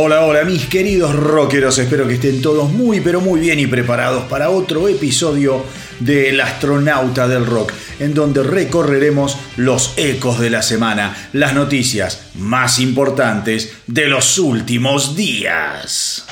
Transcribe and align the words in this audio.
Hola, 0.00 0.24
hola 0.24 0.44
mis 0.44 0.66
queridos 0.66 1.12
rockeros, 1.12 1.76
espero 1.76 2.06
que 2.06 2.14
estén 2.14 2.40
todos 2.40 2.70
muy 2.70 3.00
pero 3.00 3.20
muy 3.20 3.40
bien 3.40 3.58
y 3.58 3.66
preparados 3.66 4.26
para 4.26 4.48
otro 4.48 4.86
episodio 4.86 5.64
de 5.98 6.28
El 6.28 6.40
astronauta 6.40 7.26
del 7.26 7.44
rock, 7.44 7.72
en 7.98 8.14
donde 8.14 8.44
recorreremos 8.44 9.36
los 9.56 9.94
ecos 9.96 10.38
de 10.38 10.50
la 10.50 10.62
semana, 10.62 11.30
las 11.32 11.52
noticias 11.52 12.28
más 12.36 12.78
importantes 12.78 13.72
de 13.88 14.06
los 14.06 14.38
últimos 14.38 15.16
días. 15.16 16.24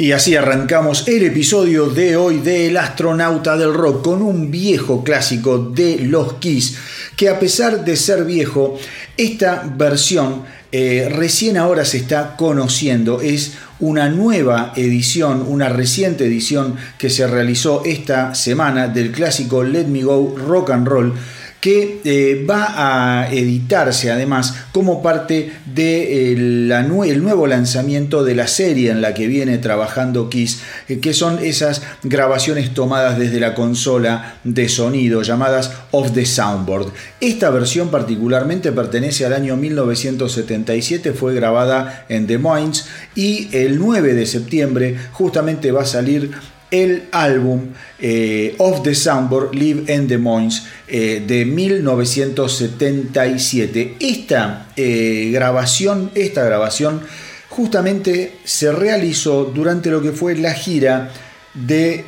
Y 0.00 0.12
así 0.12 0.36
arrancamos 0.36 1.08
el 1.08 1.24
episodio 1.24 1.86
de 1.86 2.16
hoy 2.16 2.38
de 2.38 2.68
El 2.68 2.76
astronauta 2.76 3.56
del 3.56 3.74
rock 3.74 4.04
con 4.04 4.22
un 4.22 4.48
viejo 4.48 5.02
clásico 5.02 5.58
de 5.58 5.98
los 5.98 6.34
Kiss, 6.34 6.76
que 7.16 7.28
a 7.28 7.40
pesar 7.40 7.84
de 7.84 7.96
ser 7.96 8.24
viejo, 8.24 8.78
esta 9.16 9.64
versión 9.76 10.44
eh, 10.70 11.08
recién 11.12 11.56
ahora 11.56 11.84
se 11.84 11.96
está 11.96 12.36
conociendo. 12.36 13.20
Es 13.20 13.54
una 13.80 14.08
nueva 14.08 14.72
edición, 14.76 15.44
una 15.48 15.68
reciente 15.68 16.26
edición 16.26 16.76
que 16.96 17.10
se 17.10 17.26
realizó 17.26 17.82
esta 17.84 18.36
semana 18.36 18.86
del 18.86 19.10
clásico 19.10 19.64
Let 19.64 19.86
Me 19.86 20.04
Go 20.04 20.36
Rock 20.38 20.70
and 20.70 20.86
Roll 20.86 21.14
que 21.60 22.00
eh, 22.04 22.46
va 22.48 23.22
a 23.22 23.32
editarse 23.32 24.10
además 24.10 24.54
como 24.72 25.02
parte 25.02 25.52
del 25.66 26.68
de 26.68 27.16
nuevo 27.16 27.46
lanzamiento 27.46 28.22
de 28.22 28.34
la 28.34 28.46
serie 28.46 28.90
en 28.90 29.00
la 29.00 29.14
que 29.14 29.26
viene 29.26 29.58
trabajando 29.58 30.30
Kiss, 30.30 30.60
eh, 30.88 31.00
que 31.00 31.12
son 31.12 31.38
esas 31.40 31.82
grabaciones 32.02 32.74
tomadas 32.74 33.18
desde 33.18 33.40
la 33.40 33.54
consola 33.54 34.36
de 34.44 34.68
sonido 34.68 35.22
llamadas 35.22 35.72
Off 35.90 36.12
the 36.12 36.24
Soundboard. 36.24 36.92
Esta 37.20 37.50
versión 37.50 37.90
particularmente 37.90 38.70
pertenece 38.70 39.26
al 39.26 39.32
año 39.32 39.56
1977, 39.56 41.12
fue 41.12 41.34
grabada 41.34 42.06
en 42.08 42.26
Des 42.26 42.40
Moines 42.40 42.86
y 43.14 43.48
el 43.56 43.78
9 43.78 44.14
de 44.14 44.26
septiembre 44.26 44.96
justamente 45.12 45.72
va 45.72 45.82
a 45.82 45.86
salir 45.86 46.30
el 46.70 47.08
álbum 47.12 47.68
eh, 47.98 48.54
Of 48.58 48.82
the 48.82 48.94
Soundboard 48.94 49.54
Live 49.54 49.90
in 49.92 50.06
Des 50.06 50.18
Moines 50.18 50.64
eh, 50.86 51.24
de 51.26 51.46
1977. 51.46 53.96
Esta 54.00 54.66
eh, 54.76 55.30
grabación, 55.32 56.10
esta 56.14 56.44
grabación 56.44 57.00
justamente 57.48 58.34
se 58.44 58.70
realizó 58.72 59.44
durante 59.44 59.88
lo 59.90 60.02
que 60.02 60.12
fue 60.12 60.36
la 60.36 60.52
gira 60.54 61.10
de 61.54 62.04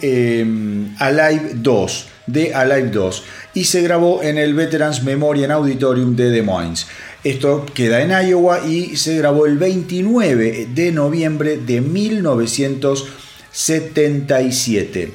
Alive 0.98 1.52
2, 1.54 2.08
de 2.26 2.54
Alive 2.54 2.90
2, 2.90 3.24
y 3.54 3.64
se 3.64 3.80
grabó 3.82 4.22
en 4.22 4.36
el 4.38 4.54
Veterans 4.54 5.02
Memorial 5.02 5.50
Auditorium 5.50 6.14
de 6.14 6.30
Des 6.30 6.44
Moines. 6.44 6.86
Esto 7.24 7.66
queda 7.74 8.00
en 8.00 8.12
Iowa 8.28 8.64
y 8.64 8.96
se 8.96 9.16
grabó 9.16 9.46
el 9.46 9.58
29 9.58 10.68
de 10.72 10.92
noviembre 10.92 11.56
de 11.56 11.80
1977. 11.80 13.29
77. 13.52 15.12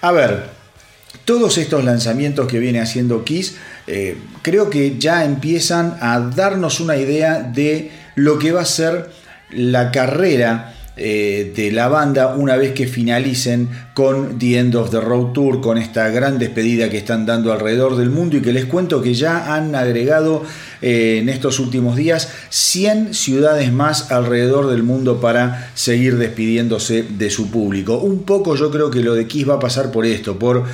A 0.00 0.12
ver, 0.12 0.50
todos 1.24 1.58
estos 1.58 1.84
lanzamientos 1.84 2.46
que 2.46 2.58
viene 2.58 2.80
haciendo 2.80 3.24
Kiss, 3.24 3.56
eh, 3.86 4.16
creo 4.42 4.70
que 4.70 4.98
ya 4.98 5.24
empiezan 5.24 5.96
a 6.00 6.18
darnos 6.20 6.80
una 6.80 6.96
idea 6.96 7.42
de 7.42 7.90
lo 8.14 8.38
que 8.38 8.52
va 8.52 8.62
a 8.62 8.66
ser 8.66 9.10
la 9.50 9.90
carrera 9.90 10.74
eh, 10.94 11.54
de 11.56 11.72
la 11.72 11.88
banda 11.88 12.34
una 12.36 12.56
vez 12.56 12.72
que 12.72 12.86
finalicen 12.86 13.70
con 13.94 14.38
The 14.38 14.58
End 14.58 14.76
of 14.76 14.90
the 14.90 15.00
Road 15.00 15.32
Tour, 15.32 15.62
con 15.62 15.78
esta 15.78 16.10
gran 16.10 16.38
despedida 16.38 16.90
que 16.90 16.98
están 16.98 17.24
dando 17.24 17.50
alrededor 17.50 17.96
del 17.96 18.10
mundo 18.10 18.36
y 18.36 18.42
que 18.42 18.52
les 18.52 18.66
cuento 18.66 19.00
que 19.00 19.14
ya 19.14 19.54
han 19.54 19.74
agregado 19.74 20.42
eh, 20.82 21.18
en 21.22 21.30
estos 21.30 21.60
últimos 21.60 21.96
días 21.96 22.28
100 22.50 23.14
ciudades 23.14 23.72
más 23.72 24.10
alrededor 24.10 24.68
del 24.68 24.82
mundo 24.82 25.18
para 25.18 25.70
seguir 25.74 26.18
despidiéndose 26.18 27.02
de 27.02 27.30
su 27.30 27.50
público. 27.50 27.98
Un 27.98 28.24
poco 28.24 28.54
yo 28.54 28.70
creo 28.70 28.90
que 28.90 29.00
lo 29.00 29.14
de 29.14 29.26
Kiss 29.26 29.48
va 29.48 29.54
a 29.54 29.60
pasar 29.60 29.90
por 29.92 30.04
esto, 30.04 30.38
por 30.38 30.64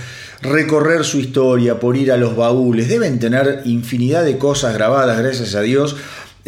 recorrer 0.43 1.05
su 1.05 1.19
historia, 1.19 1.81
por 1.81 1.97
ir 1.97 2.13
a 2.13 2.17
los 2.17 2.37
baúles. 2.37 2.89
Deben 2.89 3.19
tener 3.19 3.63
infinidad 3.65 4.25
de 4.25 4.39
cosas 4.39 4.75
grabadas, 4.75 5.19
gracias 5.19 5.55
a 5.55 5.63
Dios, 5.63 5.97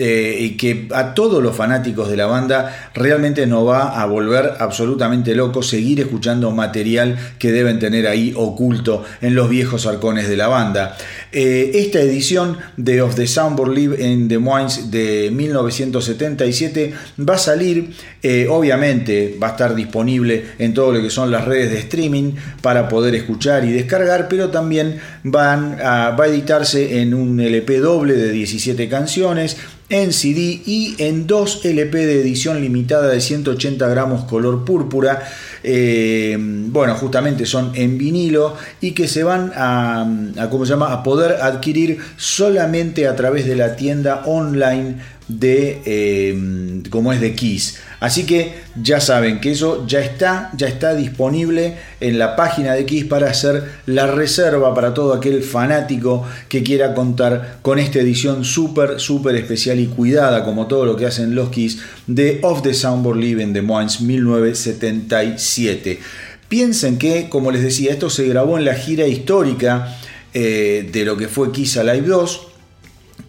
eh, 0.02 0.56
que 0.56 0.88
a 0.94 1.12
todos 1.12 1.42
los 1.42 1.54
fanáticos 1.54 2.08
de 2.08 2.16
la 2.16 2.24
banda 2.24 2.90
realmente 2.94 3.46
nos 3.46 3.68
va 3.68 4.00
a 4.00 4.06
volver 4.06 4.54
absolutamente 4.58 5.34
locos 5.34 5.68
seguir 5.68 6.00
escuchando 6.00 6.50
material 6.52 7.18
que 7.38 7.52
deben 7.52 7.78
tener 7.78 8.06
ahí 8.06 8.32
oculto 8.34 9.04
en 9.20 9.34
los 9.34 9.50
viejos 9.50 9.86
arcones 9.86 10.26
de 10.26 10.38
la 10.38 10.48
banda. 10.48 10.96
Eh, 11.32 11.72
esta 11.74 12.00
edición 12.00 12.56
de 12.78 13.02
Of 13.02 13.14
the 13.14 13.26
Soundboard 13.26 13.74
Live 13.74 14.04
en 14.04 14.26
Des 14.26 14.40
Moines 14.40 14.90
de 14.90 15.30
1977 15.30 16.94
va 17.28 17.34
a 17.34 17.38
salir, 17.38 17.90
eh, 18.22 18.46
obviamente 18.48 19.36
va 19.40 19.48
a 19.48 19.50
estar 19.50 19.74
disponible 19.74 20.46
en 20.58 20.72
todo 20.72 20.92
lo 20.92 21.02
que 21.02 21.10
son 21.10 21.30
las 21.30 21.44
redes 21.44 21.70
de 21.70 21.78
streaming 21.78 22.32
para 22.62 22.88
poder 22.88 23.14
escuchar 23.14 23.66
y 23.66 23.72
descargar, 23.72 24.28
pero 24.28 24.48
también 24.48 24.98
va 25.26 26.14
a 26.14 26.26
editarse 26.26 27.02
en 27.02 27.12
un 27.12 27.38
LP 27.38 27.80
doble 27.80 28.14
de 28.14 28.32
17 28.32 28.88
canciones 28.88 29.58
en 29.90 30.12
CD 30.12 30.62
y 30.64 30.94
en 30.98 31.26
dos 31.26 31.64
LP 31.64 32.06
de 32.06 32.20
edición 32.20 32.60
limitada 32.60 33.08
de 33.08 33.20
180 33.20 33.86
gramos 33.88 34.24
color 34.24 34.64
púrpura. 34.64 35.22
Eh, 35.62 36.36
bueno, 36.38 36.94
justamente 36.94 37.44
son 37.44 37.72
en 37.74 37.98
vinilo 37.98 38.54
y 38.80 38.92
que 38.92 39.08
se 39.08 39.24
van 39.24 39.52
a, 39.54 40.06
¿cómo 40.50 40.64
se 40.64 40.70
llama? 40.70 40.92
a 40.92 41.02
poder 41.02 41.42
adquirir 41.42 41.98
solamente 42.16 43.06
a 43.06 43.16
través 43.16 43.46
de 43.46 43.56
la 43.56 43.76
tienda 43.76 44.22
online 44.24 44.96
de 45.38 45.82
eh, 45.84 46.82
como 46.90 47.12
es 47.12 47.20
de 47.20 47.34
Kiss. 47.34 47.78
Así 48.00 48.24
que 48.24 48.54
ya 48.82 49.00
saben 49.00 49.40
que 49.40 49.52
eso 49.52 49.86
ya 49.86 50.00
está, 50.00 50.50
ya 50.56 50.66
está 50.66 50.94
disponible 50.94 51.76
en 52.00 52.18
la 52.18 52.34
página 52.34 52.74
de 52.74 52.86
Kiss 52.86 53.04
para 53.04 53.30
hacer 53.30 53.62
la 53.86 54.06
reserva 54.06 54.74
para 54.74 54.94
todo 54.94 55.14
aquel 55.14 55.42
fanático 55.42 56.26
que 56.48 56.62
quiera 56.62 56.94
contar 56.94 57.58
con 57.62 57.78
esta 57.78 58.00
edición 58.00 58.44
súper, 58.44 58.98
súper 58.98 59.36
especial 59.36 59.78
y 59.78 59.86
cuidada, 59.86 60.44
como 60.44 60.66
todo 60.66 60.86
lo 60.86 60.96
que 60.96 61.06
hacen 61.06 61.34
los 61.34 61.50
Kiss, 61.50 61.78
de 62.06 62.40
Off 62.42 62.62
the 62.62 62.74
Soundboard 62.74 63.18
Live 63.18 63.42
in 63.42 63.52
the 63.52 63.62
Moins 63.62 64.00
1977. 64.00 66.00
Piensen 66.48 66.98
que, 66.98 67.28
como 67.28 67.52
les 67.52 67.62
decía, 67.62 67.92
esto 67.92 68.10
se 68.10 68.26
grabó 68.26 68.58
en 68.58 68.64
la 68.64 68.74
gira 68.74 69.06
histórica 69.06 69.96
eh, 70.34 70.88
de 70.90 71.04
lo 71.04 71.16
que 71.16 71.28
fue 71.28 71.52
Kiss 71.52 71.76
Alive 71.76 72.08
2 72.08 72.48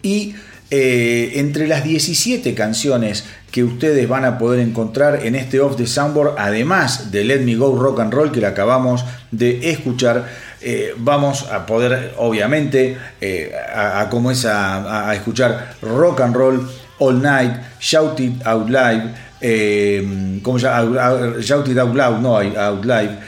y 0.02 0.34
eh, 0.74 1.32
entre 1.38 1.68
las 1.68 1.84
17 1.84 2.54
canciones 2.54 3.26
que 3.50 3.62
ustedes 3.62 4.08
van 4.08 4.24
a 4.24 4.38
poder 4.38 4.58
encontrar 4.60 5.26
en 5.26 5.34
este 5.34 5.60
Off 5.60 5.76
the 5.76 5.86
Soundboard, 5.86 6.36
además 6.38 7.12
de 7.12 7.24
Let 7.24 7.40
Me 7.40 7.56
Go 7.56 7.78
Rock 7.78 8.00
and 8.00 8.10
Roll 8.10 8.32
que 8.32 8.40
la 8.40 8.48
acabamos 8.48 9.04
de 9.30 9.68
escuchar, 9.68 10.26
eh, 10.62 10.94
vamos 10.96 11.46
a 11.52 11.66
poder, 11.66 12.14
obviamente, 12.16 12.96
eh, 13.20 13.52
a, 13.54 14.08
como 14.08 14.30
es 14.30 14.46
a, 14.46 15.14
escuchar 15.14 15.74
Rock 15.82 16.22
and 16.22 16.34
Roll 16.34 16.66
All 17.00 17.20
Night, 17.20 17.52
Shout 17.78 18.18
It 18.20 18.46
Out 18.46 18.70
Live, 18.70 20.40
como 20.40 20.58
Shout 20.58 21.68
It 21.68 21.76
Out 21.76 21.94
Loud, 21.94 22.20
no 22.22 22.38
Out 22.38 22.84
Live, 22.86 23.18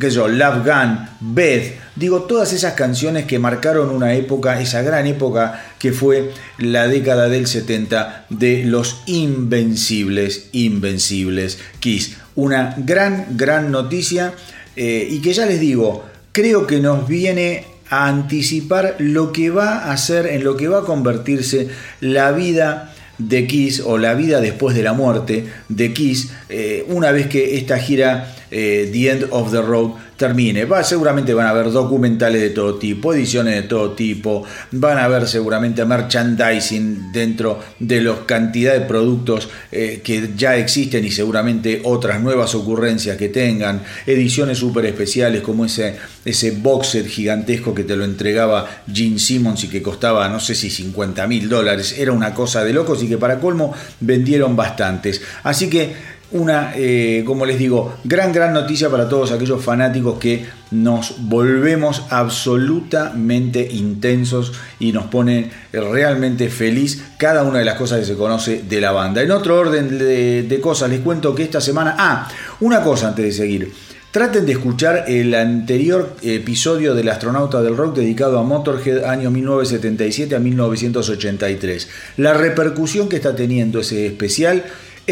sé 0.00 0.10
yo, 0.10 0.28
Love 0.28 0.64
Gun, 0.64 1.08
Beth, 1.20 1.74
digo, 2.00 2.22
todas 2.22 2.54
esas 2.54 2.72
canciones 2.72 3.26
que 3.26 3.38
marcaron 3.38 3.90
una 3.90 4.14
época, 4.14 4.58
esa 4.58 4.80
gran 4.80 5.06
época 5.06 5.62
que 5.78 5.92
fue 5.92 6.30
la 6.56 6.88
década 6.88 7.28
del 7.28 7.46
70 7.46 8.24
de 8.30 8.64
los 8.64 9.02
invencibles, 9.04 10.48
invencibles 10.52 11.58
Kiss. 11.78 12.16
Una 12.36 12.74
gran, 12.78 13.36
gran 13.36 13.70
noticia 13.70 14.32
eh, 14.76 15.06
y 15.10 15.20
que 15.20 15.34
ya 15.34 15.44
les 15.44 15.60
digo, 15.60 16.06
creo 16.32 16.66
que 16.66 16.80
nos 16.80 17.06
viene 17.06 17.66
a 17.90 18.08
anticipar 18.08 18.96
lo 18.98 19.30
que 19.30 19.50
va 19.50 19.92
a 19.92 19.96
ser, 19.98 20.26
en 20.26 20.42
lo 20.42 20.56
que 20.56 20.68
va 20.68 20.78
a 20.78 20.84
convertirse 20.84 21.68
la 22.00 22.32
vida 22.32 22.94
de 23.18 23.46
Kiss 23.46 23.82
o 23.84 23.98
la 23.98 24.14
vida 24.14 24.40
después 24.40 24.74
de 24.74 24.82
la 24.82 24.94
muerte 24.94 25.44
de 25.68 25.92
Kiss, 25.92 26.32
eh, 26.48 26.86
una 26.88 27.12
vez 27.12 27.26
que 27.26 27.58
esta 27.58 27.78
gira 27.78 28.34
eh, 28.50 28.88
The 28.90 29.10
End 29.10 29.26
of 29.32 29.50
the 29.50 29.60
Road 29.60 29.92
termine. 30.20 30.66
Va, 30.66 30.84
seguramente 30.84 31.32
van 31.32 31.46
a 31.46 31.50
haber 31.50 31.70
documentales 31.70 32.42
de 32.42 32.50
todo 32.50 32.74
tipo, 32.74 33.14
ediciones 33.14 33.54
de 33.54 33.62
todo 33.62 33.92
tipo, 33.92 34.44
van 34.70 34.98
a 34.98 35.04
haber 35.04 35.26
seguramente 35.26 35.82
merchandising 35.86 37.10
dentro 37.10 37.58
de 37.78 38.02
la 38.02 38.26
cantidad 38.26 38.74
de 38.74 38.82
productos 38.82 39.48
eh, 39.72 40.02
que 40.04 40.32
ya 40.36 40.56
existen 40.56 41.06
y 41.06 41.10
seguramente 41.10 41.80
otras 41.84 42.20
nuevas 42.20 42.54
ocurrencias 42.54 43.16
que 43.16 43.30
tengan, 43.30 43.82
ediciones 44.06 44.58
súper 44.58 44.84
especiales 44.84 45.40
como 45.40 45.64
ese, 45.64 45.96
ese 46.26 46.50
box 46.50 46.98
gigantesco 47.08 47.74
que 47.74 47.84
te 47.84 47.96
lo 47.96 48.04
entregaba 48.04 48.68
Gene 48.92 49.18
Simmons 49.18 49.64
y 49.64 49.68
que 49.68 49.80
costaba 49.80 50.28
no 50.28 50.38
sé 50.38 50.54
si 50.54 50.68
50 50.68 51.26
mil 51.28 51.48
dólares, 51.48 51.94
era 51.98 52.12
una 52.12 52.34
cosa 52.34 52.62
de 52.62 52.74
locos 52.74 53.02
y 53.02 53.08
que 53.08 53.16
para 53.16 53.40
colmo 53.40 53.72
vendieron 54.00 54.54
bastantes. 54.54 55.22
Así 55.44 55.70
que 55.70 56.09
una, 56.32 56.72
eh, 56.76 57.24
como 57.26 57.44
les 57.44 57.58
digo, 57.58 57.96
gran, 58.04 58.32
gran 58.32 58.52
noticia 58.52 58.88
para 58.88 59.08
todos 59.08 59.32
aquellos 59.32 59.62
fanáticos 59.64 60.18
que 60.18 60.46
nos 60.70 61.16
volvemos 61.18 62.04
absolutamente 62.10 63.68
intensos 63.72 64.52
y 64.78 64.92
nos 64.92 65.06
pone 65.06 65.50
realmente 65.72 66.48
feliz 66.48 67.02
cada 67.18 67.42
una 67.42 67.58
de 67.58 67.64
las 67.64 67.74
cosas 67.76 68.00
que 68.00 68.06
se 68.06 68.14
conoce 68.14 68.62
de 68.62 68.80
la 68.80 68.92
banda. 68.92 69.22
En 69.22 69.32
otro 69.32 69.58
orden 69.58 69.98
de, 69.98 70.60
cosas, 70.62 70.90
les 70.90 71.00
cuento 71.00 71.34
que 71.34 71.42
esta 71.42 71.60
semana... 71.60 71.96
Ah, 71.98 72.28
una 72.60 72.82
cosa 72.82 73.08
antes 73.08 73.24
de 73.24 73.32
seguir. 73.32 73.72
Traten 74.10 74.44
de 74.44 74.52
escuchar 74.52 75.04
el 75.06 75.34
anterior 75.36 76.16
episodio 76.22 76.96
del 76.96 77.08
Astronauta 77.08 77.62
del 77.62 77.76
Rock 77.76 77.96
dedicado 77.96 78.40
a 78.40 78.42
Motorhead 78.42 79.04
año 79.04 79.30
1977 79.30 80.34
a 80.34 80.40
1983. 80.40 81.88
La 82.16 82.34
repercusión 82.34 83.08
que 83.08 83.14
está 83.14 83.36
teniendo 83.36 83.78
ese 83.78 84.06
especial 84.06 84.64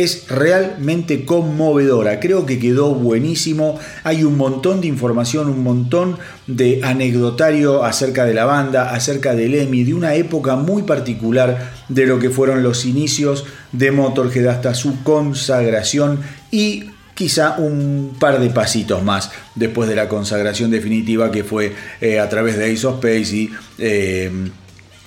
es 0.03 0.29
realmente 0.29 1.25
conmovedora. 1.25 2.21
Creo 2.21 2.47
que 2.47 2.59
quedó 2.59 2.95
buenísimo. 2.95 3.79
Hay 4.05 4.23
un 4.23 4.37
montón 4.37 4.81
de 4.81 4.87
información, 4.87 5.49
un 5.49 5.63
montón 5.63 6.19
de 6.47 6.81
anecdotario 6.85 7.85
acerca 7.85 8.25
de 8.25 8.35
la 8.35 8.45
banda, 8.45 8.95
acerca 8.95 9.35
del 9.35 9.55
EMI, 9.55 9.85
de 9.85 9.95
una 9.95 10.15
época 10.15 10.57
muy 10.57 10.85
particular 10.85 11.73
de 11.89 12.07
lo 12.07 12.19
que 12.19 12.31
fueron 12.31 12.63
los 12.63 12.85
inicios 12.85 13.45
de 13.73 13.91
Motorhead 13.91 14.47
hasta 14.47 14.75
su 14.75 15.03
consagración 15.03 16.21
y 16.51 16.91
quizá 17.15 17.57
un 17.59 18.15
par 18.21 18.39
de 18.39 18.51
pasitos 18.51 19.03
más 19.03 19.33
después 19.57 19.89
de 19.89 19.97
la 19.97 20.09
consagración 20.09 20.71
definitiva 20.71 21.33
que 21.33 21.43
fue 21.43 21.75
eh, 22.01 22.21
a 22.21 22.29
través 22.29 22.57
de 22.57 22.73
Ace 22.73 22.87
of 22.87 23.05
Space 23.05 23.35
y 23.35 23.51
eh, 23.79 24.31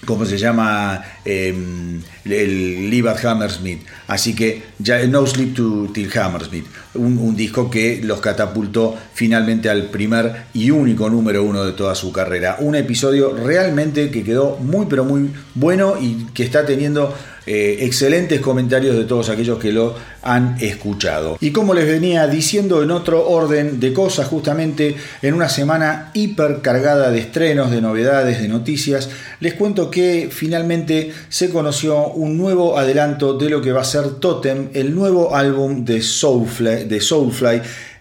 ¿cómo 0.06 0.26
se 0.26 0.38
llama? 0.38 1.04
Em, 1.26 2.02
el 2.26 2.90
Live 2.90 3.14
Hammersmith. 3.24 3.82
Así 4.08 4.36
que 4.36 4.64
ya 4.80 5.06
No 5.08 5.26
Sleep 5.26 5.54
to 5.54 5.90
Till 5.94 6.12
Hammersmith, 6.18 6.66
un, 6.96 7.36
disco 7.36 7.70
que 7.70 8.02
los 8.04 8.20
catapultó 8.20 8.96
finalmente 9.14 9.70
al 9.70 9.86
primer 9.86 10.46
y 10.54 10.72
único 10.72 11.10
número 11.10 11.44
uno 11.44 11.64
de 11.64 11.74
toda 11.74 11.96
su 11.96 12.12
carrera. 12.12 12.58
Un 12.60 12.76
episodio 12.76 13.34
realmente 13.34 14.12
que 14.12 14.24
quedó 14.24 14.58
muy 14.58 14.86
pero 14.88 15.06
muy 15.06 15.32
bueno 15.56 15.96
y 16.00 16.28
que 16.34 16.44
está 16.44 16.66
teniendo 16.66 17.16
eh, 17.54 17.84
excelentes 17.84 18.40
comentarios 18.40 18.96
de 18.96 19.04
todos 19.04 19.28
aquellos 19.28 19.60
que 19.60 19.74
lo 19.74 19.94
han 20.22 20.56
escuchado. 20.62 21.38
Y 21.42 21.52
como 21.52 21.74
les 21.74 21.86
venía 21.86 22.26
diciendo 22.28 22.82
en 22.82 22.92
otro 22.92 23.28
orden 23.28 23.82
de 23.82 23.92
cosas, 23.92 24.28
justamente 24.28 24.96
en 25.22 25.34
una 25.34 25.50
semana 25.50 26.12
hiper 26.14 26.62
cargada 26.62 27.12
de 27.12 27.20
estrenos, 27.20 27.70
de 27.70 27.82
novedades, 27.82 28.42
de 28.42 28.48
noticias, 28.48 29.10
les 29.42 29.56
cuento 29.56 29.92
que 29.92 30.30
finalmente 30.32 31.12
se 31.28 31.50
conoció 31.50 32.08
un 32.14 32.38
nuevo 32.38 32.78
adelanto 32.78 33.38
de 33.38 33.50
lo 33.50 33.62
que 33.62 33.74
va 33.74 33.82
a 33.82 33.84
ser 33.84 34.12
Totem, 34.22 34.70
el 34.74 34.96
nuevo 34.96 35.36
álbum 35.36 35.84
de 35.84 36.02
Soulfly, 36.02 36.86
de 36.86 37.02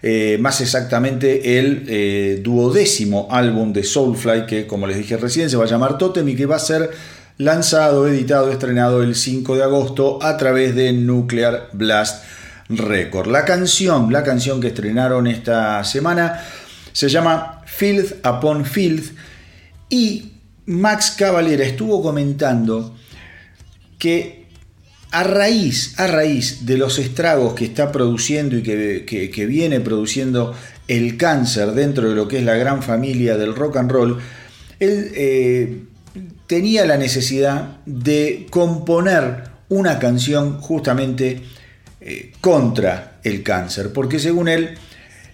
eh, 0.01 0.37
más 0.39 0.61
exactamente 0.61 1.59
el 1.59 1.85
eh, 1.89 2.39
duodécimo 2.41 3.27
álbum 3.29 3.73
de 3.73 3.83
Soulfly, 3.83 4.45
que 4.45 4.65
como 4.65 4.87
les 4.87 4.97
dije 4.97 5.17
recién 5.17 5.49
se 5.49 5.57
va 5.57 5.65
a 5.65 5.67
llamar 5.67 5.97
Totem 5.97 6.29
y 6.29 6.37
que 6.37 6.45
va 6.45 6.55
a 6.55 6.59
ser 6.59 6.89
lanzado, 7.41 8.07
editado, 8.07 8.51
estrenado 8.51 9.01
el 9.01 9.15
5 9.15 9.55
de 9.55 9.63
agosto 9.63 10.19
a 10.21 10.37
través 10.37 10.75
de 10.75 10.93
Nuclear 10.93 11.69
Blast 11.73 12.23
Record. 12.69 13.27
La 13.31 13.45
canción, 13.45 14.13
la 14.13 14.23
canción 14.23 14.61
que 14.61 14.67
estrenaron 14.67 15.25
esta 15.25 15.83
semana 15.83 16.39
se 16.93 17.09
llama 17.09 17.63
Filth 17.65 18.23
Upon 18.23 18.63
Filth 18.63 19.15
y 19.89 20.33
Max 20.67 21.15
Cavalera 21.17 21.65
estuvo 21.65 22.03
comentando 22.03 22.95
que 23.97 24.45
a 25.09 25.23
raíz, 25.23 25.99
a 25.99 26.05
raíz 26.05 26.67
de 26.67 26.77
los 26.77 26.99
estragos 26.99 27.55
que 27.55 27.65
está 27.65 27.91
produciendo 27.91 28.55
y 28.55 28.61
que, 28.61 29.45
viene 29.47 29.79
produciendo 29.79 30.55
el 30.87 31.17
cáncer 31.17 31.71
dentro 31.71 32.07
de 32.07 32.15
lo 32.15 32.27
que 32.27 32.37
es 32.37 32.45
la 32.45 32.55
gran 32.55 32.83
familia 32.83 33.35
del 33.35 33.55
rock 33.55 33.77
and 33.77 33.91
roll, 33.91 34.19
él 34.79 35.11
eh, 35.15 35.83
tenía 36.51 36.85
la 36.85 36.97
necesidad 36.97 37.77
de 37.85 38.45
componer 38.49 39.43
una 39.69 39.99
canción 39.99 40.59
justamente 40.59 41.41
eh, 42.01 42.33
contra 42.41 43.19
el 43.23 43.41
cáncer, 43.41 43.93
porque 43.93 44.19
según 44.19 44.49
él, 44.49 44.77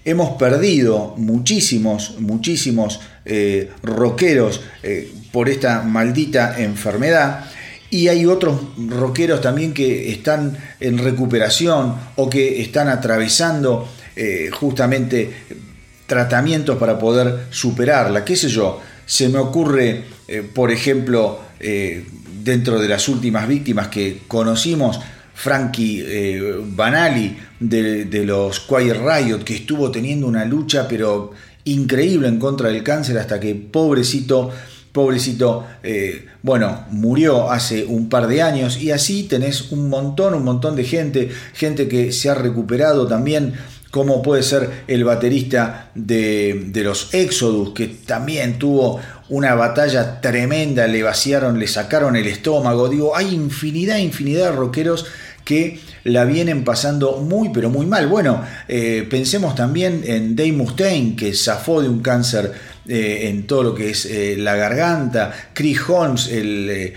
hemos 0.06 0.38
perdido 0.38 1.16
muchísimos, 1.18 2.20
muchísimos 2.20 3.00
eh, 3.26 3.72
rockeros 3.82 4.62
eh, 4.84 5.12
por 5.32 5.50
esta 5.50 5.82
maldita 5.82 6.62
enfermedad. 6.62 7.46
Y 7.90 8.10
hay 8.10 8.28
otros 8.28 8.62
rockeros 8.88 9.42
también 9.42 9.74
que 9.74 10.12
están 10.12 10.56
en 10.80 11.00
recuperación 11.00 11.96
o 12.16 12.30
que 12.30 12.62
están 12.62 12.90
atravesando 12.90 13.90
justamente 14.52 15.32
tratamientos 16.06 16.78
para 16.78 16.98
poder 16.98 17.46
superarla. 17.50 18.26
¿Qué 18.26 18.36
sé 18.36 18.50
yo? 18.50 18.82
Se 19.08 19.30
me 19.30 19.40
ocurre, 19.40 20.04
por 20.54 20.70
ejemplo, 20.70 21.40
dentro 21.60 22.80
de 22.80 22.88
las 22.88 23.10
últimas 23.10 23.48
víctimas 23.48 23.88
que 23.88 24.20
conocimos, 24.28 25.00
Frankie 25.38 26.04
eh, 26.04 26.64
Banali 26.66 27.38
de, 27.60 28.24
los 28.26 28.62
Quiet 28.62 28.98
Riot, 28.98 29.44
que 29.44 29.56
estuvo 29.56 29.92
teniendo 29.92 30.26
una 30.28 30.46
lucha 30.46 30.88
pero 30.88 31.32
increíble 31.66 32.28
en 32.28 32.40
contra 32.40 32.70
del 32.70 32.82
cáncer 32.82 33.20
hasta 33.20 33.40
que 33.40 33.54
pobrecito, 33.54 34.50
pobrecito, 34.92 35.68
eh, 35.84 36.26
bueno, 36.42 36.86
murió 36.90 37.52
hace 37.52 37.86
un 37.86 38.10
par 38.10 38.28
de 38.28 38.42
años. 38.42 38.82
Y 38.82 38.90
así 38.90 39.24
tenés 39.24 39.72
un 39.72 39.90
montón, 39.90 40.34
un 40.34 40.44
montón 40.44 40.76
de 40.76 40.86
gente, 40.86 41.30
gente 41.54 41.88
que 41.88 42.12
se 42.12 42.32
ha 42.32 42.34
recuperado 42.34 43.06
también 43.06 43.54
como 43.92 44.22
puede 44.22 44.44
ser 44.44 44.84
el 44.88 45.04
baterista 45.04 45.92
de, 45.96 46.66
de, 46.68 46.84
los 46.84 47.14
Exodus, 47.14 47.74
que 47.74 47.88
también 47.88 48.60
tuvo 48.60 49.00
una 49.30 49.56
batalla 49.56 50.22
tremenda, 50.22 50.88
le 50.88 51.04
vaciaron, 51.04 51.60
le 51.60 51.68
sacaron 51.68 52.16
el 52.16 52.28
estómago. 52.28 52.90
Digo, 52.90 53.16
hay 53.16 53.34
infinidad, 53.34 53.98
infinidad 53.98 54.52
de 54.52 54.56
rockeros 54.56 55.06
que 55.48 55.80
la 56.04 56.26
vienen 56.26 56.66
pasando 56.66 57.20
muy 57.20 57.50
pero 57.54 57.70
muy 57.70 57.86
mal. 57.86 58.08
Bueno, 58.08 58.44
eh, 58.68 59.08
pensemos 59.10 59.56
también 59.56 60.04
en 60.06 60.36
Dave 60.36 60.52
Mustaine, 60.52 61.16
que 61.16 61.34
zafó 61.34 61.82
de 61.82 61.88
un 61.88 62.02
cáncer 62.02 62.52
eh, 62.86 63.30
en 63.30 63.48
todo 63.48 63.64
lo 63.64 63.76
que 63.76 63.92
es 63.92 64.06
eh, 64.06 64.36
la 64.38 64.58
garganta, 64.58 65.32
Chris 65.54 65.80
Holmes, 65.88 66.28
el, 66.28 66.94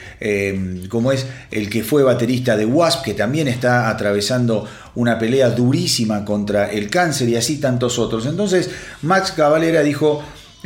como 0.88 1.12
es 1.12 1.26
el 1.52 1.70
que 1.70 1.84
fue 1.84 2.02
baterista 2.02 2.56
de 2.56 2.66
Wasp, 2.66 3.04
que 3.04 3.14
también 3.14 3.46
está 3.46 3.88
atravesando 3.88 4.66
una 4.94 5.18
pelea 5.18 5.50
durísima 5.50 6.24
contra 6.24 6.70
el 6.70 6.90
cáncer 6.90 7.28
y 7.28 7.36
así 7.36 7.58
tantos 7.58 7.98
otros. 7.98 8.26
Entonces 8.26 8.70
Max 9.02 9.32
Cavalera 9.32 9.82
dijo, 9.82 10.22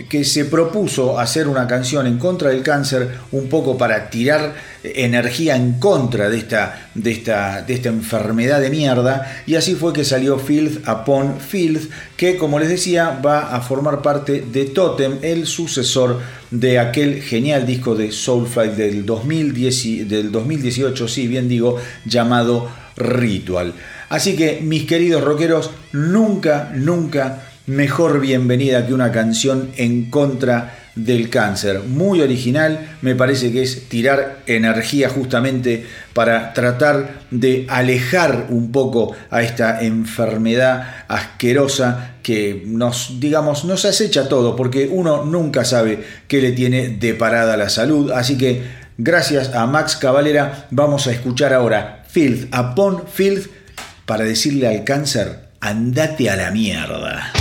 que 0.09 0.25
se 0.25 0.45
propuso 0.45 1.21
hacer 1.21 1.47
una 1.47 1.69
canción 1.69 2.07
en 2.07 2.19
contra 2.19 2.51
del 2.51 2.63
cáncer, 2.63 3.11
un 3.31 3.49
poco 3.49 3.79
para 3.79 4.11
tirar 4.11 4.55
energía 4.83 5.55
en 5.55 5.75
contra 5.79 6.29
de 6.29 6.39
esta, 6.39 6.91
de 6.95 7.13
esta, 7.13 7.63
de 7.63 7.75
esta 7.75 7.91
enfermedad 7.91 8.61
de 8.61 8.71
mierda, 8.71 9.43
y 9.47 9.55
así 9.55 9.77
fue 9.77 9.93
que 9.93 10.05
salió 10.05 10.39
Filth 10.39 10.87
Upon 10.89 11.39
Filth, 11.39 11.91
que 12.17 12.37
como 12.37 12.59
les 12.59 12.71
decía 12.71 13.21
va 13.25 13.55
a 13.55 13.61
formar 13.61 14.03
parte 14.03 14.45
de 14.51 14.65
Totem, 14.65 15.19
el 15.23 15.47
sucesor 15.47 16.21
de 16.51 16.81
aquel 16.81 17.23
genial 17.23 17.65
disco 17.65 17.95
de 17.95 18.11
Soulfly 18.11 18.71
del, 18.71 19.07
2010, 19.07 20.09
del 20.09 20.33
2018, 20.33 21.07
sí, 21.07 21.29
bien 21.29 21.49
digo, 21.49 21.77
llamado 22.05 22.69
Ritual. 22.97 23.75
Así 24.09 24.37
que 24.37 24.61
mis 24.63 24.87
queridos 24.87 25.23
rockeros, 25.25 25.71
nunca, 25.93 26.71
nunca 26.75 27.43
mejor 27.67 28.21
bienvenida 28.21 28.87
que 28.87 28.93
una 28.93 29.11
canción 29.11 29.71
en 29.77 30.11
contra 30.11 30.75
del 30.95 31.29
cáncer. 31.29 31.81
Muy 31.81 32.21
original, 32.21 32.97
me 33.03 33.15
parece 33.15 33.51
que 33.51 33.63
es 33.63 33.89
tirar 33.89 34.39
energía 34.47 35.09
justamente 35.09 35.87
para 36.13 36.53
tratar 36.53 37.23
de 37.31 37.67
alejar 37.69 38.47
un 38.51 38.71
poco 38.71 39.13
a 39.31 39.43
esta 39.43 39.83
enfermedad 39.83 41.05
asquerosa 41.09 42.17
que 42.23 42.63
nos, 42.67 43.19
digamos, 43.19 43.65
nos 43.65 43.85
acecha 43.85 44.29
todo, 44.29 44.55
porque 44.55 44.89
uno 44.91 45.25
nunca 45.25 45.65
sabe 45.65 46.05
qué 46.29 46.41
le 46.41 46.53
tiene 46.53 46.89
de 46.89 47.15
parada 47.15 47.57
la 47.57 47.71
salud. 47.71 48.13
Así 48.13 48.39
que 48.39 48.63
gracias 48.97 49.55
a 49.55 49.67
Max 49.67 49.97
Cavalera 49.97 50.69
vamos 50.71 51.07
a 51.07 51.13
escuchar 51.13 51.53
ahora 51.53 52.05
Filth 52.09 52.55
Upon 52.55 53.09
Filth 53.09 53.49
para 54.07 54.25
decirle 54.25 54.69
al 54.69 54.85
cáncer, 54.85 55.49
andate 55.61 56.31
a 56.31 56.37
la 56.37 56.51
mierda. 56.51 57.33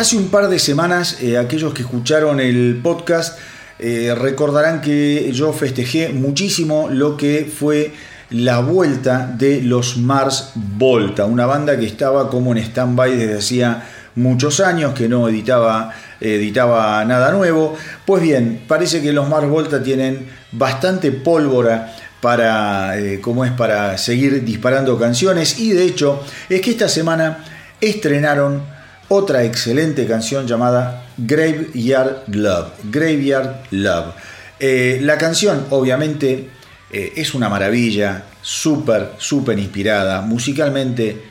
Hace 0.00 0.16
un 0.16 0.28
par 0.28 0.48
de 0.48 0.58
semanas, 0.58 1.18
eh, 1.20 1.36
aquellos 1.36 1.74
que 1.74 1.82
escucharon 1.82 2.40
el 2.40 2.80
podcast 2.82 3.38
eh, 3.78 4.14
recordarán 4.18 4.80
que 4.80 5.30
yo 5.30 5.52
festejé 5.52 6.08
muchísimo 6.08 6.88
lo 6.88 7.18
que 7.18 7.44
fue 7.44 7.92
la 8.30 8.60
vuelta 8.60 9.30
de 9.36 9.60
los 9.60 9.98
Mars 9.98 10.52
Volta, 10.54 11.26
una 11.26 11.44
banda 11.44 11.78
que 11.78 11.84
estaba 11.84 12.30
como 12.30 12.52
en 12.52 12.64
stand-by 12.64 13.14
desde 13.14 13.36
hacía 13.36 13.86
muchos 14.14 14.60
años, 14.60 14.94
que 14.94 15.06
no 15.06 15.28
editaba, 15.28 15.92
editaba 16.18 17.04
nada 17.04 17.30
nuevo. 17.32 17.76
Pues 18.06 18.22
bien, 18.22 18.62
parece 18.66 19.02
que 19.02 19.12
los 19.12 19.28
Mars 19.28 19.50
Volta 19.50 19.82
tienen 19.82 20.28
bastante 20.50 21.12
pólvora 21.12 21.94
para, 22.22 22.98
eh, 22.98 23.20
es, 23.20 23.52
para 23.52 23.98
seguir 23.98 24.46
disparando 24.46 24.98
canciones 24.98 25.60
y 25.60 25.72
de 25.72 25.84
hecho 25.84 26.24
es 26.48 26.62
que 26.62 26.70
esta 26.70 26.88
semana 26.88 27.44
estrenaron 27.82 28.79
otra 29.12 29.42
excelente 29.42 30.06
canción 30.06 30.46
llamada 30.46 31.06
Graveyard 31.18 32.22
Love. 32.28 32.68
Graveyard 32.84 33.64
Love. 33.72 34.14
Eh, 34.60 35.00
la 35.02 35.18
canción, 35.18 35.66
obviamente, 35.70 36.48
eh, 36.92 37.12
es 37.16 37.34
una 37.34 37.48
maravilla, 37.48 38.24
súper, 38.40 39.10
súper 39.18 39.58
inspirada, 39.58 40.20
musicalmente 40.20 41.24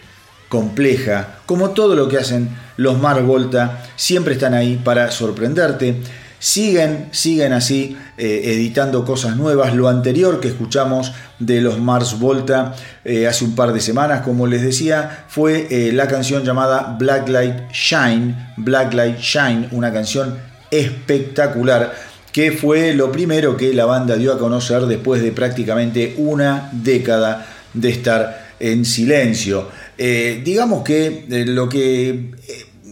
compleja, 0.50 1.38
como 1.46 1.70
todo 1.70 1.96
lo 1.96 2.10
que 2.10 2.18
hacen 2.18 2.50
los 2.76 3.00
Mar 3.00 3.24
Volta, 3.24 3.86
siempre 3.96 4.34
están 4.34 4.54
ahí 4.54 4.76
para 4.84 5.10
sorprenderte. 5.12 5.96
Siguen, 6.40 7.10
siguen 7.12 7.52
así 7.52 7.98
eh, 8.18 8.42
editando 8.46 9.04
cosas 9.04 9.36
nuevas. 9.36 9.76
Lo 9.76 9.90
anterior 9.90 10.40
que 10.40 10.48
escuchamos 10.48 11.12
de 11.38 11.60
los 11.60 11.80
Mars 11.80 12.18
Volta 12.18 12.74
eh, 13.04 13.28
hace 13.28 13.44
un 13.44 13.56
par 13.56 13.74
de 13.74 13.82
semanas, 13.82 14.22
como 14.22 14.48
les 14.48 14.62
decía, 14.62 15.26
fue 15.28 15.68
eh, 15.70 15.92
la 15.92 16.08
canción 16.08 16.46
llamada 16.46 16.96
Blacklight 16.98 17.72
Shine. 17.74 18.54
Blacklight 18.56 19.20
Shine, 19.20 19.68
una 19.72 19.92
canción 19.92 20.38
espectacular 20.72 21.94
que 22.32 22.52
fue 22.52 22.94
lo 22.94 23.12
primero 23.12 23.58
que 23.58 23.74
la 23.74 23.86
banda 23.86 24.16
dio 24.16 24.32
a 24.32 24.40
conocer 24.40 24.84
después 24.84 25.22
de 25.22 25.32
prácticamente 25.32 26.14
una 26.18 26.70
década 26.72 27.46
de 27.74 27.90
estar 27.90 28.50
en 28.60 28.86
silencio. 28.86 29.68
digamos 29.98 30.84
que 30.84 31.26
lo 31.48 31.68
que 31.68 32.32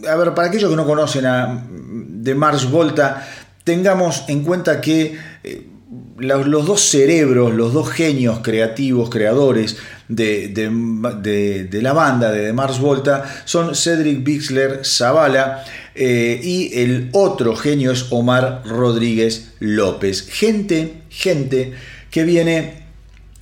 a 0.06 0.16
ver, 0.16 0.34
para 0.34 0.48
aquellos 0.48 0.70
que 0.70 0.76
no 0.76 0.86
conocen 0.86 1.26
a 1.26 1.64
de 1.68 2.34
Mars 2.34 2.70
Volta, 2.70 3.26
tengamos 3.68 4.24
en 4.28 4.44
cuenta 4.44 4.80
que 4.80 5.18
eh, 5.44 5.66
los 6.16 6.64
dos 6.64 6.80
cerebros, 6.80 7.52
los 7.52 7.74
dos 7.74 7.90
genios 7.90 8.38
creativos, 8.38 9.10
creadores 9.10 9.76
de, 10.08 11.78
la 11.82 11.92
banda 11.92 12.32
de, 12.32 12.50
Mars 12.54 12.80
Volta 12.80 13.24
son 13.44 13.74
Cedric 13.74 14.24
Bixler 14.24 14.86
Zavala 14.86 15.66
eh, 15.94 16.40
y 16.42 16.80
el 16.80 17.10
otro 17.12 17.54
genio 17.56 17.92
es 17.92 18.06
Omar 18.08 18.62
Rodríguez 18.64 19.52
López. 19.58 20.26
Gente, 20.30 21.02
gente 21.10 21.74
que 22.10 22.24
viene 22.24 22.84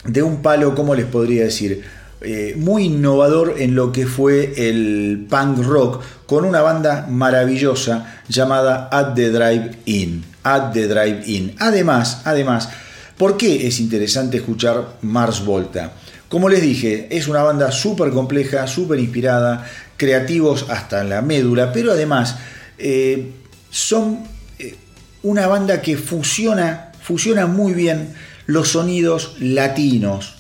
de 0.07 0.25
un 0.25 0.43
palo, 0.43 0.75
¿cómo 0.75 0.97
les 0.97 1.07
podría 1.07 1.45
decir? 1.45 1.85
Eh, 2.23 2.55
muy 2.57 2.85
innovador 2.85 3.57
en 3.59 3.75
lo 3.75 3.93
que 3.93 4.07
fue 4.07 4.55
el 4.69 5.27
punk 5.29 5.59
rock 5.59 6.03
con 6.25 6.47
una 6.47 6.63
banda 6.63 7.07
maravillosa 7.11 8.23
llamada 8.27 8.89
At 8.91 9.15
the 9.15 9.31
Drive 9.31 9.81
In. 9.85 10.25
At 10.43 10.73
the 10.73 10.89
Drive 10.89 11.25
In. 11.27 11.55
Además, 11.59 12.23
además, 12.25 12.71
¿por 13.19 13.37
qué 13.37 13.67
es 13.67 13.81
interesante 13.81 14.39
escuchar 14.39 14.97
Mars 15.03 15.45
Volta? 15.45 15.93
Como 16.31 16.49
les 16.49 16.63
dije, 16.63 17.07
es 17.11 17.29
una 17.29 17.43
banda 17.43 17.71
súper 17.71 18.11
compleja, 18.11 18.67
súper 18.67 18.99
inspirada, 18.99 19.67
creativos 19.99 20.67
hasta 20.71 21.05
la 21.05 21.21
médula, 21.21 21.71
pero 21.71 21.93
además 21.93 22.37
eh, 22.79 23.31
son 23.71 24.21
eh, 24.59 24.75
una 25.23 25.47
banda 25.49 25.83
que 25.83 25.99
fusiona, 25.99 26.93
fusiona 26.99 27.47
muy 27.47 27.75
bien 27.75 28.15
los 28.47 28.71
sonidos 28.71 29.37
latinos 29.39 30.37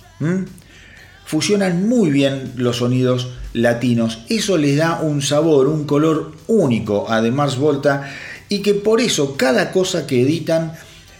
fusionan 1.26 1.88
muy 1.88 2.10
bien 2.10 2.52
los 2.56 2.78
sonidos 2.78 3.28
latinos. 3.52 4.20
Eso 4.28 4.56
les 4.56 4.76
da 4.76 5.00
un 5.00 5.20
sabor, 5.20 5.66
un 5.66 5.84
color 5.84 6.32
único 6.46 7.10
a 7.10 7.20
The 7.20 7.32
Mars 7.32 7.58
Volta 7.58 8.08
y 8.48 8.60
que 8.60 8.74
por 8.74 9.00
eso 9.00 9.36
cada 9.36 9.72
cosa 9.72 10.06
que 10.06 10.22
editan, 10.22 10.72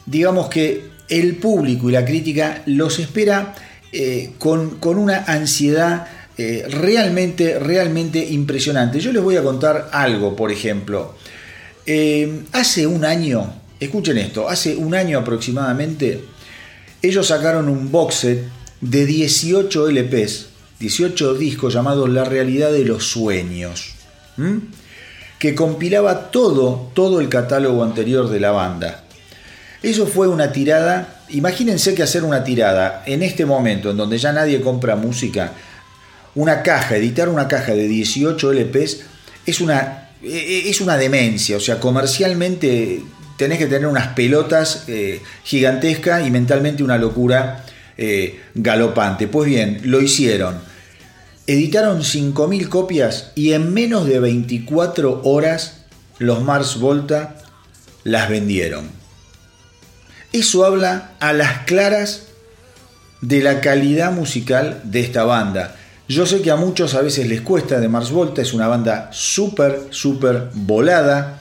digamos 0.06 0.48
que 0.48 0.90
el 1.08 1.36
público 1.36 1.88
y 1.88 1.92
la 1.92 2.04
crítica 2.04 2.62
los 2.66 2.98
espera 3.00 3.54
eh, 3.92 4.32
con, 4.38 4.78
una 4.82 5.24
ansiedad 5.24 6.06
eh, 6.38 6.66
realmente, 6.70 7.58
realmente 7.58 8.24
impresionante. 8.24 9.00
Yo 9.00 9.12
les 9.12 9.22
voy 9.22 9.36
a 9.36 9.42
contar 9.42 9.90
algo, 9.92 10.36
por 10.36 10.52
ejemplo. 10.52 11.16
Eh, 11.84 12.42
hace 12.52 12.86
un 12.86 13.04
año, 13.04 13.54
escuchen 13.80 14.18
esto, 14.18 14.48
hace 14.48 14.76
un 14.76 14.94
año 14.94 15.18
aproximadamente, 15.18 16.22
ellos 17.02 17.26
sacaron 17.26 17.68
un 17.68 17.90
box 17.90 18.14
set 18.14 18.55
de 18.80 19.06
18 19.06 19.88
LPs, 19.90 20.46
18 20.80 21.34
discos 21.34 21.74
llamados 21.74 22.08
La 22.08 22.24
realidad 22.24 22.72
de 22.72 22.84
los 22.84 23.06
sueños, 23.06 23.94
que 25.38 25.54
compilaba 25.54 26.30
todo, 26.30 26.90
todo 26.94 27.20
el 27.20 27.28
catálogo 27.28 27.82
anterior 27.82 28.28
de 28.28 28.40
la 28.40 28.50
banda. 28.50 29.04
Eso 29.82 30.06
fue 30.06 30.28
una 30.28 30.52
tirada, 30.52 31.22
imagínense 31.28 31.94
que 31.94 32.02
hacer 32.02 32.24
una 32.24 32.44
tirada 32.44 33.02
en 33.06 33.22
este 33.22 33.46
momento 33.46 33.90
en 33.90 33.96
donde 33.96 34.18
ya 34.18 34.32
nadie 34.32 34.60
compra 34.60 34.96
música, 34.96 35.52
una 36.34 36.62
caja, 36.62 36.96
editar 36.96 37.28
una 37.28 37.48
caja 37.48 37.72
de 37.72 37.88
18 37.88 38.52
LPs 38.52 39.00
es 39.46 39.60
una, 39.60 40.10
e, 40.22 40.28
e, 40.28 40.70
es 40.70 40.80
una 40.80 40.96
demencia, 40.96 41.56
o 41.56 41.60
sea, 41.60 41.80
comercialmente 41.80 43.02
tenés 43.38 43.58
que 43.58 43.66
tener 43.66 43.86
unas 43.86 44.08
pelotas 44.08 44.84
eh, 44.88 45.22
gigantescas 45.44 46.26
y 46.26 46.30
mentalmente 46.30 46.82
una 46.82 46.98
locura 46.98 47.65
eh, 47.98 48.40
galopante. 48.54 49.28
Pues 49.28 49.48
bien, 49.48 49.80
lo 49.85 50.00
hicieron. 50.00 50.59
Editaron 51.46 52.00
5.000 52.00 52.68
copias 52.68 53.32
y 53.35 53.52
en 53.52 53.72
menos 53.72 54.06
de 54.06 54.18
24 54.18 55.22
horas 55.24 55.85
los 56.18 56.42
Mars 56.42 56.80
Volta 56.80 57.37
las 58.04 58.28
vendieron. 58.28 58.88
Eso 60.32 60.64
habla 60.64 61.12
a 61.20 61.32
las 61.32 61.64
claras 61.64 62.24
de 63.20 63.42
la 63.42 63.61
calidad 63.61 64.12
musical 64.12 64.80
de 64.85 65.00
esta 65.00 65.24
banda. 65.24 65.76
Yo 66.09 66.26
sé 66.26 66.40
que 66.42 66.50
a 66.50 66.56
muchos 66.56 66.94
a 66.94 67.02
veces 67.02 67.28
les 67.28 67.40
cuesta 67.40 67.80
de 67.80 67.88
Mars 67.88 68.11
Volta, 68.11 68.42
es 68.42 68.52
una 68.54 68.68
banda 68.68 69.09
súper, 69.12 69.88
súper 69.90 70.50
volada, 70.54 71.40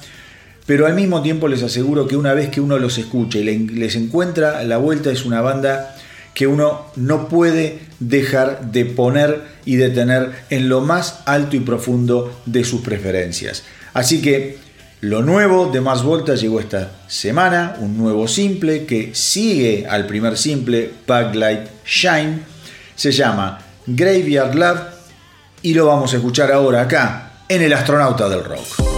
pero 0.65 0.87
al 0.87 0.95
mismo 0.95 1.21
tiempo 1.21 1.47
les 1.47 1.61
aseguro 1.61 2.07
que 2.07 2.15
una 2.15 2.33
vez 2.33 2.49
que 2.49 2.61
uno 2.61 2.79
los 2.79 2.97
escucha 2.97 3.37
y 3.37 3.43
les 3.43 3.95
encuentra 3.95 4.63
la 4.63 4.77
vuelta, 4.77 5.11
es 5.11 5.25
una 5.25 5.41
banda 5.41 5.94
que 6.35 6.45
uno 6.45 6.85
no 6.95 7.27
puede 7.27 7.79
dejar 7.99 8.71
de 8.71 8.85
poner 8.85 9.41
y 9.65 9.77
de 9.77 9.89
tener 9.89 10.31
en 10.51 10.69
lo 10.69 10.81
más 10.81 11.21
alto 11.25 11.55
y 11.55 11.61
profundo 11.61 12.41
de 12.45 12.63
sus 12.63 12.81
preferencias. 12.81 13.63
Así 13.93 14.21
que 14.21 14.57
lo 15.01 15.23
nuevo 15.23 15.67
de 15.67 15.81
Mars 15.81 16.03
Volta 16.03 16.35
llegó 16.35 16.59
esta 16.59 16.91
semana, 17.07 17.77
un 17.79 17.97
nuevo 17.97 18.27
simple 18.27 18.85
que 18.85 19.15
sigue 19.15 19.87
al 19.89 20.05
primer 20.05 20.37
simple, 20.37 20.91
Backlight 21.07 21.67
Shine, 21.85 22.39
se 22.95 23.11
llama 23.11 23.61
Graveyard 23.87 24.55
Love 24.55 24.81
y 25.61 25.73
lo 25.73 25.87
vamos 25.87 26.13
a 26.13 26.17
escuchar 26.17 26.51
ahora 26.51 26.81
acá 26.81 27.31
en 27.47 27.61
El 27.61 27.73
Astronauta 27.73 28.27
del 28.27 28.43
Rock. 28.43 28.94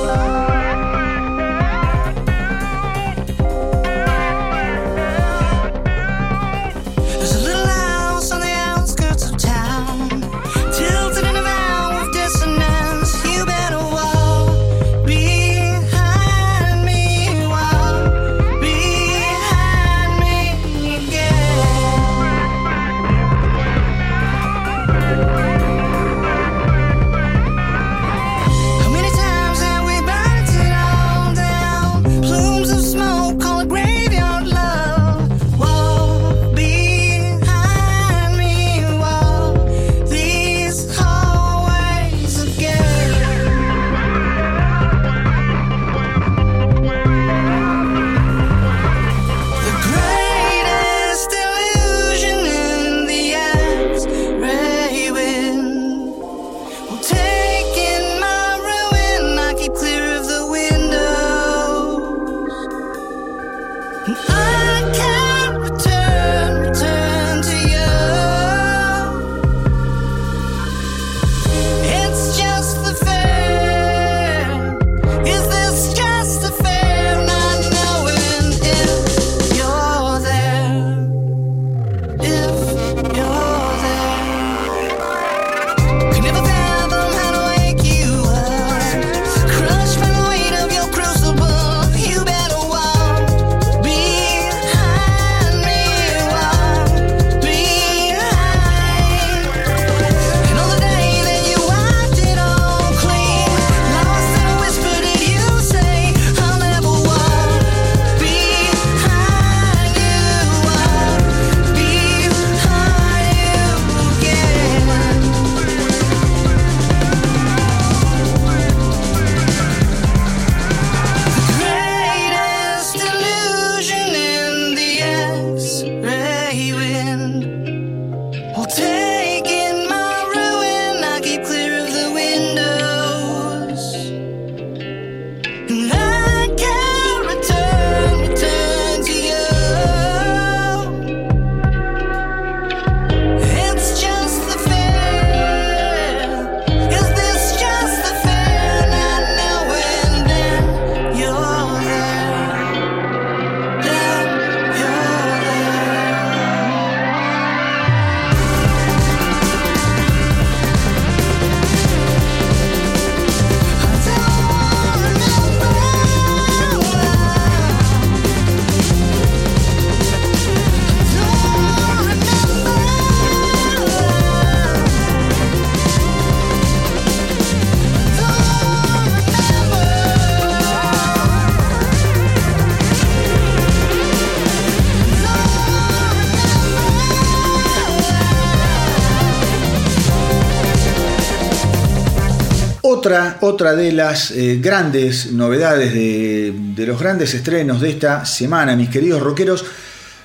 Otra, 193.58 193.76
de 193.76 193.91
las 193.91 194.30
eh, 194.30 194.60
grandes 194.62 195.32
novedades, 195.32 195.91
de, 195.91 196.54
de, 196.76 196.86
los 196.86 197.00
grandes 197.00 197.34
estrenos 197.34 197.82
de 197.82 197.89
esta 197.89 198.24
semana, 198.24 198.76
mis 198.76 198.89
queridos 198.89 199.20
rockeros, 199.20 199.65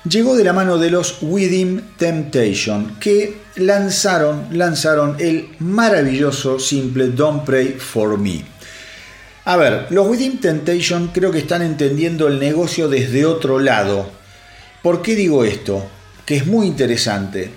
llegó 0.06 0.36
de 0.36 0.44
la 0.44 0.52
mano 0.52 0.76
de 0.76 0.90
los 0.90 1.16
Within 1.22 1.82
Temptation, 1.96 2.96
que 3.00 3.38
lanzaron, 3.56 4.48
lanzaron 4.52 5.16
el 5.18 5.48
maravilloso 5.60 6.58
simple 6.58 7.06
Don't 7.06 7.46
Pray 7.46 7.76
for 7.78 8.18
Me. 8.18 8.44
A 9.46 9.56
ver, 9.56 9.86
los 9.88 10.06
Within 10.06 10.38
Temptation 10.38 11.08
creo 11.08 11.32
que 11.32 11.38
están 11.38 11.62
entendiendo 11.62 12.28
el 12.28 12.38
negocio 12.38 12.86
desde 12.86 13.24
otro 13.24 13.58
lado. 13.58 14.10
¿Por 14.82 15.00
qué 15.00 15.16
digo 15.16 15.42
esto? 15.42 15.86
Que 16.26 16.36
es 16.36 16.46
muy 16.46 16.66
interesante. 16.66 17.50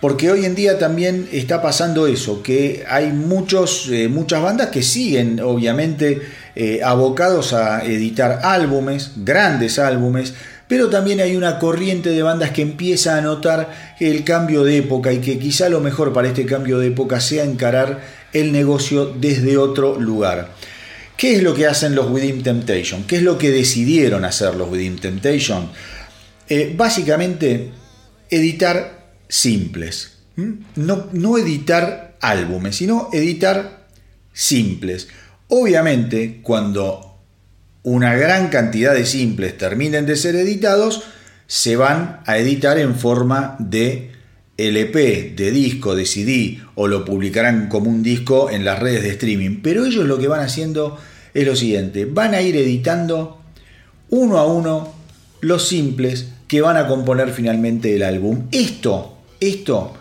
Porque 0.00 0.30
hoy 0.30 0.44
en 0.44 0.54
día 0.54 0.78
también 0.78 1.28
está 1.32 1.62
pasando 1.62 2.06
eso, 2.06 2.42
que 2.42 2.84
hay 2.88 3.12
muchos, 3.12 3.88
eh, 3.90 4.08
muchas 4.08 4.42
bandas 4.42 4.68
que 4.68 4.82
siguen 4.82 5.40
obviamente 5.40 6.20
eh, 6.54 6.80
abocados 6.84 7.54
a 7.54 7.84
editar 7.84 8.40
álbumes, 8.42 9.12
grandes 9.16 9.78
álbumes, 9.78 10.34
pero 10.68 10.90
también 10.90 11.20
hay 11.20 11.36
una 11.36 11.58
corriente 11.58 12.10
de 12.10 12.22
bandas 12.22 12.50
que 12.50 12.62
empieza 12.62 13.16
a 13.16 13.20
notar 13.20 13.94
el 14.00 14.24
cambio 14.24 14.64
de 14.64 14.78
época 14.78 15.12
y 15.12 15.18
que 15.18 15.38
quizá 15.38 15.68
lo 15.68 15.80
mejor 15.80 16.12
para 16.12 16.28
este 16.28 16.44
cambio 16.44 16.78
de 16.78 16.88
época 16.88 17.20
sea 17.20 17.44
encarar 17.44 18.00
el 18.32 18.52
negocio 18.52 19.06
desde 19.06 19.56
otro 19.56 19.98
lugar. 19.98 20.50
¿Qué 21.16 21.36
es 21.36 21.42
lo 21.42 21.54
que 21.54 21.66
hacen 21.66 21.94
los 21.94 22.10
Within 22.10 22.42
Temptation? 22.42 23.04
¿Qué 23.04 23.16
es 23.16 23.22
lo 23.22 23.38
que 23.38 23.50
decidieron 23.50 24.24
hacer 24.26 24.54
los 24.56 24.70
Within 24.70 24.98
Temptation? 24.98 25.70
Eh, 26.48 26.74
básicamente, 26.76 27.70
editar 28.28 28.95
simples. 29.28 30.18
No, 30.36 31.06
no 31.12 31.38
editar 31.38 32.16
álbumes, 32.20 32.76
sino 32.76 33.08
editar 33.12 33.86
simples. 34.32 35.08
Obviamente, 35.48 36.40
cuando 36.42 37.18
una 37.82 38.14
gran 38.16 38.48
cantidad 38.48 38.92
de 38.92 39.06
simples 39.06 39.56
terminen 39.56 40.06
de 40.06 40.16
ser 40.16 40.34
editados, 40.36 41.04
se 41.46 41.76
van 41.76 42.20
a 42.26 42.38
editar 42.38 42.78
en 42.78 42.96
forma 42.96 43.56
de 43.58 44.10
LP, 44.58 45.34
de 45.36 45.50
disco, 45.50 45.94
de 45.94 46.06
CD, 46.06 46.60
o 46.74 46.88
lo 46.88 47.04
publicarán 47.04 47.68
como 47.68 47.90
un 47.90 48.02
disco 48.02 48.50
en 48.50 48.64
las 48.64 48.78
redes 48.78 49.02
de 49.02 49.10
streaming. 49.10 49.60
Pero 49.62 49.84
ellos 49.84 50.06
lo 50.06 50.18
que 50.18 50.28
van 50.28 50.40
haciendo 50.40 50.98
es 51.34 51.46
lo 51.46 51.54
siguiente, 51.54 52.06
van 52.06 52.34
a 52.34 52.42
ir 52.42 52.56
editando 52.56 53.40
uno 54.08 54.38
a 54.38 54.46
uno 54.46 54.94
los 55.40 55.68
simples 55.68 56.28
que 56.48 56.60
van 56.60 56.76
a 56.76 56.86
componer 56.86 57.30
finalmente 57.30 57.94
el 57.94 58.02
álbum. 58.02 58.46
Esto, 58.50 59.15
esto, 59.40 59.94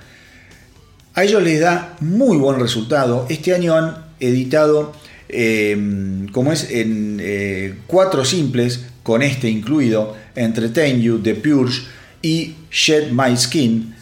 a 1.14 1.24
ellos 1.24 1.44
les 1.44 1.60
da 1.62 1.96
muy 2.02 2.38
buen 2.38 2.60
resultado. 2.60 3.26
Este 3.30 3.54
año 3.54 3.76
han 3.76 4.06
editado 4.20 4.94
Em, 5.28 6.28
como 6.28 6.52
es 6.52 6.70
en 6.70 7.20
eh, 7.22 7.76
cuatro 7.88 8.24
simples, 8.26 8.86
con 9.04 9.22
este 9.22 9.50
incluido, 9.50 10.16
Entertain 10.36 11.02
You, 11.02 11.20
The 11.20 11.36
Purge 11.36 11.84
y 12.22 12.56
Shed 12.72 13.12
My 13.12 13.36
Skin, 13.36 13.96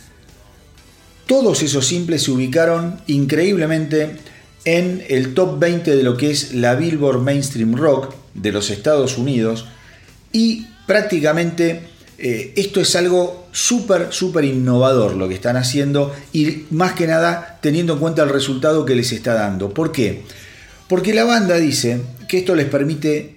todos 1.26 1.62
esos 1.64 1.88
simples 1.88 2.24
se 2.24 2.32
ubicaron 2.32 3.00
increíblemente 3.08 4.18
en 4.66 5.04
el 5.10 5.34
top 5.34 5.60
20 5.60 5.96
de 5.96 6.04
lo 6.04 6.18
que 6.18 6.32
es 6.32 6.54
la 6.54 6.76
Billboard 6.76 7.20
Mainstream 7.20 7.76
Rock 7.76 8.14
de 8.34 8.52
los 8.52 8.70
Estados 8.70 9.18
Unidos 9.18 9.66
y 10.32 10.68
prácticamente 10.86 11.82
eh, 12.18 12.54
esto 12.56 12.80
es 12.80 12.96
algo 12.96 13.48
súper, 13.52 14.08
súper 14.12 14.46
innovador 14.46 15.16
lo 15.16 15.28
que 15.28 15.36
están 15.36 15.58
haciendo 15.58 16.14
y 16.32 16.66
más 16.72 16.94
que 16.94 17.08
nada 17.08 17.60
teniendo 17.62 17.94
en 17.94 18.00
cuenta 18.00 18.24
el 18.24 18.30
resultado 18.30 18.86
que 18.86 18.96
les 18.96 19.12
está 19.12 19.34
dando. 19.34 19.74
¿Por 19.74 19.92
qué? 19.92 20.24
Porque 20.88 21.14
la 21.14 21.24
banda 21.24 21.58
dice 21.58 22.02
que 22.28 22.40
esto 22.40 22.56
les 22.56 22.68
permite 22.68 23.36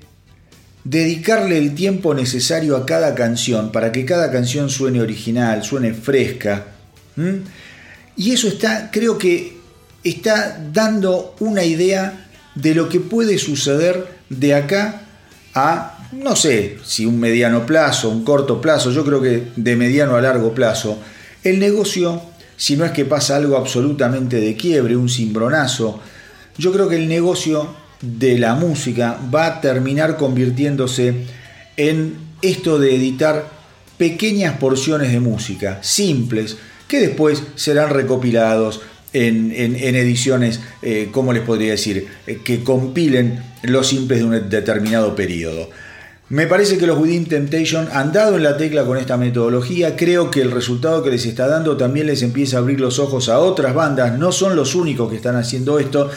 dedicarle 0.85 1.59
el 1.59 1.75
tiempo 1.75 2.15
necesario 2.15 2.77
a 2.77 2.87
cada 2.87 3.15
canción 3.15 3.73
para 3.73 3.91
que 3.91 4.05
cada 4.05 4.31
canción 4.31 4.71
suene 4.71 5.01
original, 5.01 5.65
suene 5.65 5.93
fresca. 5.93 6.67
Y 8.17 8.33
eso 8.33 8.49
está, 8.49 8.91
creo 8.93 9.19
que 9.19 9.57
está 10.05 10.59
dando 10.73 11.35
una 11.41 11.65
idea 11.65 12.29
de 12.55 12.75
lo 12.75 12.89
que 12.89 13.01
puede 13.01 13.39
suceder 13.39 14.07
de 14.29 14.55
acá 14.55 15.03
a, 15.55 15.96
no 16.13 16.37
sé 16.37 16.79
si 16.85 17.07
un 17.07 17.19
mediano 17.19 17.67
plazo, 17.67 18.09
un 18.11 18.25
corto 18.25 18.61
plazo, 18.61 18.91
yo 18.91 19.05
creo 19.05 19.21
que 19.21 19.49
de 19.57 19.77
mediano 19.77 20.17
a 20.17 20.21
largo 20.21 20.55
plazo, 20.55 20.99
el 21.43 21.59
negocio, 21.59 22.23
si 22.57 22.77
no 22.77 22.85
es 22.85 22.93
que 22.93 23.05
pasa 23.05 23.37
algo 23.37 23.57
absolutamente 23.57 24.41
de 24.41 24.57
quiebre, 24.57 24.97
un 24.97 25.09
cimbronazo, 25.09 26.01
yo 26.59 26.73
creo 26.73 26.89
que 26.89 26.97
el 26.97 27.09
negocio 27.09 27.75
de 28.01 28.39
la 28.39 28.55
música 28.55 29.19
va 29.35 29.47
a 29.47 29.61
terminar 29.61 30.17
convirtiéndose 30.17 31.25
en 31.77 32.17
esto 32.43 32.79
de 32.79 32.95
editar 32.95 33.51
pequeñas 33.99 34.59
porciones 34.59 35.13
de 35.13 35.21
música, 35.21 35.83
simples, 35.83 36.57
que 36.89 37.01
después 37.01 37.43
serán 37.57 37.91
recopilados 37.91 38.81
en, 39.13 39.53
ediciones, 39.97 40.61
eh, 40.83 41.09
¿cómo 41.11 41.33
les 41.33 41.43
podría 41.43 41.71
decir?, 41.73 42.07
eh, 42.27 42.41
que 42.45 42.63
compilen 42.63 43.43
los 43.63 43.89
simples 43.89 44.21
de 44.21 44.25
un 44.25 44.51
determinado 44.51 45.17
periodo. 45.17 45.71
Me 46.29 46.49
parece 46.49 46.77
que 46.77 46.89
los 46.89 46.99
Within 46.99 47.27
Temptation 47.27 47.89
han 47.93 48.13
dado 48.13 48.37
en 48.37 48.43
la 48.43 48.57
tecla 48.57 48.85
con 48.85 48.99
esta 48.99 49.17
metodología. 49.17 49.95
Creo 49.95 50.29
que 50.29 50.43
el 50.43 50.51
resultado 50.51 51.05
que 51.05 51.11
les 51.11 51.25
está 51.25 51.47
dando 51.47 51.77
también 51.77 52.09
les 52.09 52.23
empieza 52.23 52.57
a 52.57 52.61
abrir 52.61 52.81
los 52.81 52.99
ojos 52.99 53.29
a 53.29 53.39
otras 53.39 53.73
bandas. 53.75 54.19
No 54.19 54.33
son 54.33 54.57
los 54.57 54.75
únicos 54.75 55.09
que 55.09 55.17
están 55.17 55.37
haciendo 55.37 55.79
esto. 55.79 56.11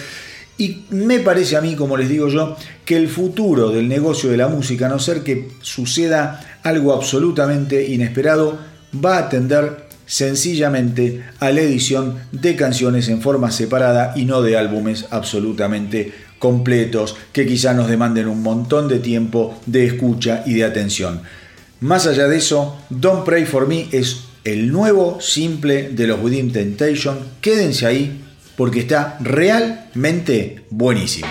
Y 0.58 0.86
me 0.89 1.19
parece 1.19 1.58
a 1.58 1.62
mí, 1.62 1.76
como 1.76 1.95
les 1.95 2.10
digo 2.10 2.28
yo, 2.28 2.58
que 2.86 2.98
el 2.98 3.08
futuro 3.08 3.69
del 3.69 3.88
negocio 3.88 4.32
de 4.32 4.38
la 4.38 4.48
música, 4.48 4.88
a 4.88 4.89
no 4.89 4.98
ser 4.98 5.22
que 5.22 5.50
suceda 5.62 6.60
algo 6.63 6.91
absolutamente 6.91 7.88
inesperado, 7.88 8.58
va 8.93 9.19
a 9.19 9.30
tender 9.30 9.89
sencillamente 10.08 11.24
a 11.39 11.52
la 11.52 11.62
edición 11.62 12.17
de 12.32 12.56
canciones 12.56 13.10
en 13.10 13.22
forma 13.22 13.52
separada 13.52 14.13
y 14.15 14.26
no 14.26 14.41
de 14.41 14.58
álbumes 14.58 15.06
absolutamente 15.12 16.12
completos 16.39 17.15
que 17.32 17.45
quizá 17.45 17.73
nos 17.73 17.88
demanden 17.88 18.28
un 18.28 18.41
montón 18.41 18.88
de 18.88 18.99
tiempo 18.99 19.60
de 19.65 19.86
escucha 19.86 20.43
y 20.45 20.56
de 20.56 20.63
atención. 20.63 21.21
Más 21.82 22.08
allá 22.08 22.28
de 22.28 22.38
eso, 22.38 22.78
Don't 22.89 23.23
Pray 23.23 23.45
for 23.45 23.67
Me 23.67 23.88
es 23.91 24.23
el 24.43 24.71
nuevo 24.71 25.21
simple 25.21 25.89
de 25.89 26.08
los 26.08 26.21
Within 26.21 26.52
Temptation. 26.52 27.19
Quédense 27.41 27.86
ahí 27.86 28.21
porque 28.56 28.80
está 28.80 29.17
realmente 29.21 30.63
buenísimo. 30.69 31.28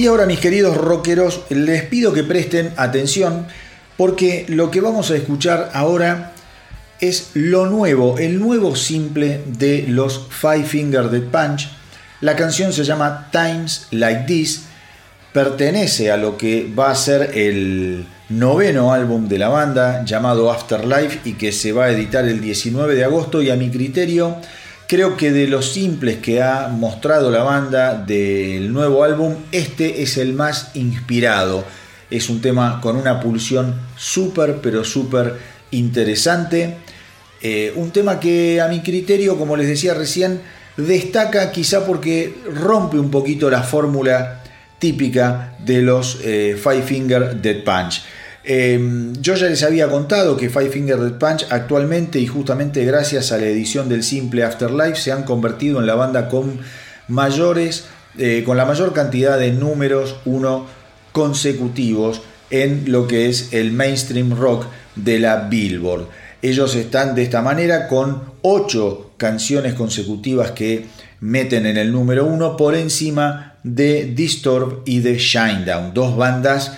Y 0.00 0.06
ahora 0.06 0.24
mis 0.24 0.40
queridos 0.40 0.78
rockeros, 0.78 1.42
les 1.50 1.82
pido 1.82 2.14
que 2.14 2.24
presten 2.24 2.72
atención 2.78 3.46
porque 3.98 4.46
lo 4.48 4.70
que 4.70 4.80
vamos 4.80 5.10
a 5.10 5.16
escuchar 5.16 5.68
ahora 5.74 6.32
es 7.00 7.32
lo 7.34 7.66
nuevo, 7.66 8.16
el 8.16 8.40
nuevo 8.40 8.74
simple 8.76 9.42
de 9.44 9.84
los 9.86 10.28
Five 10.30 10.64
Finger 10.64 11.10
Dead 11.10 11.24
Punch. 11.24 11.68
La 12.22 12.34
canción 12.34 12.72
se 12.72 12.84
llama 12.84 13.28
Times 13.30 13.88
Like 13.90 14.24
This, 14.26 14.62
pertenece 15.34 16.10
a 16.10 16.16
lo 16.16 16.38
que 16.38 16.72
va 16.72 16.90
a 16.90 16.94
ser 16.94 17.36
el 17.36 18.06
noveno 18.30 18.94
álbum 18.94 19.28
de 19.28 19.36
la 19.36 19.50
banda 19.50 20.02
llamado 20.06 20.50
Afterlife 20.50 21.28
y 21.28 21.34
que 21.34 21.52
se 21.52 21.72
va 21.72 21.84
a 21.84 21.90
editar 21.90 22.26
el 22.26 22.40
19 22.40 22.94
de 22.94 23.04
agosto 23.04 23.42
y 23.42 23.50
a 23.50 23.56
mi 23.56 23.68
criterio 23.68 24.38
creo 24.90 25.16
que 25.16 25.30
de 25.30 25.46
los 25.46 25.70
simples 25.70 26.18
que 26.18 26.42
ha 26.42 26.66
mostrado 26.66 27.30
la 27.30 27.44
banda 27.44 27.94
del 27.94 28.72
nuevo 28.72 29.04
álbum 29.04 29.36
este 29.52 30.02
es 30.02 30.16
el 30.16 30.32
más 30.32 30.72
inspirado. 30.74 31.64
Es 32.10 32.28
un 32.28 32.40
tema 32.40 32.80
con 32.80 32.96
una 32.96 33.20
pulsión 33.20 33.80
súper 33.96 34.56
pero 34.60 34.82
súper 34.82 35.36
interesante. 35.70 36.78
Eh, 37.40 37.72
un 37.76 37.92
tema 37.92 38.18
que 38.18 38.60
a 38.60 38.66
mi 38.66 38.80
criterio, 38.80 39.38
como 39.38 39.56
les 39.56 39.68
decía 39.68 39.94
recién, 39.94 40.40
destaca 40.76 41.52
quizá 41.52 41.86
porque 41.86 42.34
rompe 42.52 42.98
un 42.98 43.12
poquito 43.12 43.48
la 43.48 43.62
fórmula 43.62 44.42
típica 44.80 45.54
de 45.64 45.82
los 45.82 46.18
eh, 46.24 46.58
Five 46.60 46.82
Finger 46.82 47.36
Dead 47.40 47.62
Punch. 47.62 48.02
Em, 48.42 49.12
yo 49.20 49.34
ya 49.34 49.48
les 49.48 49.62
había 49.62 49.88
contado 49.88 50.36
que 50.36 50.48
Five 50.48 50.70
Finger 50.70 50.98
Dead 50.98 51.18
Punch 51.18 51.46
actualmente 51.50 52.18
y 52.18 52.26
justamente 52.26 52.84
gracias 52.84 53.32
a 53.32 53.38
la 53.38 53.46
edición 53.46 53.88
del 53.88 54.02
simple 54.02 54.44
Afterlife 54.44 54.96
se 54.96 55.12
han 55.12 55.24
convertido 55.24 55.78
en 55.78 55.86
la 55.86 55.94
banda 55.94 56.28
con 56.28 56.58
mayores, 57.08 57.84
eh, 58.18 58.42
con 58.46 58.56
la 58.56 58.64
mayor 58.64 58.94
cantidad 58.94 59.38
de 59.38 59.52
números 59.52 60.16
uno 60.24 60.66
consecutivos 61.12 62.22
en 62.48 62.90
lo 62.90 63.06
que 63.06 63.28
es 63.28 63.52
el 63.52 63.72
mainstream 63.72 64.36
rock 64.36 64.66
de 64.96 65.18
la 65.18 65.48
Billboard. 65.48 66.08
Ellos 66.42 66.74
están 66.74 67.14
de 67.14 67.22
esta 67.22 67.42
manera 67.42 67.88
con 67.88 68.22
8 68.42 69.12
canciones 69.18 69.74
consecutivas 69.74 70.52
que 70.52 70.86
meten 71.20 71.66
en 71.66 71.76
el 71.76 71.92
número 71.92 72.24
1 72.24 72.56
por 72.56 72.74
encima 72.74 73.56
de 73.62 74.06
Disturb 74.06 74.82
y 74.86 75.00
de 75.00 75.18
Shinedown, 75.18 75.92
dos 75.92 76.16
bandas 76.16 76.72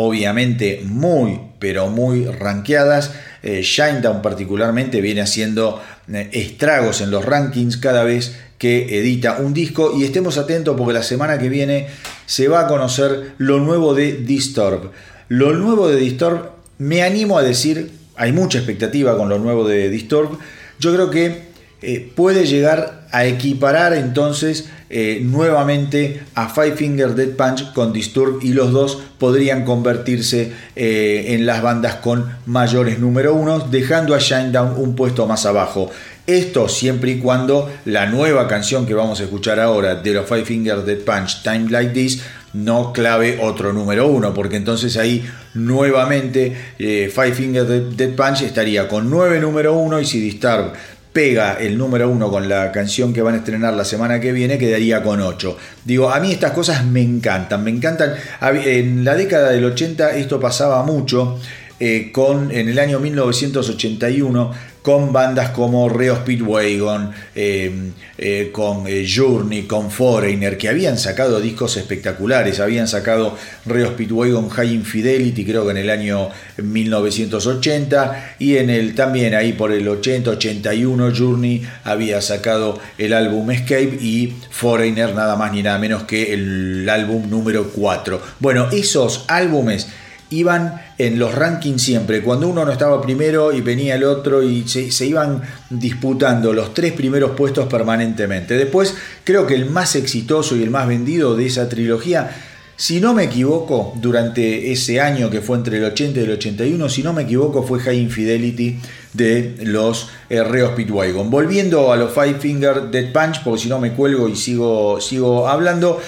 obviamente 0.00 0.82
muy 0.84 1.40
pero 1.58 1.88
muy 1.88 2.24
rankeadas. 2.26 3.12
Eh, 3.42 3.62
Shinedown 3.62 4.22
particularmente 4.22 5.00
viene 5.00 5.20
haciendo 5.20 5.82
eh, 6.12 6.28
estragos 6.32 7.00
en 7.00 7.10
los 7.10 7.24
rankings 7.24 7.76
cada 7.78 8.04
vez 8.04 8.38
que 8.58 8.98
edita 8.98 9.38
un 9.38 9.54
disco 9.54 9.92
y 9.96 10.04
estemos 10.04 10.38
atentos 10.38 10.76
porque 10.76 10.92
la 10.92 11.02
semana 11.02 11.38
que 11.38 11.48
viene 11.48 11.88
se 12.26 12.48
va 12.48 12.60
a 12.60 12.66
conocer 12.68 13.32
lo 13.38 13.58
nuevo 13.58 13.94
de 13.94 14.12
Disturb. 14.12 14.90
Lo 15.28 15.52
nuevo 15.54 15.88
de 15.88 15.96
Disturb 15.96 16.50
me 16.78 17.02
animo 17.02 17.38
a 17.38 17.42
decir 17.42 17.90
hay 18.16 18.32
mucha 18.32 18.58
expectativa 18.58 19.16
con 19.16 19.28
lo 19.28 19.38
nuevo 19.38 19.66
de 19.66 19.90
Disturb. 19.90 20.38
Yo 20.78 20.92
creo 20.94 21.10
que 21.10 21.47
eh, 21.80 22.10
puede 22.12 22.44
llegar 22.44 23.06
a 23.12 23.24
equiparar 23.26 23.92
entonces 23.92 24.68
eh, 24.90 25.20
nuevamente 25.22 26.22
a 26.34 26.48
Five 26.48 26.72
Finger 26.72 27.14
Dead 27.14 27.36
Punch 27.36 27.72
con 27.72 27.92
Disturb 27.92 28.40
y 28.42 28.52
los 28.52 28.72
dos 28.72 28.98
podrían 29.16 29.64
convertirse 29.64 30.52
eh, 30.74 31.26
en 31.28 31.46
las 31.46 31.62
bandas 31.62 31.96
con 31.96 32.26
mayores 32.46 32.98
número 32.98 33.32
uno, 33.34 33.60
dejando 33.60 34.16
a 34.16 34.18
Shinedown 34.18 34.74
un 34.76 34.96
puesto 34.96 35.28
más 35.28 35.46
abajo. 35.46 35.88
Esto 36.26 36.68
siempre 36.68 37.12
y 37.12 37.18
cuando 37.20 37.70
la 37.84 38.06
nueva 38.06 38.48
canción 38.48 38.84
que 38.84 38.94
vamos 38.94 39.20
a 39.20 39.24
escuchar 39.24 39.60
ahora 39.60 39.94
de 39.94 40.12
los 40.14 40.26
Five 40.26 40.46
Finger 40.46 40.84
Dead 40.84 40.98
Punch, 40.98 41.44
Time 41.44 41.70
Like 41.70 41.92
This, 41.92 42.22
no 42.54 42.92
clave 42.92 43.38
otro 43.40 43.72
número 43.72 44.08
uno, 44.08 44.34
porque 44.34 44.56
entonces 44.56 44.96
ahí 44.96 45.24
nuevamente 45.54 46.56
Five 46.78 47.32
Finger 47.32 47.66
Dead 47.66 48.10
Punch 48.16 48.42
estaría 48.42 48.88
con 48.88 49.08
nueve 49.08 49.38
número 49.38 49.74
uno 49.74 50.00
y 50.00 50.06
si 50.06 50.18
Disturb 50.18 50.72
pega 51.12 51.54
el 51.54 51.76
número 51.76 52.08
uno 52.08 52.30
con 52.30 52.48
la 52.48 52.70
canción 52.72 53.12
que 53.12 53.22
van 53.22 53.34
a 53.34 53.38
estrenar 53.38 53.74
la 53.74 53.84
semana 53.84 54.20
que 54.20 54.32
viene, 54.32 54.58
quedaría 54.58 55.02
con 55.02 55.20
ocho. 55.20 55.56
Digo, 55.84 56.10
a 56.10 56.20
mí 56.20 56.32
estas 56.32 56.52
cosas 56.52 56.84
me 56.84 57.02
encantan, 57.02 57.64
me 57.64 57.70
encantan. 57.70 58.14
En 58.40 59.04
la 59.04 59.14
década 59.14 59.50
del 59.50 59.64
80 59.64 60.16
esto 60.16 60.38
pasaba 60.38 60.82
mucho. 60.82 61.38
Eh, 61.80 62.10
con, 62.10 62.50
en 62.50 62.68
el 62.68 62.76
año 62.80 62.98
1981 62.98 64.50
con 64.88 65.12
bandas 65.12 65.50
como 65.50 65.90
Reo 65.90 66.16
Speedwagon, 66.16 67.10
eh, 67.34 67.90
eh, 68.16 68.48
con 68.50 68.86
Journey, 68.86 69.64
con 69.64 69.90
Foreigner, 69.90 70.56
que 70.56 70.70
habían 70.70 70.96
sacado 70.96 71.42
discos 71.42 71.76
espectaculares, 71.76 72.58
habían 72.58 72.88
sacado 72.88 73.36
Reo 73.66 73.88
Speedwagon 73.88 74.48
High 74.48 74.72
Infidelity, 74.72 75.44
creo 75.44 75.66
que 75.66 75.72
en 75.72 75.76
el 75.76 75.90
año 75.90 76.30
1980, 76.56 78.36
y 78.38 78.56
en 78.56 78.70
el 78.70 78.94
también 78.94 79.34
ahí 79.34 79.52
por 79.52 79.72
el 79.72 79.86
80-81 79.86 81.12
Journey 81.14 81.68
había 81.84 82.22
sacado 82.22 82.80
el 82.96 83.12
álbum 83.12 83.50
Escape 83.50 83.98
y 84.00 84.38
Foreigner 84.50 85.14
nada 85.14 85.36
más 85.36 85.52
ni 85.52 85.62
nada 85.62 85.78
menos 85.78 86.04
que 86.04 86.32
el 86.32 86.88
álbum 86.88 87.28
número 87.28 87.72
4. 87.74 88.22
Bueno, 88.40 88.70
esos 88.72 89.26
álbumes 89.28 89.86
iban 90.30 90.80
en 90.98 91.18
los 91.18 91.34
rankings 91.34 91.82
siempre. 91.82 92.22
Cuando 92.22 92.48
uno 92.48 92.64
no 92.64 92.72
estaba 92.72 93.00
primero 93.00 93.52
y 93.52 93.60
venía 93.60 93.94
el 93.94 94.04
otro 94.04 94.42
y 94.42 94.66
se, 94.68 95.06
iban 95.06 95.42
disputando 95.70 96.52
los 96.52 96.74
tres 96.74 96.92
primeros 96.92 97.32
puestos 97.32 97.66
permanentemente. 97.66 98.54
Después 98.54 98.94
creo 99.24 99.46
que 99.46 99.54
el 99.54 99.66
más 99.66 99.96
exitoso 99.96 100.56
y 100.56 100.62
el 100.62 100.70
más 100.70 100.86
vendido 100.86 101.36
de 101.36 101.46
esa 101.46 101.68
trilogía, 101.68 102.30
si 102.76 103.00
no 103.00 103.14
me 103.14 103.24
equivoco, 103.24 103.92
durante 103.96 104.70
ese 104.70 105.00
año 105.00 105.30
que 105.30 105.40
fue 105.40 105.56
entre 105.56 105.78
el 105.78 105.84
80 105.84 106.20
y 106.20 106.22
el 106.22 106.30
81, 106.32 106.88
si 106.88 107.02
no 107.02 107.12
me 107.12 107.22
equivoco, 107.22 107.62
fue 107.64 107.80
High 107.80 107.98
Infidelity 107.98 108.78
de 109.14 109.56
los 109.62 110.10
eh, 110.30 110.44
Reos 110.44 110.72
Pitwagon. 110.76 111.28
Volviendo 111.30 111.92
a 111.92 111.96
los 111.96 112.12
Five 112.12 112.36
Finger 112.38 112.90
Dead 112.90 113.12
Punch, 113.12 113.42
porque 113.42 113.62
si 113.62 113.68
no 113.68 113.80
me 113.80 113.94
cuelgo 113.94 114.28
y 114.28 114.36
sigo, 114.36 115.00
sigo 115.00 115.48
hablando, 115.48 116.00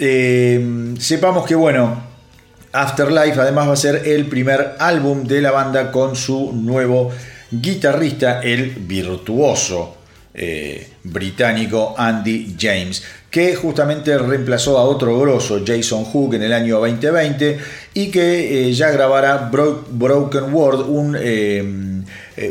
eh, 0.00 0.94
sepamos 0.98 1.46
que 1.46 1.54
bueno, 1.54 2.07
Afterlife 2.72 3.40
además 3.40 3.68
va 3.68 3.72
a 3.72 3.76
ser 3.76 4.02
el 4.06 4.26
primer 4.26 4.76
álbum 4.78 5.24
de 5.24 5.40
la 5.40 5.50
banda 5.50 5.90
con 5.90 6.16
su 6.16 6.52
nuevo 6.52 7.10
guitarrista, 7.50 8.40
el 8.42 8.70
virtuoso 8.70 9.96
eh, 10.34 10.86
británico 11.02 11.94
Andy 11.96 12.54
James, 12.58 13.02
que 13.30 13.56
justamente 13.56 14.16
reemplazó 14.18 14.78
a 14.78 14.84
otro 14.84 15.18
grosso, 15.18 15.62
Jason 15.66 16.04
Hook, 16.04 16.34
en 16.34 16.42
el 16.42 16.52
año 16.52 16.78
2020 16.78 17.58
y 17.94 18.10
que 18.10 18.68
eh, 18.68 18.72
ya 18.72 18.90
grabará 18.90 19.50
Broken 19.50 20.52
World, 20.52 21.16
eh, 21.20 22.02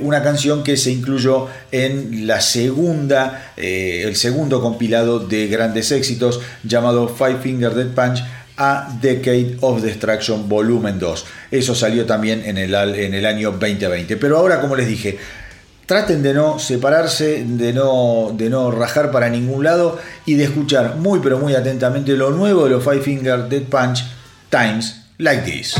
una 0.01 0.21
canción 0.21 0.63
que 0.63 0.75
se 0.75 0.91
incluyó 0.91 1.47
en 1.71 2.27
la 2.27 2.41
segunda, 2.41 3.53
el 3.55 4.15
segundo 4.17 4.59
compilado 4.59 5.19
de 5.19 5.47
grandes 5.47 5.91
éxitos 5.93 6.41
llamado 6.63 7.07
Five 7.07 7.37
Finger 7.41 7.73
Dead 7.73 7.93
Punch 7.93 8.21
a 8.57 8.89
Decade 9.01 9.57
of 9.61 9.81
Destruction 9.81 10.49
Volumen 10.49 10.99
2. 10.99 11.25
Eso 11.51 11.75
salió 11.75 12.05
también 12.05 12.43
en 12.45 12.57
el, 12.57 12.73
en 12.73 13.13
el 13.13 13.25
año 13.25 13.51
2020. 13.51 14.17
Pero 14.17 14.37
ahora, 14.37 14.59
como 14.59 14.75
les 14.75 14.87
dije, 14.87 15.17
traten 15.85 16.21
de 16.21 16.33
no 16.33 16.59
separarse, 16.59 17.43
de 17.45 17.73
no, 17.73 18.33
de 18.35 18.49
no 18.49 18.71
rajar 18.71 19.11
para 19.11 19.29
ningún 19.29 19.63
lado 19.63 19.99
y 20.25 20.35
de 20.35 20.43
escuchar 20.43 20.97
muy 20.97 21.19
pero 21.19 21.39
muy 21.39 21.55
atentamente 21.55 22.11
lo 22.13 22.31
nuevo 22.31 22.65
de 22.65 22.71
los 22.71 22.83
Five 22.83 23.01
Finger 23.01 23.47
Dead 23.47 23.63
Punch 23.63 24.03
Times 24.49 25.01
Like 25.17 25.49
This. 25.49 25.75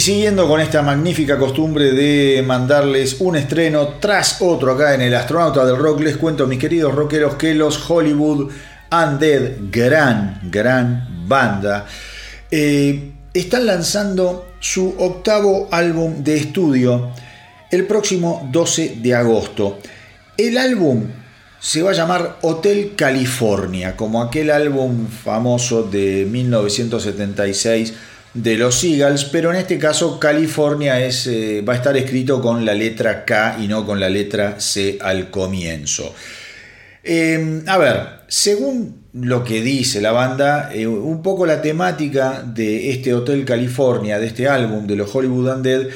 Y 0.00 0.02
siguiendo 0.02 0.48
con 0.48 0.62
esta 0.62 0.80
magnífica 0.80 1.36
costumbre 1.36 1.92
de 1.92 2.42
mandarles 2.42 3.20
un 3.20 3.36
estreno 3.36 3.96
tras 4.00 4.40
otro 4.40 4.72
acá 4.72 4.94
en 4.94 5.02
el 5.02 5.14
Astronauta 5.14 5.66
del 5.66 5.76
Rock, 5.76 6.00
les 6.00 6.16
cuento, 6.16 6.46
mis 6.46 6.58
queridos 6.58 6.94
rockeros, 6.94 7.34
que 7.34 7.54
los 7.54 7.78
Hollywood 7.90 8.50
Undead, 8.90 9.56
gran, 9.70 10.40
gran 10.44 11.26
banda, 11.28 11.84
eh, 12.50 13.12
están 13.34 13.66
lanzando 13.66 14.54
su 14.58 14.94
octavo 14.96 15.68
álbum 15.70 16.24
de 16.24 16.38
estudio 16.38 17.10
el 17.70 17.86
próximo 17.86 18.48
12 18.50 19.00
de 19.02 19.14
agosto. 19.14 19.80
El 20.34 20.56
álbum 20.56 21.08
se 21.60 21.82
va 21.82 21.90
a 21.90 21.92
llamar 21.92 22.38
Hotel 22.40 22.94
California, 22.96 23.96
como 23.96 24.22
aquel 24.22 24.50
álbum 24.50 25.08
famoso 25.08 25.82
de 25.82 26.26
1976 26.26 27.92
de 28.34 28.56
los 28.56 28.82
Eagles, 28.84 29.24
pero 29.24 29.50
en 29.50 29.56
este 29.56 29.78
caso 29.78 30.20
California 30.20 31.04
es, 31.04 31.26
eh, 31.26 31.62
va 31.66 31.72
a 31.72 31.76
estar 31.76 31.96
escrito 31.96 32.40
con 32.40 32.64
la 32.64 32.74
letra 32.74 33.24
K 33.24 33.56
y 33.60 33.68
no 33.68 33.84
con 33.84 33.98
la 33.98 34.08
letra 34.08 34.60
C 34.60 34.98
al 35.00 35.30
comienzo. 35.30 36.14
Eh, 37.02 37.62
a 37.66 37.78
ver, 37.78 38.20
según 38.28 39.00
lo 39.12 39.42
que 39.42 39.62
dice 39.62 40.00
la 40.00 40.12
banda, 40.12 40.70
eh, 40.72 40.86
un 40.86 41.22
poco 41.22 41.46
la 41.46 41.62
temática 41.62 42.42
de 42.42 42.90
este 42.90 43.14
Hotel 43.14 43.44
California, 43.44 44.18
de 44.18 44.26
este 44.26 44.48
álbum 44.48 44.86
de 44.86 44.96
los 44.96 45.12
Hollywood 45.14 45.52
Undead, 45.52 45.88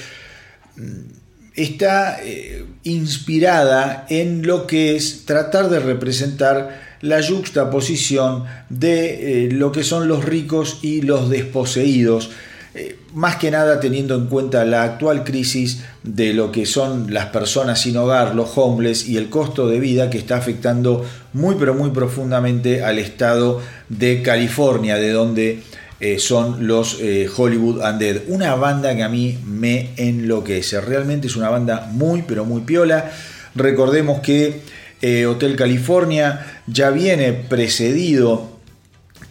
está 1.55 2.19
eh, 2.23 2.65
inspirada 2.83 4.07
en 4.09 4.47
lo 4.47 4.67
que 4.67 4.97
es 4.97 5.25
tratar 5.25 5.69
de 5.69 5.79
representar 5.79 6.84
la 7.05 7.23
juxtaposición 7.23 8.45
de 8.71 9.45
eh, 9.45 9.53
lo 9.53 9.73
que 9.73 9.85
son 9.85 10.09
los 10.09 10.25
ricos 10.25 10.79
y 10.81 11.03
los 11.03 11.29
desposeídos, 11.29 12.31
eh, 12.75 12.97
más 13.13 13.37
que 13.37 13.51
nada 13.51 13.79
teniendo 13.79 14.15
en 14.15 14.27
cuenta 14.27 14.65
la 14.65 14.85
actual 14.85 15.23
crisis 15.23 15.85
de 16.03 16.33
lo 16.33 16.51
que 16.51 16.65
son 16.65 17.13
las 17.13 17.27
personas 17.27 17.83
sin 17.83 17.99
hogar, 17.99 18.35
los 18.35 18.57
homeless 18.57 19.07
y 19.07 19.19
el 19.19 19.29
costo 19.29 19.69
de 19.69 19.81
vida 19.81 20.09
que 20.09 20.17
está 20.17 20.39
afectando 20.39 21.05
muy 21.35 21.57
pero 21.57 21.75
muy 21.75 21.91
profundamente 21.91 22.83
al 22.83 22.99
estado 22.99 23.61
de 23.91 24.23
California, 24.23 24.97
de 24.97 25.11
donde 25.13 25.63
eh, 26.01 26.19
son 26.19 26.67
los 26.67 26.99
Hollywood 27.37 27.85
Undead. 27.85 28.23
Una 28.29 28.55
banda 28.55 28.97
que 28.97 29.03
a 29.03 29.11
mí 29.11 29.39
me 29.45 29.91
enloquece. 29.99 30.81
Realmente 30.81 31.27
es 31.27 31.37
una 31.37 31.51
banda 31.51 31.91
muy, 31.93 32.23
pero 32.23 32.47
muy 32.47 32.63
piola. 32.63 33.13
Recordemos 33.55 34.21
que 34.21 34.63
eh, 35.07 35.27
Hotel 35.27 35.55
California 35.55 36.63
ya 36.67 36.89
viene 36.89 37.35
precedido 37.35 38.57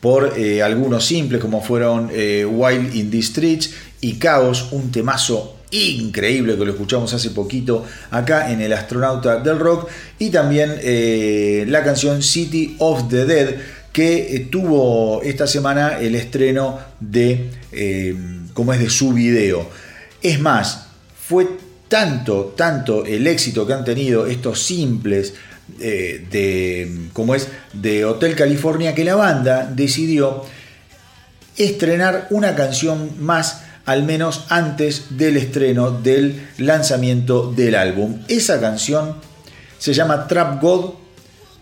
por 0.02 0.38
eh, 0.38 0.62
algunos 0.62 1.04
simples 1.04 1.42
como 1.42 1.64
fueron 1.64 2.12
eh, 2.14 2.46
Wild 2.46 2.96
in 2.96 3.10
the 3.10 3.20
Streets 3.24 3.74
y 4.00 4.20
Chaos, 4.20 4.68
un 4.70 4.92
temazo 4.92 5.56
increíble 5.72 6.56
que 6.58 6.66
lo 6.66 6.74
escuchamos 6.74 7.12
hace 7.16 7.32
poquito 7.32 7.88
acá 8.12 8.52
en 8.52 8.62
El 8.62 8.72
Astronauta 8.72 9.40
del 9.40 9.58
Rock 9.58 9.90
y 10.20 10.30
también 10.30 10.76
la 11.72 11.84
canción 11.84 12.22
City 12.22 12.76
of 12.78 13.10
the 13.10 13.26
Dead 13.26 13.56
que 13.92 14.48
tuvo 14.52 15.24
esta 15.24 15.48
semana 15.48 15.98
el 16.00 16.14
estreno 16.14 16.78
de, 17.00 17.50
es 18.74 18.80
de 18.80 18.90
su 18.92 19.12
video. 19.12 19.68
Es 20.22 20.40
más, 20.40 20.86
fue 21.28 21.48
tanto, 21.88 22.54
tanto 22.56 23.06
el 23.06 23.26
éxito 23.26 23.66
que 23.66 23.74
han 23.74 23.84
tenido 23.84 24.28
estos 24.28 24.62
simples 24.62 25.34
eh, 25.80 26.26
de, 26.30 27.10
como 27.14 27.36
es 27.36 27.48
de 27.74 28.06
Hotel 28.06 28.36
California 28.36 28.94
que 28.94 29.04
la 29.04 29.16
banda 29.16 29.70
decidió 29.74 30.44
estrenar 31.58 32.28
una 32.32 32.56
canción 32.56 33.12
más 33.20 33.64
al 33.86 34.04
menos 34.04 34.46
antes 34.50 35.18
del 35.18 35.38
estreno 35.38 35.92
del 35.92 36.50
lanzamiento 36.58 37.52
del 37.52 37.76
álbum. 37.76 38.20
Esa 38.28 38.60
canción 38.60 39.18
se 39.78 39.94
llama 39.94 40.28
Trap 40.28 40.62
God, 40.62 40.94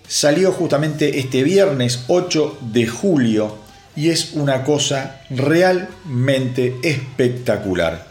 salió 0.08 0.52
justamente 0.52 1.20
este 1.20 1.44
viernes 1.44 2.04
8 2.08 2.60
de 2.62 2.88
julio 2.88 3.58
y 3.96 4.10
es 4.10 4.34
una 4.34 4.64
cosa 4.64 5.22
realmente 5.30 6.78
espectacular. 6.84 8.08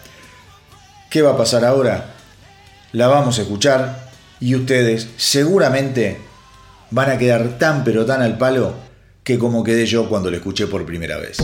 ¿Qué 1.08 1.22
va 1.22 1.32
a 1.32 1.36
pasar 1.36 1.64
ahora? 1.64 2.14
La 2.92 3.06
vamos 3.06 3.38
a 3.38 3.42
escuchar 3.42 3.99
y 4.40 4.54
ustedes 4.54 5.08
seguramente 5.16 6.16
van 6.90 7.10
a 7.10 7.18
quedar 7.18 7.58
tan 7.58 7.84
pero 7.84 8.06
tan 8.06 8.22
al 8.22 8.38
palo 8.38 8.74
que 9.22 9.38
como 9.38 9.62
quedé 9.62 9.86
yo 9.86 10.08
cuando 10.08 10.30
la 10.30 10.38
escuché 10.38 10.66
por 10.66 10.84
primera 10.86 11.18
vez. 11.18 11.38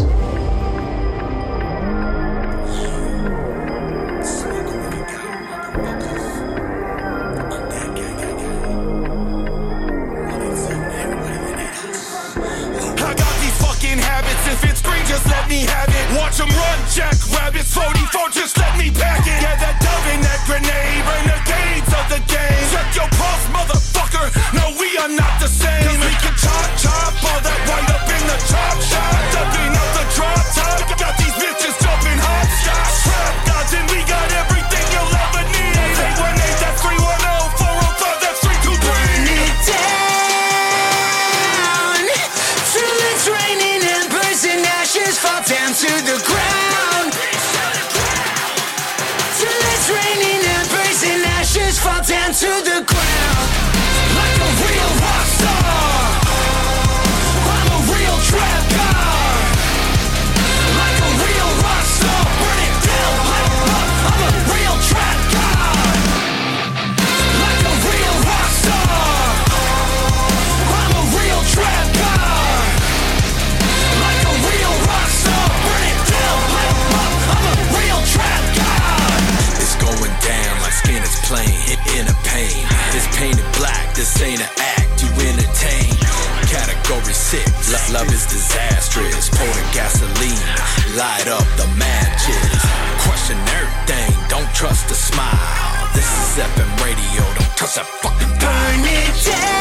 That 97.77 97.85
fucking 98.01 98.33
Burn 98.41 98.81
it 98.89 99.17
down 99.29 99.61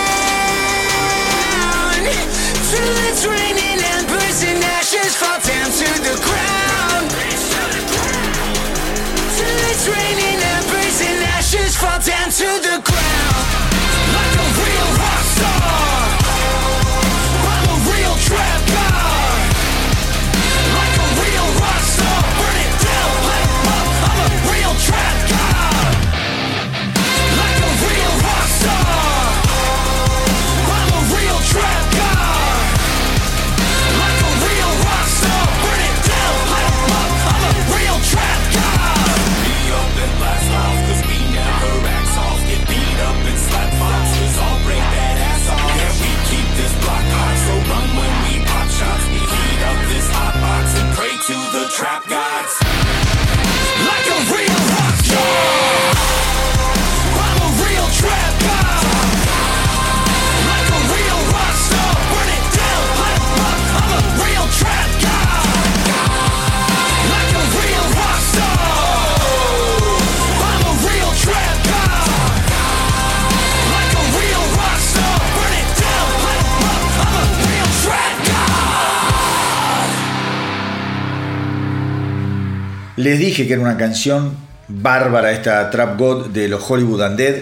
till 2.71 2.95
it's 3.11 3.27
raining 3.27 3.79
embers 3.91 4.39
and 4.43 4.63
ashes 4.63 5.15
fall 5.19 5.39
down 5.43 5.67
to 5.67 5.87
the 5.99 6.15
ground. 6.23 7.11
Till 9.35 9.59
it's 9.67 9.87
raining 9.91 10.39
embers 10.55 11.01
and 11.01 11.23
ashes 11.35 11.75
fall 11.75 11.99
down 11.99 12.31
to 12.31 12.47
the 12.63 12.79
ground. 12.87 13.34
Les 83.05 83.19
dije 83.19 83.45
que 83.45 83.53
era 83.53 83.61
una 83.61 83.77
canción 83.77 84.35
bárbara 84.67 85.31
esta 85.31 85.69
Trap 85.69 85.99
God 85.99 86.29
de 86.29 86.47
los 86.47 86.67
Hollywood 86.67 87.01
Undead. 87.01 87.35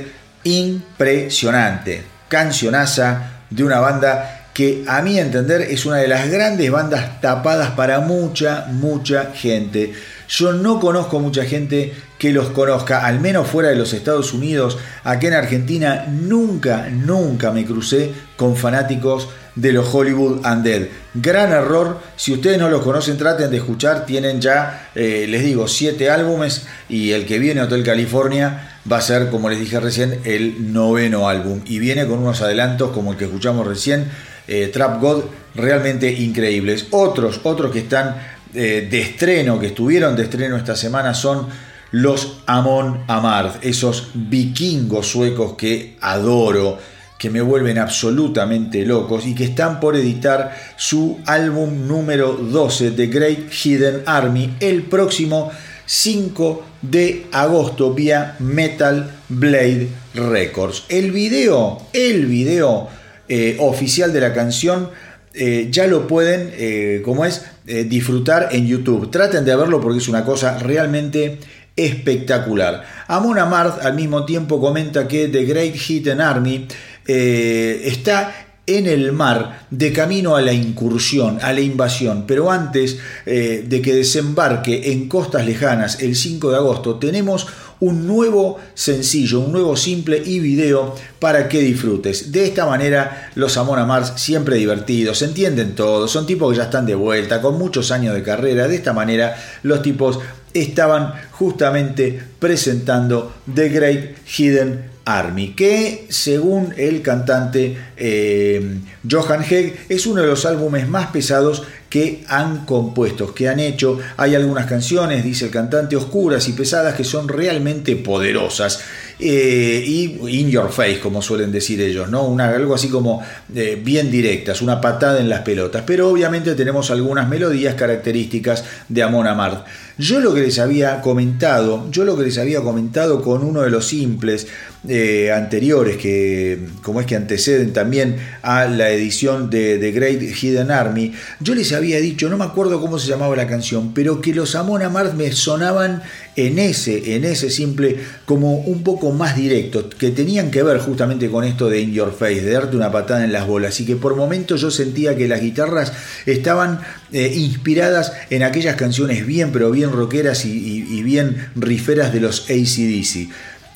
Impresionante. 0.43 2.03
Cancionaza 2.27 3.45
de 3.49 3.63
una 3.63 3.79
banda 3.79 4.49
que 4.53 4.83
a 4.85 5.01
mi 5.01 5.17
entender 5.17 5.61
es 5.61 5.85
una 5.85 5.99
de 5.99 6.09
las 6.09 6.29
grandes 6.29 6.69
bandas 6.69 7.21
tapadas 7.21 7.71
para 7.77 8.01
mucha, 8.01 8.65
mucha 8.71 9.31
gente. 9.33 9.93
Yo 10.27 10.51
no 10.51 10.81
conozco 10.81 11.21
mucha 11.21 11.45
gente 11.45 11.93
que 12.23 12.31
los 12.31 12.51
conozca, 12.51 13.05
al 13.05 13.19
menos 13.19 13.49
fuera 13.49 13.67
de 13.67 13.75
los 13.75 13.91
Estados 13.91 14.31
Unidos. 14.31 14.77
Aquí 15.03 15.27
en 15.27 15.33
Argentina 15.33 16.05
nunca, 16.09 16.87
nunca 16.89 17.51
me 17.51 17.65
crucé 17.65 18.13
con 18.37 18.55
fanáticos 18.55 19.27
de 19.55 19.73
los 19.73 19.93
Hollywood 19.93 20.39
Undead. 20.45 20.83
Gran 21.15 21.51
error, 21.51 21.99
si 22.15 22.31
ustedes 22.31 22.57
no 22.57 22.69
los 22.69 22.81
conocen, 22.81 23.17
traten 23.17 23.51
de 23.51 23.57
escuchar. 23.57 24.05
Tienen 24.05 24.39
ya, 24.39 24.89
eh, 24.95 25.25
les 25.27 25.43
digo, 25.43 25.67
siete 25.67 26.09
álbumes 26.09 26.65
y 26.87 27.11
el 27.11 27.25
que 27.25 27.39
viene, 27.39 27.61
Hotel 27.61 27.83
California, 27.83 28.79
va 28.89 28.99
a 28.99 29.01
ser, 29.01 29.29
como 29.29 29.49
les 29.49 29.59
dije 29.59 29.81
recién, 29.81 30.21
el 30.23 30.71
noveno 30.71 31.27
álbum. 31.27 31.59
Y 31.65 31.79
viene 31.79 32.07
con 32.07 32.19
unos 32.19 32.41
adelantos 32.41 32.91
como 32.91 33.11
el 33.11 33.17
que 33.17 33.25
escuchamos 33.25 33.67
recién, 33.67 34.05
eh, 34.47 34.69
Trap 34.71 35.01
God, 35.01 35.23
realmente 35.55 36.09
increíbles. 36.09 36.87
Otros, 36.91 37.41
otros 37.43 37.69
que 37.69 37.79
están 37.79 38.15
eh, 38.53 38.87
de 38.89 39.01
estreno, 39.01 39.59
que 39.59 39.67
estuvieron 39.67 40.15
de 40.15 40.23
estreno 40.23 40.55
esta 40.55 40.77
semana, 40.77 41.13
son 41.13 41.49
los 41.93 42.39
Amon 42.47 43.03
Amarth, 43.07 43.63
esos 43.63 44.09
vikingos 44.15 45.07
suecos 45.07 45.53
que 45.53 45.95
adoro 46.01 46.79
que 47.19 47.29
me 47.29 47.39
vuelven 47.39 47.77
absolutamente 47.77 48.83
locos 48.83 49.27
y 49.27 49.35
que 49.35 49.43
están 49.43 49.79
por 49.79 49.95
editar 49.95 50.57
su 50.75 51.19
álbum 51.27 51.87
número 51.87 52.33
12, 52.33 52.91
The 52.91 53.07
Great 53.07 53.53
Hidden 53.53 54.01
Army, 54.07 54.55
el 54.59 54.83
próximo 54.83 55.51
5 55.85 56.65
de 56.81 57.27
agosto 57.31 57.93
vía 57.93 58.37
Metal 58.39 59.11
Blade 59.29 59.87
Records. 60.15 60.85
El 60.89 61.11
video, 61.11 61.79
el 61.93 62.25
video 62.25 62.89
eh, 63.29 63.55
oficial 63.59 64.11
de 64.11 64.19
la 64.19 64.33
canción 64.33 64.89
eh, 65.35 65.67
ya 65.69 65.85
lo 65.85 66.07
pueden, 66.07 66.51
eh, 66.53 67.03
como 67.05 67.23
es, 67.23 67.45
disfrutar 67.65 68.49
en 68.51 68.67
YouTube. 68.67 69.09
Traten 69.09 69.45
de 69.45 69.55
verlo 69.55 69.79
porque 69.79 69.99
es 69.99 70.09
una 70.09 70.25
cosa 70.25 70.57
realmente 70.57 71.39
espectacular. 71.75 72.83
Amon 73.07 73.39
Amarth 73.39 73.83
al 73.83 73.95
mismo 73.95 74.25
tiempo 74.25 74.59
comenta 74.59 75.07
que 75.07 75.27
The 75.27 75.45
Great 75.45 75.75
Hidden 75.75 76.21
Army 76.21 76.67
eh, 77.07 77.81
está 77.85 78.33
en 78.65 78.87
el 78.87 79.11
mar 79.11 79.65
de 79.71 79.91
camino 79.91 80.35
a 80.37 80.41
la 80.41 80.53
incursión, 80.53 81.39
a 81.41 81.51
la 81.51 81.61
invasión. 81.61 82.25
Pero 82.25 82.49
antes 82.51 82.97
eh, 83.25 83.65
de 83.67 83.81
que 83.81 83.93
desembarque 83.93 84.91
en 84.91 85.09
costas 85.09 85.45
lejanas 85.45 86.01
el 86.01 86.15
5 86.15 86.51
de 86.51 86.57
agosto, 86.57 86.95
tenemos 86.95 87.47
un 87.81 88.07
nuevo 88.07 88.59
sencillo, 88.75 89.41
un 89.41 89.51
nuevo 89.51 89.75
simple 89.75 90.21
y 90.23 90.39
video 90.39 90.95
para 91.19 91.49
que 91.49 91.59
disfrutes. 91.59 92.31
De 92.31 92.45
esta 92.45 92.65
manera, 92.65 93.31
los 93.35 93.57
Amon 93.57 93.77
Amarth 93.77 94.17
siempre 94.17 94.55
divertidos, 94.55 95.21
entienden 95.21 95.75
todos, 95.75 96.09
son 96.09 96.25
tipos 96.25 96.51
que 96.51 96.57
ya 96.59 96.63
están 96.63 96.85
de 96.85 96.95
vuelta, 96.95 97.41
con 97.41 97.57
muchos 97.57 97.91
años 97.91 98.15
de 98.15 98.23
carrera. 98.23 98.69
De 98.69 98.75
esta 98.75 98.93
manera, 98.93 99.35
los 99.63 99.81
tipos 99.81 100.19
estaban 100.53 101.13
justamente 101.31 102.21
presentando 102.39 103.33
The 103.53 103.69
Great 103.69 104.17
Hidden 104.37 104.93
Army, 105.05 105.53
que 105.53 106.05
según 106.09 106.73
el 106.77 107.01
cantante 107.01 107.77
eh, 107.97 108.79
Johan 109.09 109.43
Hegg 109.43 109.85
es 109.89 110.05
uno 110.05 110.21
de 110.21 110.27
los 110.27 110.45
álbumes 110.45 110.87
más 110.87 111.07
pesados 111.07 111.63
que 111.89 112.23
han 112.27 112.65
compuesto, 112.65 113.33
que 113.35 113.49
han 113.49 113.59
hecho. 113.59 113.99
Hay 114.17 114.33
algunas 114.33 114.65
canciones, 114.65 115.23
dice 115.23 115.45
el 115.45 115.51
cantante, 115.51 115.95
oscuras 115.95 116.47
y 116.47 116.53
pesadas 116.53 116.95
que 116.95 117.03
son 117.03 117.27
realmente 117.27 117.95
poderosas. 117.97 118.81
Eh, 119.19 119.83
y 119.85 120.39
in 120.39 120.49
your 120.49 120.71
face, 120.71 120.99
como 120.99 121.21
suelen 121.21 121.51
decir 121.51 121.81
ellos, 121.81 122.09
¿no? 122.09 122.37
Algo 122.39 122.75
así 122.75 122.89
como 122.89 123.21
eh, 123.55 123.79
bien 123.81 124.11
directas, 124.11 124.61
una 124.61 124.81
patada 124.81 125.19
en 125.19 125.29
las 125.29 125.41
pelotas. 125.41 125.83
Pero 125.85 126.09
obviamente 126.09 126.55
tenemos 126.55 126.91
algunas 126.91 127.29
melodías 127.29 127.75
características 127.75 128.63
de 128.89 129.03
Amon 129.03 129.27
Amarth. 129.27 129.65
Yo 129.97 130.19
lo 130.19 130.33
que 130.33 130.41
les 130.41 130.57
había 130.57 131.01
comentado, 131.01 131.87
yo 131.91 132.03
lo 132.03 132.17
que 132.17 132.23
les 132.23 132.39
había 132.39 132.61
comentado 132.61 133.21
con 133.21 133.43
uno 133.43 133.61
de 133.61 133.69
los 133.69 133.87
simples 133.87 134.47
eh, 134.87 135.31
anteriores, 135.31 135.97
que 135.97 136.67
como 136.81 136.99
es 136.99 137.05
que 137.05 137.15
anteceden 137.15 137.73
también 137.73 138.17
a 138.41 138.65
la 138.65 138.89
edición 138.89 139.51
de 139.51 139.77
The 139.77 139.91
Great 139.91 140.21
Hidden 140.21 140.71
Army, 140.71 141.13
yo 141.39 141.53
les 141.53 141.71
había 141.73 141.99
dicho, 141.99 142.27
no 142.27 142.37
me 142.37 142.45
acuerdo 142.45 142.81
cómo 142.81 142.97
se 142.97 143.07
llamaba 143.07 143.35
la 143.35 143.45
canción, 143.45 143.93
pero 143.93 144.19
que 144.19 144.33
los 144.33 144.55
Amon 144.55 144.81
Amarth 144.81 145.13
me 145.13 145.31
sonaban 145.31 146.01
en 146.35 146.57
ese, 146.57 147.15
en 147.15 147.23
ese 147.25 147.51
simple 147.51 147.97
como 148.25 148.55
un 148.55 148.83
poco 148.83 149.02
más 149.11 149.35
directos, 149.35 149.93
que 149.95 150.11
tenían 150.11 150.51
que 150.51 150.63
ver 150.63 150.77
justamente 150.79 151.29
con 151.29 151.43
esto 151.43 151.69
de 151.69 151.81
In 151.81 151.91
Your 151.91 152.13
Face, 152.13 152.41
de 152.41 152.51
darte 152.51 152.75
una 152.75 152.91
patada 152.91 153.23
en 153.23 153.31
las 153.31 153.47
bolas, 153.47 153.79
y 153.79 153.85
que 153.85 153.95
por 153.95 154.15
momentos 154.15 154.61
yo 154.61 154.71
sentía 154.71 155.15
que 155.15 155.27
las 155.27 155.41
guitarras 155.41 155.91
estaban 156.25 156.79
eh, 157.11 157.31
inspiradas 157.35 158.13
en 158.29 158.43
aquellas 158.43 158.75
canciones 158.75 159.25
bien, 159.25 159.51
pero 159.51 159.71
bien 159.71 159.91
rockeras 159.91 160.45
y, 160.45 161.03
bien 161.03 161.49
riferas 161.55 162.13
de 162.13 162.21
los 162.21 162.49
ACDC. 162.49 163.29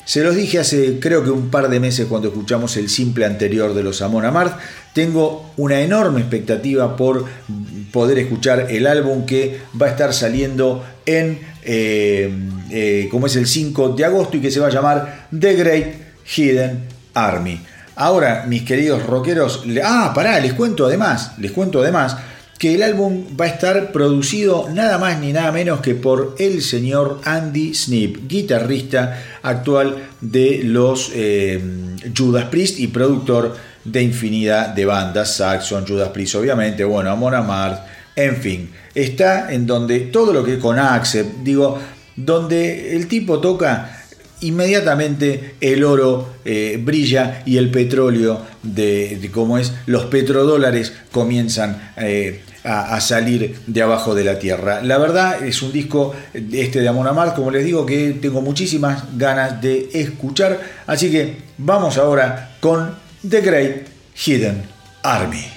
Se 0.04 0.24
los 0.24 0.34
dije 0.34 0.58
hace 0.58 0.98
creo 1.00 1.22
que 1.22 1.30
un 1.30 1.50
par 1.50 1.68
de 1.68 1.80
meses 1.80 2.06
cuando 2.06 2.28
escuchamos 2.28 2.78
el 2.78 2.88
simple 2.88 3.26
anterior 3.26 3.74
de 3.74 3.82
los 3.82 4.00
Amon 4.00 4.24
Amarth. 4.24 4.58
Tengo 4.94 5.52
una 5.58 5.80
enorme 5.82 6.20
expectativa 6.20 6.96
por 6.96 7.26
poder 7.92 8.18
escuchar 8.18 8.66
el 8.70 8.86
álbum 8.86 9.24
que 9.26 9.60
va 9.80 9.86
a 9.86 9.90
estar 9.90 10.12
saliendo 10.14 10.84
en, 11.06 11.38
eh, 11.64 12.30
eh, 12.70 13.08
como 13.10 13.26
es 13.26 13.36
el 13.36 13.46
5 13.46 13.90
de 13.90 14.04
agosto 14.04 14.36
y 14.36 14.40
que 14.40 14.50
se 14.50 14.60
va 14.60 14.66
a 14.68 14.70
llamar 14.70 15.28
The 15.38 15.54
Great 15.54 15.86
Hidden 16.36 16.80
Army. 17.14 17.60
Ahora, 17.96 18.44
mis 18.46 18.62
queridos 18.62 19.04
rockeros, 19.06 19.66
le- 19.66 19.82
ah, 19.82 20.12
pará, 20.14 20.38
les 20.40 20.52
cuento 20.52 20.86
además, 20.86 21.32
les 21.38 21.50
cuento 21.50 21.80
además 21.80 22.16
que 22.58 22.74
el 22.74 22.82
álbum 22.82 23.24
va 23.40 23.44
a 23.44 23.48
estar 23.48 23.92
producido 23.92 24.68
nada 24.72 24.98
más 24.98 25.20
ni 25.20 25.32
nada 25.32 25.52
menos 25.52 25.80
que 25.80 25.94
por 25.94 26.34
el 26.40 26.60
señor 26.62 27.20
Andy 27.24 27.72
Snip, 27.74 28.26
guitarrista 28.28 29.22
actual 29.42 29.96
de 30.20 30.62
los 30.64 31.12
eh, 31.14 31.62
Judas 32.16 32.46
Priest 32.46 32.80
y 32.80 32.88
productor 32.88 33.56
de 33.84 34.02
infinidad 34.02 34.68
de 34.68 34.84
bandas, 34.84 35.34
Saxon, 35.36 35.86
Judas 35.86 36.10
Priest 36.10 36.34
obviamente, 36.36 36.84
bueno, 36.84 37.10
Amon 37.10 37.34
Amarth, 37.34 37.80
en 38.16 38.36
fin, 38.36 38.70
está 38.94 39.52
en 39.52 39.66
donde 39.66 40.00
todo 40.00 40.32
lo 40.32 40.44
que 40.44 40.58
con 40.58 40.78
Accept, 40.78 41.44
digo, 41.44 41.78
donde 42.16 42.96
el 42.96 43.06
tipo 43.06 43.40
toca 43.40 43.98
inmediatamente 44.40 45.54
el 45.60 45.84
oro 45.84 46.34
eh, 46.44 46.80
brilla 46.82 47.42
y 47.44 47.56
el 47.56 47.70
petróleo 47.70 48.40
de, 48.62 49.30
cómo 49.32 49.58
es 49.58 49.72
los 49.86 50.06
petrodólares 50.06 50.92
comienzan 51.12 51.92
eh, 51.96 52.42
a, 52.64 52.94
a, 52.94 53.00
salir 53.00 53.56
de 53.66 53.82
abajo 53.82 54.14
de 54.14 54.24
la 54.24 54.38
tierra. 54.38 54.82
La 54.82 54.98
verdad 54.98 55.44
es 55.44 55.62
un 55.62 55.72
disco 55.72 56.14
este 56.34 56.80
de 56.80 56.88
Amon 56.88 57.06
Amarth 57.06 57.34
como 57.34 57.50
les 57.50 57.64
digo 57.64 57.86
que 57.86 58.16
tengo 58.20 58.40
muchísimas 58.40 59.16
ganas 59.16 59.60
de 59.60 59.90
escuchar 59.92 60.60
así 60.86 61.10
que 61.10 61.36
vamos 61.56 61.98
ahora 61.98 62.56
con 62.60 63.07
The 63.28 63.42
Great 63.42 63.84
Hidden 64.14 64.62
Army 65.04 65.52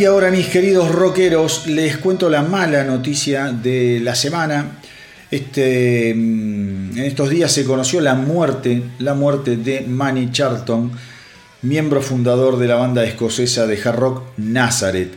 Y 0.00 0.06
ahora 0.06 0.30
mis 0.30 0.46
queridos 0.46 0.90
rockeros, 0.90 1.66
les 1.66 1.98
cuento 1.98 2.30
la 2.30 2.40
mala 2.40 2.84
noticia 2.84 3.52
de 3.52 4.00
la 4.02 4.14
semana. 4.14 4.78
Este, 5.30 6.08
en 6.08 6.94
estos 6.96 7.28
días 7.28 7.52
se 7.52 7.66
conoció 7.66 8.00
la 8.00 8.14
muerte, 8.14 8.82
la 8.98 9.12
muerte 9.12 9.58
de 9.58 9.82
Manny 9.82 10.30
Charlton, 10.32 10.90
miembro 11.60 12.00
fundador 12.00 12.58
de 12.58 12.66
la 12.66 12.76
banda 12.76 13.04
escocesa 13.04 13.66
de 13.66 13.78
hard 13.78 13.98
rock 13.98 14.22
Nazareth. 14.38 15.12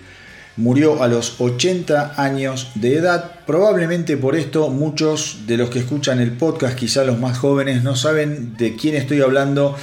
Murió 0.57 1.01
a 1.01 1.07
los 1.07 1.39
80 1.39 2.21
años 2.21 2.71
de 2.75 2.97
edad. 2.97 3.39
Probablemente 3.47 4.17
por 4.17 4.35
esto 4.35 4.67
muchos 4.67 5.47
de 5.47 5.55
los 5.55 5.69
que 5.69 5.79
escuchan 5.79 6.19
el 6.19 6.33
podcast, 6.33 6.75
quizá 6.75 7.05
los 7.05 7.17
más 7.17 7.37
jóvenes, 7.37 7.83
no 7.83 7.95
saben 7.95 8.57
de 8.57 8.75
quién 8.75 8.95
estoy 8.95 9.21
hablando 9.21 9.77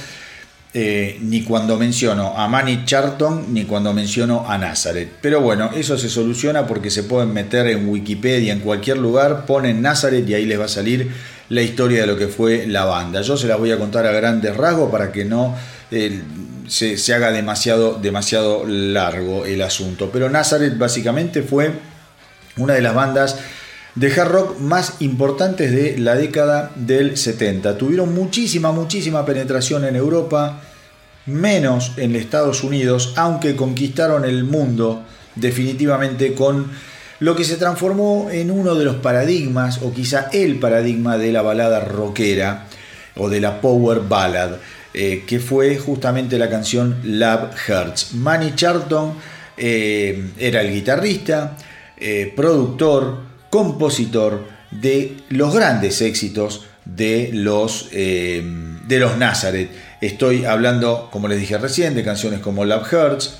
eh, 0.73 1.17
ni 1.21 1.43
cuando 1.43 1.77
menciono 1.77 2.33
a 2.37 2.47
Manny 2.47 2.85
Charlton 2.85 3.53
ni 3.53 3.65
cuando 3.65 3.93
menciono 3.93 4.45
a 4.47 4.57
Nazareth. 4.57 5.09
Pero 5.21 5.41
bueno, 5.41 5.69
eso 5.75 5.97
se 5.97 6.07
soluciona 6.07 6.65
porque 6.65 6.89
se 6.89 7.03
pueden 7.03 7.33
meter 7.33 7.67
en 7.67 7.89
Wikipedia, 7.89 8.53
en 8.53 8.61
cualquier 8.61 8.97
lugar, 8.97 9.45
ponen 9.45 9.81
Nazareth 9.81 10.29
y 10.29 10.33
ahí 10.33 10.45
les 10.45 10.57
va 10.57 10.65
a 10.65 10.69
salir 10.69 11.11
la 11.49 11.61
historia 11.61 12.01
de 12.01 12.07
lo 12.07 12.17
que 12.17 12.29
fue 12.29 12.67
la 12.67 12.85
banda. 12.85 13.21
Yo 13.21 13.35
se 13.35 13.47
la 13.47 13.57
voy 13.57 13.71
a 13.71 13.77
contar 13.77 14.05
a 14.05 14.13
grandes 14.13 14.55
rasgos 14.55 14.89
para 14.89 15.11
que 15.11 15.25
no 15.25 15.57
eh, 15.91 16.21
se, 16.69 16.97
se, 16.97 17.13
haga 17.13 17.33
demasiado, 17.33 17.99
demasiado 18.01 18.65
largo 18.65 19.45
el 19.45 19.61
asunto. 19.61 20.09
Pero 20.09 20.29
Nazareth 20.29 20.77
básicamente 20.77 21.41
fue 21.41 21.71
una 22.55 22.75
de 22.75 22.81
las 22.81 22.95
bandas 22.95 23.37
de 23.95 24.11
hard 24.11 24.31
rock 24.31 24.59
más 24.59 24.95
importantes 24.99 25.71
de 25.71 25.97
la 25.97 26.15
década 26.15 26.71
del 26.75 27.17
70. 27.17 27.77
Tuvieron 27.77 28.13
muchísima, 28.13 28.71
muchísima 28.71 29.25
penetración 29.25 29.85
en 29.85 29.95
Europa, 29.95 30.61
menos 31.25 31.93
en 31.97 32.15
Estados 32.15 32.63
Unidos, 32.63 33.13
aunque 33.17 33.55
conquistaron 33.55 34.25
el 34.25 34.43
mundo 34.43 35.03
definitivamente 35.35 36.33
con 36.33 36.67
lo 37.19 37.35
que 37.35 37.43
se 37.43 37.57
transformó 37.57 38.29
en 38.31 38.49
uno 38.49 38.75
de 38.75 38.85
los 38.85 38.95
paradigmas, 38.95 39.81
o 39.83 39.93
quizá 39.93 40.29
el 40.33 40.57
paradigma 40.57 41.17
de 41.17 41.31
la 41.31 41.43
balada 41.43 41.79
rockera 41.81 42.65
o 43.15 43.29
de 43.29 43.39
la 43.39 43.61
power 43.61 44.01
ballad, 44.07 44.53
eh, 44.93 45.23
que 45.27 45.39
fue 45.39 45.77
justamente 45.77 46.39
la 46.39 46.49
canción 46.49 46.99
Love 47.03 47.51
Hurts. 47.67 48.15
Manny 48.15 48.55
Charlton 48.55 49.13
eh, 49.55 50.31
era 50.37 50.61
el 50.61 50.73
guitarrista, 50.73 51.55
eh, 51.97 52.33
productor, 52.35 53.30
compositor 53.51 54.45
de 54.71 55.17
los 55.29 55.53
grandes 55.53 56.01
éxitos 56.01 56.65
de 56.85 57.29
los, 57.33 57.89
eh, 57.91 58.41
de 58.87 58.99
los 58.99 59.17
Nazareth. 59.17 59.69
Estoy 60.01 60.45
hablando, 60.45 61.09
como 61.11 61.27
les 61.27 61.39
dije 61.39 61.59
recién, 61.59 61.93
de 61.93 62.03
canciones 62.03 62.39
como 62.39 62.65
Love 62.65 62.91
Hurts, 62.91 63.35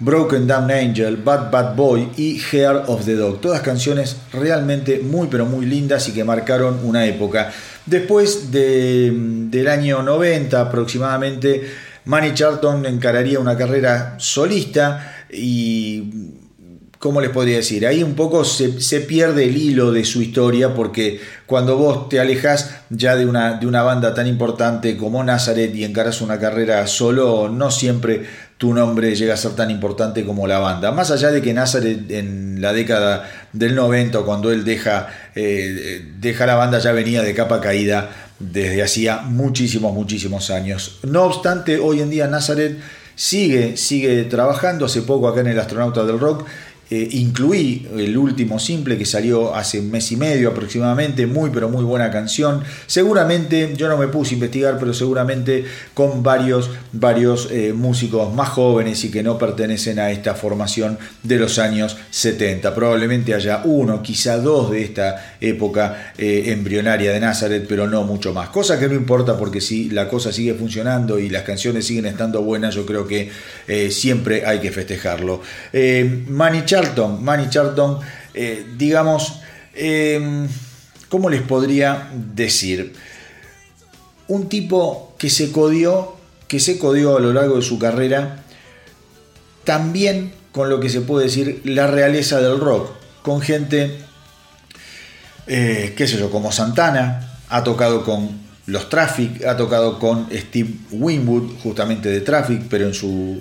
Broken 0.00 0.46
Down 0.46 0.70
Angel, 0.70 1.16
Bad 1.16 1.50
Bad 1.50 1.76
Boy 1.76 2.10
y 2.16 2.38
Hair 2.52 2.82
of 2.88 3.06
the 3.06 3.14
Dog. 3.14 3.40
Todas 3.40 3.62
canciones 3.62 4.16
realmente 4.32 4.98
muy 4.98 5.28
pero 5.30 5.46
muy 5.46 5.64
lindas 5.64 6.08
y 6.08 6.12
que 6.12 6.24
marcaron 6.24 6.80
una 6.82 7.06
época. 7.06 7.52
Después 7.86 8.50
de, 8.50 9.12
del 9.14 9.68
año 9.68 10.02
90 10.02 10.60
aproximadamente, 10.60 11.62
Manny 12.06 12.34
Charlton 12.34 12.84
encararía 12.86 13.38
una 13.38 13.56
carrera 13.56 14.16
solista 14.18 15.24
y 15.30 16.34
¿cómo 17.04 17.20
les 17.20 17.28
podría 17.28 17.56
decir? 17.56 17.86
Ahí 17.86 18.02
un 18.02 18.14
poco 18.14 18.46
se, 18.46 18.80
se, 18.80 19.02
pierde 19.02 19.44
el 19.44 19.58
hilo 19.58 19.92
de 19.92 20.06
su 20.06 20.22
historia 20.22 20.72
porque 20.72 21.20
cuando 21.44 21.76
vos 21.76 22.08
te 22.08 22.18
alejas 22.18 22.76
ya 22.88 23.14
de 23.14 23.26
una, 23.26 23.58
de 23.58 23.66
una 23.66 23.82
banda 23.82 24.14
tan 24.14 24.26
importante 24.26 24.96
como 24.96 25.22
Nazareth 25.22 25.74
y 25.74 25.84
encaras 25.84 26.22
una 26.22 26.38
carrera 26.38 26.86
solo, 26.86 27.50
no 27.50 27.70
siempre 27.70 28.24
tu 28.56 28.72
nombre 28.72 29.14
llega 29.14 29.34
a 29.34 29.36
ser 29.36 29.52
tan 29.52 29.70
importante 29.70 30.24
como 30.24 30.46
la 30.46 30.60
banda. 30.60 30.92
Más 30.92 31.10
allá 31.10 31.30
de 31.30 31.42
que 31.42 31.52
Nazareth 31.52 32.10
en 32.10 32.62
la 32.62 32.72
década 32.72 33.30
del 33.52 33.74
90, 33.74 34.20
cuando 34.20 34.50
él 34.50 34.64
deja, 34.64 35.08
eh, 35.34 36.10
deja 36.18 36.46
la 36.46 36.54
banda, 36.54 36.78
ya 36.78 36.92
venía 36.92 37.20
de 37.20 37.34
capa 37.34 37.60
caída 37.60 38.08
desde 38.38 38.82
hacía 38.82 39.18
muchísimos, 39.18 39.92
muchísimos 39.92 40.48
años. 40.48 41.00
No 41.02 41.24
obstante, 41.24 41.78
hoy 41.78 42.00
en 42.00 42.08
día 42.08 42.28
Nazareth 42.28 42.78
sigue, 43.14 43.76
sigue 43.76 44.24
trabajando. 44.24 44.86
Hace 44.86 45.02
poco 45.02 45.28
acá 45.28 45.40
en 45.42 45.48
el 45.48 45.60
Astronauta 45.60 46.04
del 46.04 46.18
Rock 46.18 46.46
eh, 46.90 47.08
incluí 47.12 47.88
el 47.96 48.16
último 48.16 48.58
simple 48.58 48.98
que 48.98 49.06
salió 49.06 49.54
hace 49.54 49.80
un 49.80 49.90
mes 49.90 50.12
y 50.12 50.16
medio 50.16 50.50
aproximadamente, 50.50 51.26
muy 51.26 51.50
pero 51.50 51.70
muy 51.70 51.82
buena 51.82 52.10
canción. 52.10 52.62
Seguramente, 52.86 53.72
yo 53.76 53.88
no 53.88 53.96
me 53.96 54.08
puse 54.08 54.32
a 54.32 54.34
investigar, 54.34 54.78
pero 54.78 54.92
seguramente 54.92 55.64
con 55.94 56.22
varios, 56.22 56.70
varios 56.92 57.48
eh, 57.50 57.72
músicos 57.72 58.34
más 58.34 58.50
jóvenes 58.50 59.02
y 59.04 59.10
que 59.10 59.22
no 59.22 59.38
pertenecen 59.38 59.98
a 59.98 60.10
esta 60.10 60.34
formación 60.34 60.98
de 61.22 61.38
los 61.38 61.58
años 61.58 61.96
70. 62.10 62.74
Probablemente 62.74 63.34
haya 63.34 63.62
uno, 63.64 64.02
quizá 64.02 64.36
dos 64.36 64.70
de 64.70 64.82
esta 64.82 65.36
época 65.40 66.12
eh, 66.18 66.44
embrionaria 66.48 67.12
de 67.12 67.20
Nazareth, 67.20 67.66
pero 67.66 67.88
no 67.88 68.04
mucho 68.04 68.34
más. 68.34 68.50
Cosa 68.50 68.78
que 68.78 68.88
no 68.88 68.94
importa 68.94 69.38
porque 69.38 69.62
si 69.62 69.88
la 69.88 70.06
cosa 70.06 70.32
sigue 70.32 70.52
funcionando 70.52 71.18
y 71.18 71.30
las 71.30 71.44
canciones 71.44 71.86
siguen 71.86 72.04
estando 72.06 72.42
buenas, 72.42 72.74
yo 72.74 72.84
creo 72.84 73.06
que 73.06 73.30
siempre 73.90 74.44
hay 74.44 74.60
que 74.60 74.70
festejarlo. 74.70 75.40
Charlton, 76.74 77.22
Manny 77.22 77.48
Charlton, 77.50 78.00
eh, 78.34 78.66
digamos, 78.76 79.38
eh, 79.74 80.48
¿cómo 81.08 81.30
les 81.30 81.40
podría 81.42 82.10
decir? 82.12 82.94
Un 84.26 84.48
tipo 84.48 85.14
que 85.16 85.30
se 85.30 85.52
codió, 85.52 86.16
que 86.48 86.58
se 86.58 86.76
codió 86.76 87.16
a 87.16 87.20
lo 87.20 87.32
largo 87.32 87.54
de 87.54 87.62
su 87.62 87.78
carrera, 87.78 88.42
también 89.62 90.32
con 90.50 90.68
lo 90.68 90.80
que 90.80 90.88
se 90.88 91.00
puede 91.00 91.26
decir 91.26 91.60
la 91.62 91.86
realeza 91.86 92.40
del 92.40 92.58
rock, 92.58 92.90
con 93.22 93.40
gente, 93.40 93.96
eh, 95.46 95.94
qué 95.96 96.08
sé 96.08 96.18
yo, 96.18 96.28
como 96.28 96.50
Santana, 96.50 97.38
ha 97.50 97.62
tocado 97.62 98.04
con 98.04 98.30
los 98.66 98.88
Traffic, 98.88 99.44
ha 99.44 99.56
tocado 99.56 100.00
con 100.00 100.26
Steve 100.32 100.74
Winwood, 100.90 101.52
justamente 101.62 102.08
de 102.08 102.20
Traffic, 102.20 102.62
pero 102.68 102.88
en 102.88 102.94
su 102.94 103.40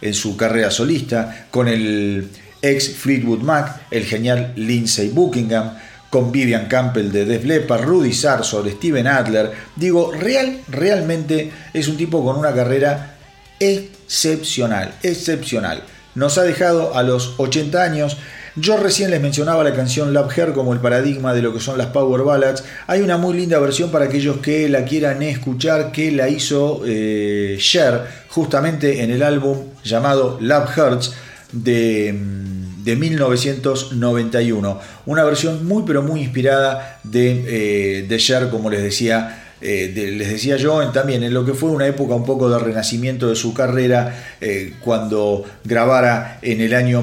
en 0.00 0.14
su 0.14 0.36
carrera 0.36 0.70
solista, 0.70 1.46
con 1.50 1.68
el 1.68 2.28
ex 2.62 2.90
Fleetwood 2.90 3.40
Mac, 3.40 3.82
el 3.90 4.04
genial 4.04 4.52
Lindsay 4.56 5.08
Buckingham, 5.08 5.72
con 6.10 6.32
Vivian 6.32 6.66
Campbell 6.66 7.12
de 7.12 7.24
Def 7.24 7.44
Leppard, 7.44 7.84
Rudy 7.84 8.12
Sarsour, 8.12 8.68
Steven 8.70 9.06
Adler. 9.06 9.52
Digo, 9.76 10.12
real, 10.12 10.60
realmente 10.68 11.50
es 11.74 11.88
un 11.88 11.96
tipo 11.96 12.24
con 12.24 12.36
una 12.36 12.54
carrera 12.54 13.16
excepcional, 13.60 14.94
excepcional. 15.02 15.82
Nos 16.14 16.38
ha 16.38 16.42
dejado 16.42 16.96
a 16.96 17.02
los 17.02 17.34
80 17.36 17.82
años. 17.82 18.16
Yo 18.60 18.76
recién 18.76 19.10
les 19.10 19.20
mencionaba 19.20 19.62
la 19.62 19.74
canción 19.74 20.12
Love 20.12 20.36
Her 20.36 20.52
como 20.52 20.72
el 20.72 20.80
paradigma 20.80 21.32
de 21.32 21.42
lo 21.42 21.52
que 21.52 21.60
son 21.60 21.78
las 21.78 21.88
Power 21.88 22.22
Ballads. 22.22 22.64
Hay 22.86 23.02
una 23.02 23.16
muy 23.16 23.36
linda 23.36 23.58
versión 23.58 23.90
para 23.90 24.06
aquellos 24.06 24.38
que 24.38 24.68
la 24.68 24.84
quieran 24.84 25.22
escuchar 25.22 25.92
que 25.92 26.10
la 26.10 26.28
hizo 26.28 26.82
eh, 26.86 27.56
Cher 27.60 28.02
justamente 28.28 29.02
en 29.02 29.10
el 29.10 29.22
álbum 29.22 29.58
llamado 29.84 30.38
Love 30.40 30.76
Hurts 30.76 31.14
de, 31.52 32.14
de 32.82 32.96
1991. 32.96 34.80
Una 35.06 35.24
versión 35.24 35.66
muy 35.66 35.84
pero 35.86 36.02
muy 36.02 36.22
inspirada 36.22 37.00
de, 37.04 38.00
eh, 38.00 38.06
de 38.08 38.16
Cher, 38.18 38.48
como 38.50 38.70
les 38.70 38.82
decía 38.82 39.47
eh, 39.60 39.92
les 39.94 40.30
decía 40.30 40.56
yo, 40.56 40.86
también 40.90 41.22
en 41.22 41.34
lo 41.34 41.44
que 41.44 41.54
fue 41.54 41.70
una 41.70 41.86
época 41.86 42.14
un 42.14 42.24
poco 42.24 42.48
de 42.48 42.58
renacimiento 42.58 43.28
de 43.28 43.36
su 43.36 43.54
carrera, 43.54 44.36
eh, 44.40 44.74
cuando 44.80 45.44
grabara 45.64 46.38
en 46.42 46.60
el 46.60 46.74
año 46.74 47.02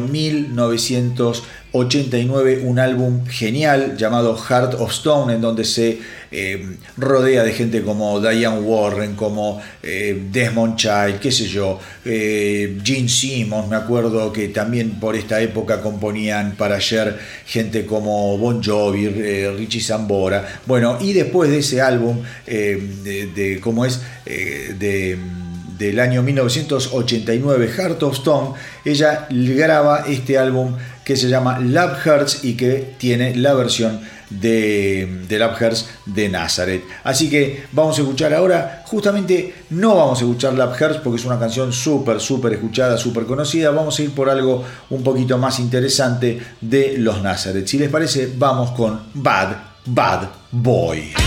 1989 1.76 2.62
un 2.64 2.80
álbum 2.80 3.26
genial 3.28 3.98
llamado 3.98 4.38
Heart 4.38 4.76
of 4.76 4.92
Stone, 4.92 5.34
en 5.34 5.42
donde 5.42 5.66
se 5.66 6.00
eh, 6.32 6.66
rodea 6.96 7.44
de 7.44 7.52
gente 7.52 7.82
como 7.82 8.22
Diane 8.22 8.60
Warren, 8.60 9.16
como 9.16 9.62
eh, 9.84 10.28
Desmond 10.32 10.78
Child, 10.78 11.20
qué 11.20 11.32
sé 11.32 11.48
yo, 11.48 11.80
eh, 12.06 12.78
Gene 12.82 13.10
Simmons, 13.10 13.68
me 13.68 13.76
acuerdo 13.76 14.32
que 14.32 14.48
también 14.48 15.00
por 15.00 15.18
esta 15.18 15.42
época 15.42 15.82
componían 15.82 16.56
para 16.56 16.78
ayer 16.78 17.20
gente 17.46 17.86
como 17.86 18.38
Bon 18.38 18.64
Jovi, 18.64 19.10
Richie 19.58 19.82
Zambora. 19.82 20.62
Bueno, 20.66 20.98
y 21.02 21.12
después 21.12 21.50
de 21.50 21.60
ese 21.60 21.82
álbum, 21.82 22.22
de, 22.46 23.30
de, 23.36 23.60
¿cómo 23.60 23.86
es? 23.86 24.02
de 24.26 25.18
del 25.78 26.00
año 26.00 26.22
1989, 26.24 27.68
Heart 27.68 28.04
of 28.04 28.14
Stone, 28.16 28.54
ella 28.84 29.28
graba 29.30 30.06
este 30.08 30.38
álbum 30.38 30.76
que 31.04 31.16
se 31.16 31.30
llama 31.30 31.60
Love 31.60 32.00
Hearts 32.04 32.44
y 32.44 32.56
que 32.56 32.96
tiene 32.98 33.36
la 33.36 33.54
versión 33.54 34.02
de, 34.30 35.26
Love 35.30 35.58
Hearts 35.60 35.90
de 36.06 36.30
Nazareth. 36.30 36.84
Así 37.04 37.30
que 37.30 37.66
vamos 37.72 37.98
a 37.98 38.02
escuchar 38.02 38.34
ahora, 38.34 38.84
justamente 38.86 39.54
no 39.70 39.96
vamos 39.96 40.20
a 40.20 40.24
escuchar 40.24 40.54
Love 40.54 40.76
Hearts 40.78 41.02
porque 41.04 41.20
es 41.20 41.26
una 41.26 41.40
canción 41.40 41.72
súper, 41.72 42.20
súper 42.20 42.54
escuchada, 42.54 42.98
súper 42.98 43.26
conocida. 43.26 43.72
Vamos 43.72 44.00
a 44.00 44.04
ir 44.04 44.12
por 44.12 44.30
algo 44.30 44.64
un 44.90 45.04
poquito 45.04 45.38
más 45.38 45.60
interesante 45.60 46.40
de 46.62 46.98
los 46.98 47.22
Nazareth. 47.22 47.68
Si 47.68 47.78
les 47.78 47.90
parece, 47.90 48.32
vamos 48.36 48.72
con 48.72 49.00
bad, 49.14 49.56
bad 49.86 50.30
boy. 50.52 51.25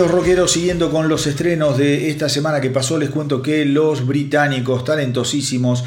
Queridos 0.00 0.18
rockeros, 0.18 0.52
siguiendo 0.52 0.90
con 0.90 1.10
los 1.10 1.26
estrenos 1.26 1.76
de 1.76 2.08
esta 2.08 2.30
semana 2.30 2.58
que 2.58 2.70
pasó, 2.70 2.96
les 2.96 3.10
cuento 3.10 3.42
que 3.42 3.66
los 3.66 4.06
británicos 4.06 4.82
talentosísimos 4.82 5.84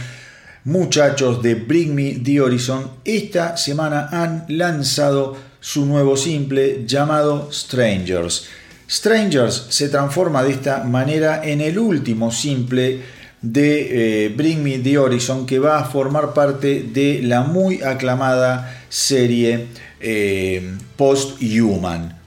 muchachos 0.66 1.42
de 1.42 1.56
Bring 1.56 1.96
Me 1.96 2.20
the 2.24 2.40
Horizon 2.40 2.92
esta 3.06 3.58
semana 3.58 4.10
han 4.12 4.46
lanzado 4.50 5.36
su 5.60 5.88
nuevo 5.88 6.16
simple 6.16 6.84
llamado 6.86 7.50
Strangers. 7.52 8.46
Strangers 8.88 9.66
se 9.70 9.90
transforma 9.90 10.44
de 10.44 10.52
esta 10.52 10.84
manera 10.84 11.44
en 11.44 11.62
el 11.62 11.80
último 11.80 12.32
simple 12.32 13.00
de 13.42 14.26
eh, 14.26 14.30
Bring 14.30 14.62
Me 14.62 14.78
the 14.78 14.96
Horizon 15.00 15.48
que 15.48 15.58
va 15.58 15.80
a 15.80 15.86
formar 15.86 16.36
parte 16.36 16.84
de 16.84 17.22
la 17.24 17.42
muy 17.42 17.82
aclamada 17.82 18.86
serie 18.90 19.70
eh, 20.00 20.78
Post 20.98 21.42
Human. 21.42 22.23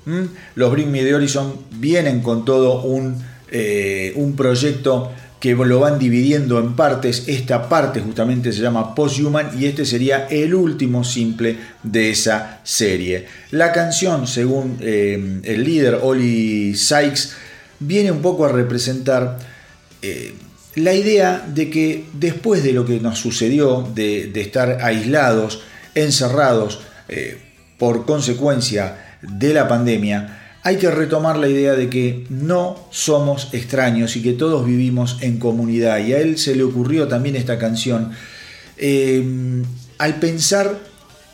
Los 0.55 0.71
Bring 0.71 0.91
Me 0.91 1.03
the 1.03 1.15
Horizon 1.15 1.53
vienen 1.73 2.21
con 2.21 2.45
todo 2.45 2.83
un, 2.83 3.21
eh, 3.51 4.13
un 4.15 4.37
proyecto 4.37 5.13
que 5.41 5.55
lo 5.55 5.81
van 5.81 5.99
dividiendo 5.99 6.61
en 6.61 6.77
partes. 6.77 7.25
Esta 7.27 7.69
parte 7.69 8.01
justamente 8.01 8.53
se 8.53 8.63
llama 8.63 8.95
Posthuman 8.95 9.61
y 9.61 9.67
este 9.67 9.85
sería 9.85 10.29
el 10.29 10.55
último 10.55 11.03
simple 11.03 11.57
de 11.83 12.11
esa 12.11 12.61
serie. 12.63 13.27
La 13.51 13.73
canción, 13.73 14.29
según 14.29 14.79
eh, 14.81 15.41
el 15.43 15.65
líder 15.65 15.99
Oli 16.03 16.77
Sykes, 16.77 17.33
viene 17.81 18.13
un 18.13 18.23
poco 18.23 18.47
a 18.47 18.53
representar 18.53 19.39
eh, 20.03 20.35
la 20.77 20.95
idea 20.95 21.45
de 21.53 21.69
que 21.69 22.05
después 22.13 22.63
de 22.63 22.73
lo 22.73 22.87
que 22.87 23.01
nos 23.01 23.19
sucedió, 23.19 23.89
de, 23.95 24.31
estar 24.41 24.79
aislados, 24.83 25.63
encerrados, 25.95 26.81
por 27.79 28.05
consecuencia 28.05 29.06
de 29.29 29.55
la 29.55 29.69
pandemia, 29.69 30.59
hay 30.63 30.77
que 30.77 30.91
retomar 30.91 31.37
la 31.37 31.49
idea 31.49 31.75
de 31.75 31.89
que 31.89 32.27
no 32.29 32.89
somos 32.91 33.51
extraños 33.53 34.17
y 34.17 34.23
que 34.23 34.33
todos 34.33 34.67
vivimos 34.67 35.19
en 35.21 35.39
comunidad. 35.39 36.05
Y 36.05 36.13
a 36.13 36.19
él 36.19 36.39
se 36.39 36.57
le 36.57 36.65
ocurrió 36.65 37.07
también 37.07 37.37
esta 37.37 37.59
canción 37.59 38.11
eh, 38.77 39.63
al 39.99 40.17
pensar 40.17 40.79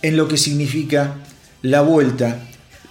en 0.02 0.16
lo 0.16 0.28
que 0.28 0.36
significa 0.36 1.14
la 1.62 1.80
vuelta 1.80 2.40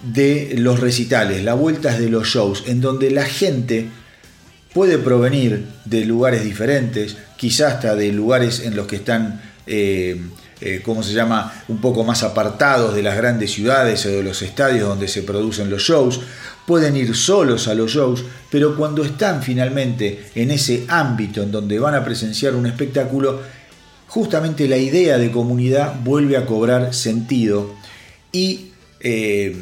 de 0.04 0.56
los 0.58 0.80
recitales, 0.80 1.44
la 1.44 1.54
vuelta 1.54 1.98
de 1.98 2.10
los 2.10 2.28
shows, 2.28 2.64
en 2.68 2.82
donde 2.82 3.12
la 3.12 3.26
gente 3.26 3.88
puede 4.74 4.98
provenir 4.98 5.66
de 5.86 6.06
lugares 6.06 6.44
diferentes, 6.44 7.18
quizás 7.38 7.74
hasta 7.74 7.96
de 7.96 8.12
lugares 8.12 8.62
en 8.62 8.76
los 8.76 8.88
que 8.88 8.96
están 8.96 9.42
eh, 9.68 10.20
eh, 10.62 10.82
¿cómo 10.84 11.02
se 11.02 11.14
llama?, 11.14 11.64
un 11.68 11.82
poco 11.82 12.04
más 12.04 12.24
apartados 12.24 12.94
de 12.94 13.02
las 13.02 13.18
grandes 13.18 13.52
ciudades 13.52 14.06
o 14.06 14.10
de 14.10 14.24
los 14.24 14.42
estadios 14.42 14.88
donde 14.88 15.08
se 15.08 15.24
producen 15.24 15.70
los 15.70 15.82
shows, 15.82 16.22
pueden 16.66 16.96
ir 16.96 17.16
solos 17.16 17.68
a 17.68 17.74
los 17.74 17.92
shows, 17.92 18.24
pero 18.50 18.76
cuando 18.76 19.04
están 19.04 19.42
finalmente 19.42 20.28
en 20.36 20.52
ese 20.52 20.86
ámbito 20.88 21.42
en 21.42 21.52
donde 21.52 21.80
van 21.80 21.96
a 21.96 22.06
presenciar 22.06 22.56
un 22.56 22.68
espectáculo, 22.68 23.42
justamente 24.08 24.68
la 24.68 24.78
idea 24.78 25.18
de 25.18 25.32
comunidad 25.32 25.96
vuelve 26.04 26.38
a 26.38 26.46
cobrar 26.46 26.94
sentido 26.94 27.76
y 28.32 28.72
eh, 29.00 29.56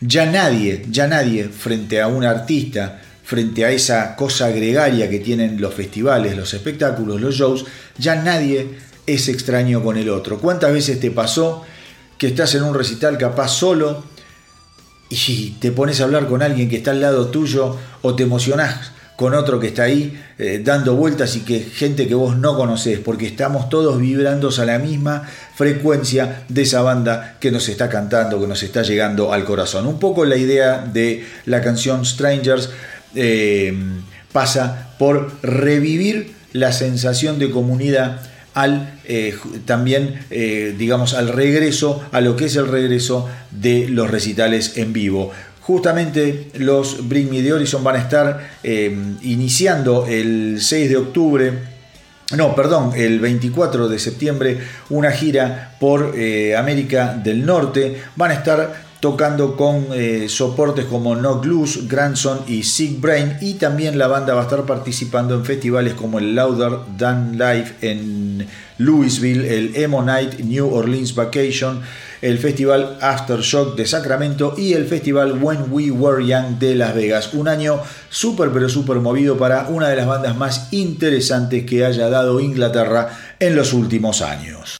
ya 0.00 0.26
nadie, 0.26 0.84
ya 0.90 1.06
nadie 1.06 1.48
frente 1.48 2.00
a 2.00 2.08
un 2.08 2.24
artista, 2.24 3.00
frente 3.24 3.64
a 3.64 3.70
esa 3.70 4.16
cosa 4.16 4.50
gregaria 4.50 5.08
que 5.08 5.20
tienen 5.20 5.60
los 5.60 5.72
festivales, 5.72 6.36
los 6.36 6.52
espectáculos, 6.52 7.20
los 7.20 7.34
shows, 7.34 7.64
ya 7.96 8.16
nadie 8.16 8.89
es 9.14 9.28
extraño 9.28 9.82
con 9.82 9.96
el 9.96 10.08
otro. 10.08 10.38
¿Cuántas 10.38 10.72
veces 10.72 11.00
te 11.00 11.10
pasó 11.10 11.64
que 12.18 12.28
estás 12.28 12.54
en 12.54 12.62
un 12.62 12.74
recital 12.74 13.18
capaz 13.18 13.48
solo 13.48 14.04
y 15.08 15.56
te 15.60 15.72
pones 15.72 16.00
a 16.00 16.04
hablar 16.04 16.28
con 16.28 16.42
alguien 16.42 16.68
que 16.68 16.76
está 16.76 16.92
al 16.92 17.00
lado 17.00 17.28
tuyo 17.28 17.76
o 18.02 18.14
te 18.14 18.22
emocionás 18.22 18.92
con 19.20 19.34
otro 19.34 19.60
que 19.60 19.66
está 19.66 19.82
ahí 19.82 20.18
eh, 20.38 20.62
dando 20.64 20.96
vueltas 20.96 21.36
y 21.36 21.40
que 21.40 21.60
gente 21.60 22.08
que 22.08 22.14
vos 22.14 22.38
no 22.38 22.56
conocés, 22.56 23.00
porque 23.00 23.26
estamos 23.26 23.68
todos 23.68 24.00
vibrando 24.00 24.48
a 24.48 24.64
la 24.64 24.78
misma 24.78 25.28
frecuencia 25.54 26.44
de 26.48 26.62
esa 26.62 26.80
banda 26.80 27.36
que 27.38 27.50
nos 27.50 27.68
está 27.68 27.90
cantando, 27.90 28.40
que 28.40 28.46
nos 28.46 28.62
está 28.62 28.80
llegando 28.80 29.34
al 29.34 29.44
corazón. 29.44 29.86
Un 29.86 29.98
poco 29.98 30.24
la 30.24 30.36
idea 30.36 30.78
de 30.78 31.26
la 31.44 31.60
canción 31.60 32.06
Strangers 32.06 32.70
eh, 33.14 33.76
pasa 34.32 34.94
por 34.98 35.30
revivir 35.42 36.34
la 36.54 36.72
sensación 36.72 37.38
de 37.38 37.50
comunidad 37.50 38.22
al 38.54 39.00
eh, 39.04 39.36
también, 39.64 40.20
eh, 40.30 40.74
digamos, 40.76 41.14
al 41.14 41.28
regreso, 41.28 42.02
a 42.12 42.20
lo 42.20 42.36
que 42.36 42.46
es 42.46 42.56
el 42.56 42.68
regreso 42.68 43.28
de 43.50 43.88
los 43.88 44.10
recitales 44.10 44.76
en 44.76 44.92
vivo. 44.92 45.32
Justamente 45.60 46.48
los 46.54 47.08
Bring 47.08 47.30
Me 47.30 47.42
the 47.42 47.52
Horizon 47.52 47.84
van 47.84 47.96
a 47.96 47.98
estar 48.00 48.50
eh, 48.62 48.96
iniciando 49.22 50.06
el 50.06 50.58
6 50.60 50.88
de 50.88 50.96
octubre 50.96 51.52
no, 52.36 52.54
perdón, 52.54 52.92
el 52.94 53.18
24 53.18 53.88
de 53.88 53.98
septiembre 53.98 54.58
una 54.88 55.10
gira 55.10 55.74
por 55.80 56.14
América 56.56 57.20
del 57.20 57.44
Norte. 57.44 58.00
Van 58.14 58.30
a 58.30 58.34
estar 58.34 58.89
tocando 59.00 59.56
con 59.56 59.86
eh, 59.92 60.28
soportes 60.28 60.84
como 60.84 61.16
No 61.16 61.42
Loose, 61.42 61.80
Grandson 61.88 62.40
y 62.46 62.62
Sick 62.62 63.00
Brain 63.00 63.38
y 63.40 63.54
también 63.54 63.98
la 63.98 64.06
banda 64.06 64.34
va 64.34 64.42
a 64.42 64.44
estar 64.44 64.62
participando 64.64 65.34
en 65.34 65.44
festivales 65.44 65.94
como 65.94 66.18
el 66.18 66.34
Louder 66.34 66.72
Than 66.98 67.38
Life 67.38 67.74
en 67.80 68.46
Louisville, 68.76 69.46
el 69.46 69.76
Emo 69.76 70.02
Night 70.02 70.40
New 70.40 70.72
Orleans 70.72 71.14
Vacation, 71.14 71.80
el 72.20 72.38
Festival 72.38 72.98
Aftershock 73.00 73.76
de 73.76 73.86
Sacramento 73.86 74.54
y 74.56 74.74
el 74.74 74.86
Festival 74.86 75.42
When 75.42 75.64
We 75.70 75.90
Were 75.90 76.24
Young 76.26 76.58
de 76.58 76.74
Las 76.74 76.94
Vegas. 76.94 77.32
Un 77.32 77.48
año 77.48 77.80
súper 78.10 78.50
pero 78.50 78.68
súper 78.68 78.98
movido 78.98 79.38
para 79.38 79.68
una 79.68 79.88
de 79.88 79.96
las 79.96 80.06
bandas 80.06 80.36
más 80.36 80.72
interesantes 80.72 81.64
que 81.64 81.84
haya 81.86 82.10
dado 82.10 82.40
Inglaterra 82.40 83.08
en 83.38 83.56
los 83.56 83.72
últimos 83.72 84.20
años. 84.20 84.79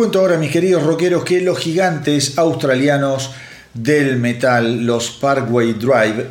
Cuento 0.00 0.20
ahora, 0.20 0.38
mis 0.38 0.50
queridos 0.50 0.82
rockeros, 0.82 1.24
que 1.24 1.42
los 1.42 1.58
gigantes 1.58 2.38
australianos 2.38 3.32
del 3.74 4.16
metal, 4.16 4.86
los 4.86 5.10
Parkway 5.10 5.74
Drive, 5.74 6.24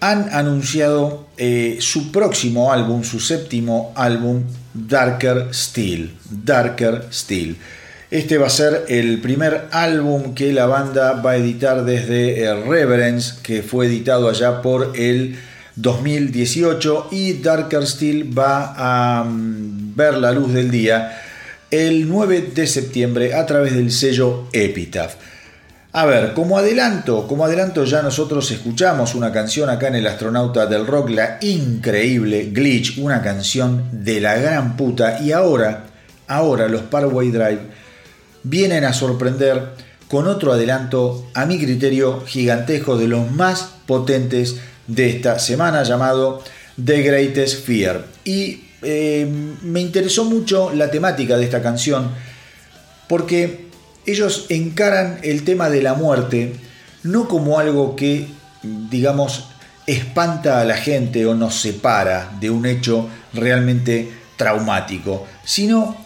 han 0.00 0.28
anunciado 0.34 1.26
eh, 1.38 1.78
su 1.80 2.12
próximo 2.12 2.70
álbum, 2.74 3.04
su 3.04 3.18
séptimo 3.18 3.94
álbum, 3.96 4.42
Darker 4.74 5.48
Steel. 5.54 6.12
Darker 6.28 7.06
Steel. 7.10 7.56
Este 8.10 8.36
va 8.36 8.48
a 8.48 8.50
ser 8.50 8.84
el 8.88 9.22
primer 9.22 9.62
álbum 9.70 10.34
que 10.34 10.52
la 10.52 10.66
banda 10.66 11.14
va 11.14 11.30
a 11.30 11.36
editar 11.36 11.86
desde 11.86 12.42
eh, 12.42 12.54
Reverence, 12.54 13.36
que 13.42 13.62
fue 13.62 13.86
editado 13.86 14.28
allá 14.28 14.60
por 14.60 14.92
el 14.94 15.38
2018 15.76 17.08
y 17.12 17.32
Darker 17.40 17.86
Steel 17.86 18.38
va 18.38 18.74
a 18.76 19.24
mm, 19.24 19.96
ver 19.96 20.18
la 20.18 20.32
luz 20.32 20.52
del 20.52 20.70
día 20.70 21.22
el 21.70 22.08
9 22.08 22.52
de 22.54 22.66
septiembre 22.66 23.34
a 23.34 23.44
través 23.46 23.74
del 23.74 23.90
sello 23.90 24.48
Epitaph. 24.52 25.14
A 25.92 26.04
ver, 26.04 26.34
como 26.34 26.58
adelanto, 26.58 27.26
como 27.26 27.44
adelanto 27.44 27.84
ya 27.84 28.02
nosotros 28.02 28.50
escuchamos 28.50 29.14
una 29.14 29.32
canción 29.32 29.70
acá 29.70 29.88
en 29.88 29.94
El 29.94 30.06
Astronauta 30.06 30.66
del 30.66 30.86
Rock, 30.86 31.10
la 31.10 31.38
increíble 31.40 32.50
Glitch, 32.52 32.98
una 32.98 33.22
canción 33.22 33.88
de 33.92 34.20
la 34.20 34.36
gran 34.36 34.76
puta 34.76 35.22
y 35.22 35.32
ahora, 35.32 35.84
ahora 36.28 36.68
los 36.68 36.82
Parkway 36.82 37.30
Drive 37.30 37.60
vienen 38.42 38.84
a 38.84 38.92
sorprender 38.92 39.70
con 40.08 40.26
otro 40.28 40.52
adelanto, 40.52 41.26
a 41.34 41.46
mi 41.46 41.58
criterio, 41.58 42.24
gigantesco 42.26 42.96
de 42.96 43.08
los 43.08 43.30
más 43.32 43.70
potentes 43.86 44.56
de 44.86 45.08
esta 45.08 45.38
semana 45.38 45.82
llamado 45.82 46.42
The 46.82 47.02
Greatest 47.02 47.64
Fear. 47.64 48.04
Y 48.24 48.65
eh, 48.82 49.26
me 49.62 49.80
interesó 49.80 50.24
mucho 50.24 50.72
la 50.72 50.90
temática 50.90 51.36
de 51.36 51.44
esta 51.44 51.62
canción 51.62 52.10
porque 53.08 53.66
ellos 54.04 54.46
encaran 54.48 55.18
el 55.22 55.44
tema 55.44 55.70
de 55.70 55.82
la 55.82 55.94
muerte 55.94 56.52
no 57.02 57.28
como 57.28 57.58
algo 57.58 57.96
que, 57.96 58.26
digamos, 58.62 59.48
espanta 59.86 60.60
a 60.60 60.64
la 60.64 60.76
gente 60.76 61.24
o 61.26 61.34
nos 61.34 61.60
separa 61.60 62.36
de 62.40 62.50
un 62.50 62.66
hecho 62.66 63.08
realmente 63.32 64.10
traumático, 64.36 65.26
sino 65.44 65.96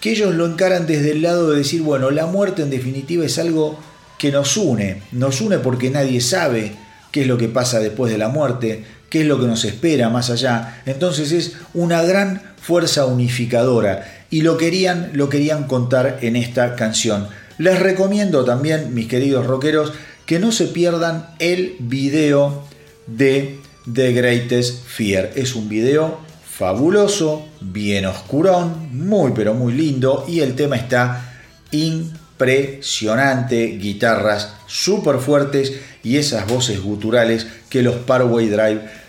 que 0.00 0.10
ellos 0.12 0.34
lo 0.34 0.46
encaran 0.46 0.86
desde 0.86 1.12
el 1.12 1.22
lado 1.22 1.50
de 1.50 1.58
decir, 1.58 1.82
bueno, 1.82 2.10
la 2.10 2.26
muerte 2.26 2.62
en 2.62 2.70
definitiva 2.70 3.24
es 3.24 3.38
algo 3.38 3.78
que 4.18 4.30
nos 4.30 4.56
une, 4.56 5.02
nos 5.12 5.40
une 5.40 5.58
porque 5.58 5.90
nadie 5.90 6.20
sabe 6.20 6.72
qué 7.10 7.22
es 7.22 7.26
lo 7.26 7.38
que 7.38 7.48
pasa 7.48 7.80
después 7.80 8.12
de 8.12 8.18
la 8.18 8.28
muerte, 8.28 8.84
qué 9.10 9.20
es 9.20 9.26
lo 9.26 9.38
que 9.38 9.46
nos 9.46 9.64
espera 9.64 10.08
más 10.08 10.30
allá. 10.30 10.80
Entonces 10.86 11.32
es 11.32 11.52
una 11.74 12.02
gran 12.02 12.40
fuerza 12.60 13.04
unificadora 13.04 14.24
y 14.30 14.42
lo 14.42 14.56
querían, 14.56 15.10
lo 15.12 15.28
querían 15.28 15.64
contar 15.64 16.18
en 16.22 16.36
esta 16.36 16.76
canción. 16.76 17.28
Les 17.58 17.78
recomiendo 17.78 18.44
también, 18.44 18.94
mis 18.94 19.08
queridos 19.08 19.46
rockeros, 19.46 19.92
que 20.24 20.38
no 20.38 20.52
se 20.52 20.68
pierdan 20.68 21.26
el 21.40 21.74
video 21.80 22.64
de 23.06 23.58
The 23.92 24.12
Greatest 24.12 24.86
Fear. 24.86 25.32
Es 25.34 25.56
un 25.56 25.68
video 25.68 26.20
fabuloso, 26.48 27.48
bien 27.60 28.06
oscurón, 28.06 28.90
muy 28.92 29.32
pero 29.34 29.54
muy 29.54 29.72
lindo 29.72 30.24
y 30.28 30.40
el 30.40 30.54
tema 30.54 30.76
está 30.76 31.34
impresionante, 31.72 33.78
guitarras 33.78 34.54
súper 34.66 35.18
fuertes 35.18 35.72
y 36.04 36.16
esas 36.16 36.46
voces 36.46 36.80
guturales 36.80 37.46
que 37.68 37.82
los 37.82 37.96
Parway 37.96 38.48
Drive 38.48 38.99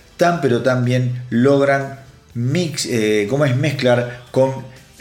pero 0.41 0.61
tan 0.61 0.86
bien 0.86 1.24
logran 1.30 1.99
mix, 2.34 2.86
eh, 2.86 3.28
como 3.30 3.45
es 3.45 3.55
mezclar 3.55 4.22
con 4.32 4.51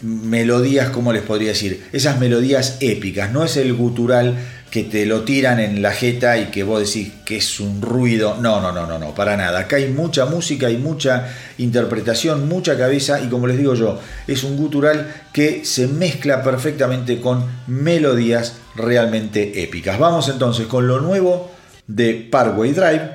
melodías, 0.03 0.91
como 0.91 1.13
les 1.13 1.23
podría 1.23 1.49
decir? 1.49 1.85
Esas 1.93 2.19
melodías 2.19 2.79
épicas, 2.81 3.31
no 3.33 3.45
es 3.45 3.57
el 3.57 3.75
gutural 3.75 4.37
que 4.71 4.85
te 4.85 5.05
lo 5.05 5.23
tiran 5.25 5.59
en 5.59 5.83
la 5.83 5.91
jeta 5.91 6.39
y 6.39 6.47
que 6.47 6.63
vos 6.63 6.81
decís 6.81 7.13
que 7.25 7.37
es 7.39 7.61
un 7.61 7.83
ruido. 7.83 8.37
No, 8.41 8.61
no, 8.61 8.73
no, 8.73 8.87
no, 8.87 8.99
no, 8.99 9.15
para 9.15 9.37
nada. 9.37 9.59
Acá 9.61 9.77
hay 9.77 9.89
mucha 9.89 10.27
música, 10.27 10.69
hay 10.69 10.77
mucha 10.77 11.29
interpretación, 11.59 12.49
mucha 12.49 12.79
cabeza 12.79 13.21
y 13.21 13.29
como 13.29 13.49
les 13.49 13.59
digo 13.59 13.75
yo, 13.75 13.99
es 14.29 14.45
un 14.45 14.57
gutural 14.57 15.13
que 15.33 15.65
se 15.65 15.89
mezcla 15.89 16.43
perfectamente 16.45 17.21
con 17.21 17.45
melodías 17.67 18.59
realmente 18.77 19.63
épicas. 19.63 19.99
Vamos 19.99 20.29
entonces 20.29 20.69
con 20.69 20.87
lo 20.87 21.01
nuevo 21.01 21.51
de 21.89 22.29
Parkway 22.31 22.73
Drive, 22.73 23.11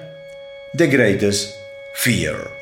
The 0.76 0.88
Greatest 0.88 1.65
Fear. 1.96 2.55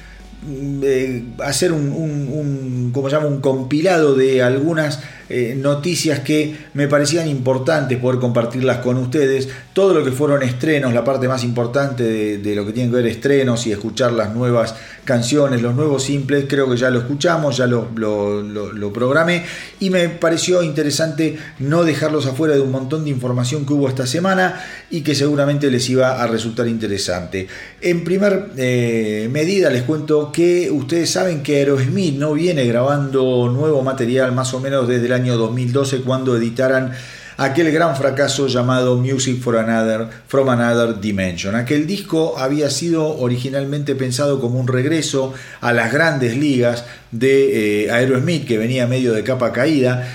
mm, 0.41 0.81
eh, 0.83 1.23
hacer 1.43 1.71
un, 1.71 1.91
un, 1.91 2.27
un, 2.27 2.91
un 2.93 3.41
compilado 3.41 4.15
de 4.15 4.41
algunas 4.41 4.99
eh, 5.29 5.55
noticias 5.57 6.19
que 6.19 6.55
me 6.73 6.87
parecían 6.87 7.27
importantes 7.27 7.97
poder 7.97 8.19
compartirlas 8.19 8.77
con 8.77 8.97
ustedes. 8.97 9.49
Todo 9.73 9.93
lo 9.93 10.03
que 10.03 10.11
fueron 10.11 10.43
estrenos, 10.43 10.93
la 10.93 11.03
parte 11.03 11.27
más 11.27 11.43
importante 11.43 12.03
de, 12.37 12.55
lo 12.55 12.65
que 12.65 12.73
tiene 12.73 12.89
que 12.89 12.95
ver 12.95 13.07
estrenos 13.07 13.67
y 13.67 13.71
escuchar 13.71 14.13
las 14.13 14.33
nuevas 14.33 14.75
canciones, 15.03 15.61
los 15.61 15.75
nuevos 15.75 16.03
simples, 16.03 16.45
creo 16.47 16.69
que 16.69 16.77
ya 16.77 16.89
lo 16.89 16.99
escuchamos, 16.99 17.57
ya 17.57 17.67
lo 17.67 18.93
programé 18.93 19.43
y 19.79 19.89
me 19.89 20.09
pareció 20.09 20.63
interesante 20.63 21.37
no 21.59 21.83
dejarlos 21.83 22.25
afuera 22.25 22.55
de 22.55 22.61
un 22.61 22.71
montón 22.71 23.03
de 23.03 23.09
información 23.09 23.65
que 23.65 23.73
hubo 23.73 23.87
esta 23.87 24.07
semana 24.07 24.61
y 24.89 25.01
que 25.01 25.15
seguramente 25.15 25.69
les 25.69 25.89
iba 25.89 26.21
a 26.21 26.27
resultar 26.27 26.67
interesante. 26.67 27.47
En 27.81 28.03
primer 28.03 28.51
eh, 28.57 29.29
medida 29.31 29.69
les 29.69 29.83
cuento 29.83 30.31
que 30.31 30.71
ustedes 30.71 31.09
saben 31.09 31.43
que 31.43 31.57
Aerosmith 31.57 32.15
no 32.15 32.33
viene 32.33 32.65
grabando 32.65 33.49
nuevo 33.53 33.81
material 33.83 34.31
más 34.31 34.53
o 34.53 34.59
menos 34.59 34.87
desde 34.87 35.09
la 35.09 35.16
año 35.17 35.37
2012 35.37 36.01
cuando 36.01 36.37
editaran 36.37 36.93
aquel 37.37 37.71
gran 37.71 37.95
fracaso 37.95 38.47
llamado 38.47 38.97
Music 38.97 39.41
for 39.41 39.57
Another, 39.57 40.07
From 40.27 40.49
Another 40.49 40.99
Dimension. 40.99 41.55
Aquel 41.55 41.85
disco 41.85 42.37
había 42.37 42.69
sido 42.69 43.17
originalmente 43.17 43.95
pensado 43.95 44.39
como 44.39 44.59
un 44.59 44.67
regreso 44.67 45.33
a 45.61 45.71
las 45.73 45.93
grandes 45.93 46.35
ligas 46.35 46.85
de 47.11 47.85
eh, 47.85 47.91
Aerosmith 47.91 48.47
que 48.47 48.57
venía 48.57 48.87
medio 48.87 49.13
de 49.13 49.23
capa 49.23 49.53
caída 49.53 50.07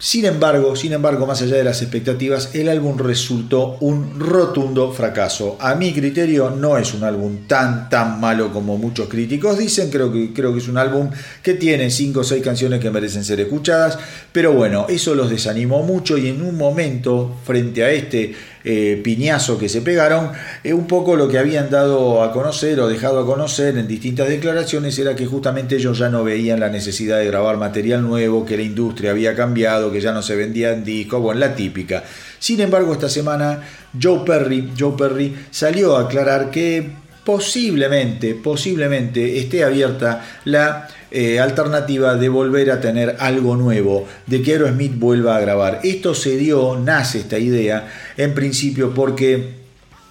sin 0.00 0.24
embargo, 0.24 0.74
sin 0.76 0.94
embargo, 0.94 1.26
más 1.26 1.42
allá 1.42 1.56
de 1.56 1.64
las 1.64 1.82
expectativas, 1.82 2.54
el 2.54 2.70
álbum 2.70 2.96
resultó 2.96 3.76
un 3.80 4.18
rotundo 4.18 4.92
fracaso. 4.92 5.58
A 5.60 5.74
mi 5.74 5.92
criterio 5.92 6.48
no 6.48 6.78
es 6.78 6.94
un 6.94 7.04
álbum 7.04 7.46
tan 7.46 7.90
tan 7.90 8.18
malo 8.18 8.50
como 8.50 8.78
muchos 8.78 9.08
críticos 9.10 9.58
dicen, 9.58 9.90
creo 9.90 10.10
que, 10.10 10.32
creo 10.32 10.54
que 10.54 10.60
es 10.60 10.68
un 10.68 10.78
álbum 10.78 11.10
que 11.42 11.52
tiene 11.52 11.90
5 11.90 12.20
o 12.20 12.24
6 12.24 12.42
canciones 12.42 12.80
que 12.80 12.90
merecen 12.90 13.24
ser 13.24 13.40
escuchadas, 13.40 13.98
pero 14.32 14.54
bueno, 14.54 14.86
eso 14.88 15.14
los 15.14 15.28
desanimó 15.28 15.82
mucho 15.82 16.16
y 16.16 16.28
en 16.28 16.40
un 16.40 16.56
momento, 16.56 17.36
frente 17.44 17.84
a 17.84 17.90
este 17.90 18.34
eh, 18.62 19.00
piñazo 19.02 19.58
que 19.58 19.68
se 19.68 19.80
pegaron, 19.80 20.32
eh, 20.62 20.74
un 20.74 20.86
poco 20.86 21.16
lo 21.16 21.28
que 21.28 21.38
habían 21.38 21.70
dado 21.70 22.22
a 22.22 22.32
conocer 22.32 22.78
o 22.80 22.88
dejado 22.88 23.20
a 23.20 23.26
conocer 23.26 23.78
en 23.78 23.88
distintas 23.88 24.28
declaraciones 24.28 24.98
era 24.98 25.16
que 25.16 25.26
justamente 25.26 25.76
ellos 25.76 25.98
ya 25.98 26.08
no 26.08 26.24
veían 26.24 26.60
la 26.60 26.68
necesidad 26.68 27.18
de 27.18 27.26
grabar 27.26 27.56
material 27.56 28.02
nuevo, 28.02 28.44
que 28.44 28.56
la 28.56 28.62
industria 28.62 29.12
había 29.12 29.34
cambiado, 29.34 29.90
que 29.90 30.00
ya 30.00 30.12
no 30.12 30.22
se 30.22 30.36
vendían 30.36 30.84
discos, 30.84 31.22
bueno, 31.22 31.40
la 31.40 31.54
típica. 31.54 32.04
Sin 32.38 32.60
embargo, 32.60 32.92
esta 32.92 33.08
semana 33.08 33.62
Joe 34.00 34.20
Perry, 34.26 34.72
Joe 34.78 34.94
Perry 34.96 35.34
salió 35.50 35.96
a 35.96 36.02
aclarar 36.02 36.50
que 36.50 36.90
posiblemente, 37.24 38.34
posiblemente 38.34 39.38
esté 39.38 39.64
abierta 39.64 40.24
la 40.44 40.88
eh, 41.10 41.40
alternativa 41.40 42.14
de 42.14 42.28
volver 42.28 42.70
a 42.70 42.80
tener 42.80 43.16
algo 43.18 43.56
nuevo, 43.56 44.06
de 44.26 44.42
que 44.42 44.52
Aerosmith 44.52 44.96
vuelva 44.96 45.36
a 45.36 45.40
grabar. 45.40 45.80
Esto 45.82 46.14
se 46.14 46.36
dio, 46.36 46.78
nace 46.78 47.18
esta 47.18 47.38
idea, 47.38 47.88
en 48.16 48.32
principio 48.34 48.94
porque 48.94 49.60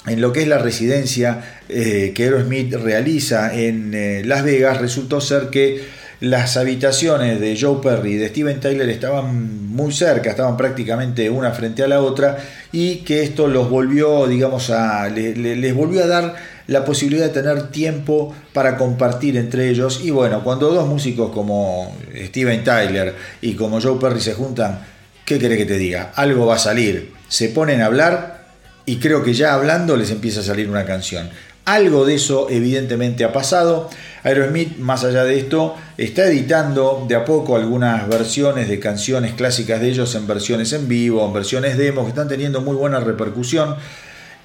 en 0.05 0.21
lo 0.21 0.33
que 0.33 0.41
es 0.41 0.47
la 0.47 0.57
residencia 0.57 1.61
eh, 1.69 2.11
que 2.13 2.23
Aerosmith 2.23 2.73
realiza 2.73 3.53
en 3.55 3.93
eh, 3.93 4.23
Las 4.25 4.43
Vegas, 4.43 4.81
resultó 4.81 5.21
ser 5.21 5.49
que 5.49 5.83
las 6.19 6.57
habitaciones 6.57 7.39
de 7.39 7.57
Joe 7.57 7.79
Perry 7.81 8.13
y 8.13 8.17
de 8.17 8.27
Steven 8.27 8.59
Tyler 8.59 8.89
estaban 8.89 9.69
muy 9.69 9.93
cerca, 9.93 10.31
estaban 10.31 10.57
prácticamente 10.57 11.29
una 11.29 11.51
frente 11.51 11.81
a 11.83 11.87
la 11.87 12.01
otra, 12.01 12.37
y 12.73 12.97
que 12.97 13.23
esto 13.23 13.47
los 13.47 13.69
volvió, 13.69 14.27
digamos, 14.27 14.69
a, 14.69 15.07
les, 15.07 15.37
les 15.37 15.73
volvió 15.73 16.03
a 16.03 16.07
dar 16.07 16.58
la 16.69 16.85
posibilidad 16.85 17.25
de 17.25 17.33
tener 17.33 17.71
tiempo 17.71 18.33
para 18.53 18.77
compartir 18.77 19.37
entre 19.37 19.69
ellos. 19.69 20.01
Y 20.03 20.11
bueno, 20.11 20.43
cuando 20.43 20.69
dos 20.69 20.87
músicos 20.87 21.31
como 21.31 21.95
Steven 22.15 22.63
Tyler 22.63 23.15
y 23.41 23.53
como 23.53 23.81
Joe 23.81 23.99
Perry 23.99 24.21
se 24.21 24.35
juntan, 24.35 24.85
¿qué 25.25 25.39
quiere 25.39 25.57
que 25.57 25.65
te 25.65 25.77
diga? 25.77 26.11
Algo 26.15 26.45
va 26.45 26.55
a 26.55 26.59
salir. 26.59 27.13
Se 27.27 27.49
ponen 27.49 27.81
a 27.81 27.87
hablar 27.87 28.45
y 28.85 28.97
creo 28.97 29.23
que 29.23 29.33
ya 29.33 29.55
hablando 29.55 29.97
les 29.97 30.11
empieza 30.11 30.41
a 30.41 30.43
salir 30.43 30.69
una 30.69 30.85
canción. 30.85 31.29
Algo 31.65 32.05
de 32.05 32.15
eso 32.15 32.47
evidentemente 32.49 33.23
ha 33.23 33.33
pasado. 33.33 33.89
Aerosmith, 34.23 34.77
más 34.77 35.03
allá 35.03 35.23
de 35.23 35.39
esto, 35.39 35.75
está 35.97 36.25
editando 36.25 37.05
de 37.07 37.15
a 37.15 37.25
poco 37.25 37.55
algunas 37.55 38.07
versiones 38.07 38.67
de 38.67 38.79
canciones 38.79 39.33
clásicas 39.33 39.81
de 39.81 39.89
ellos 39.89 40.13
en 40.13 40.27
versiones 40.27 40.73
en 40.73 40.87
vivo, 40.87 41.25
en 41.25 41.33
versiones 41.33 41.77
demo, 41.77 42.03
que 42.03 42.09
están 42.09 42.27
teniendo 42.27 42.61
muy 42.61 42.75
buena 42.75 42.99
repercusión. 42.99 43.75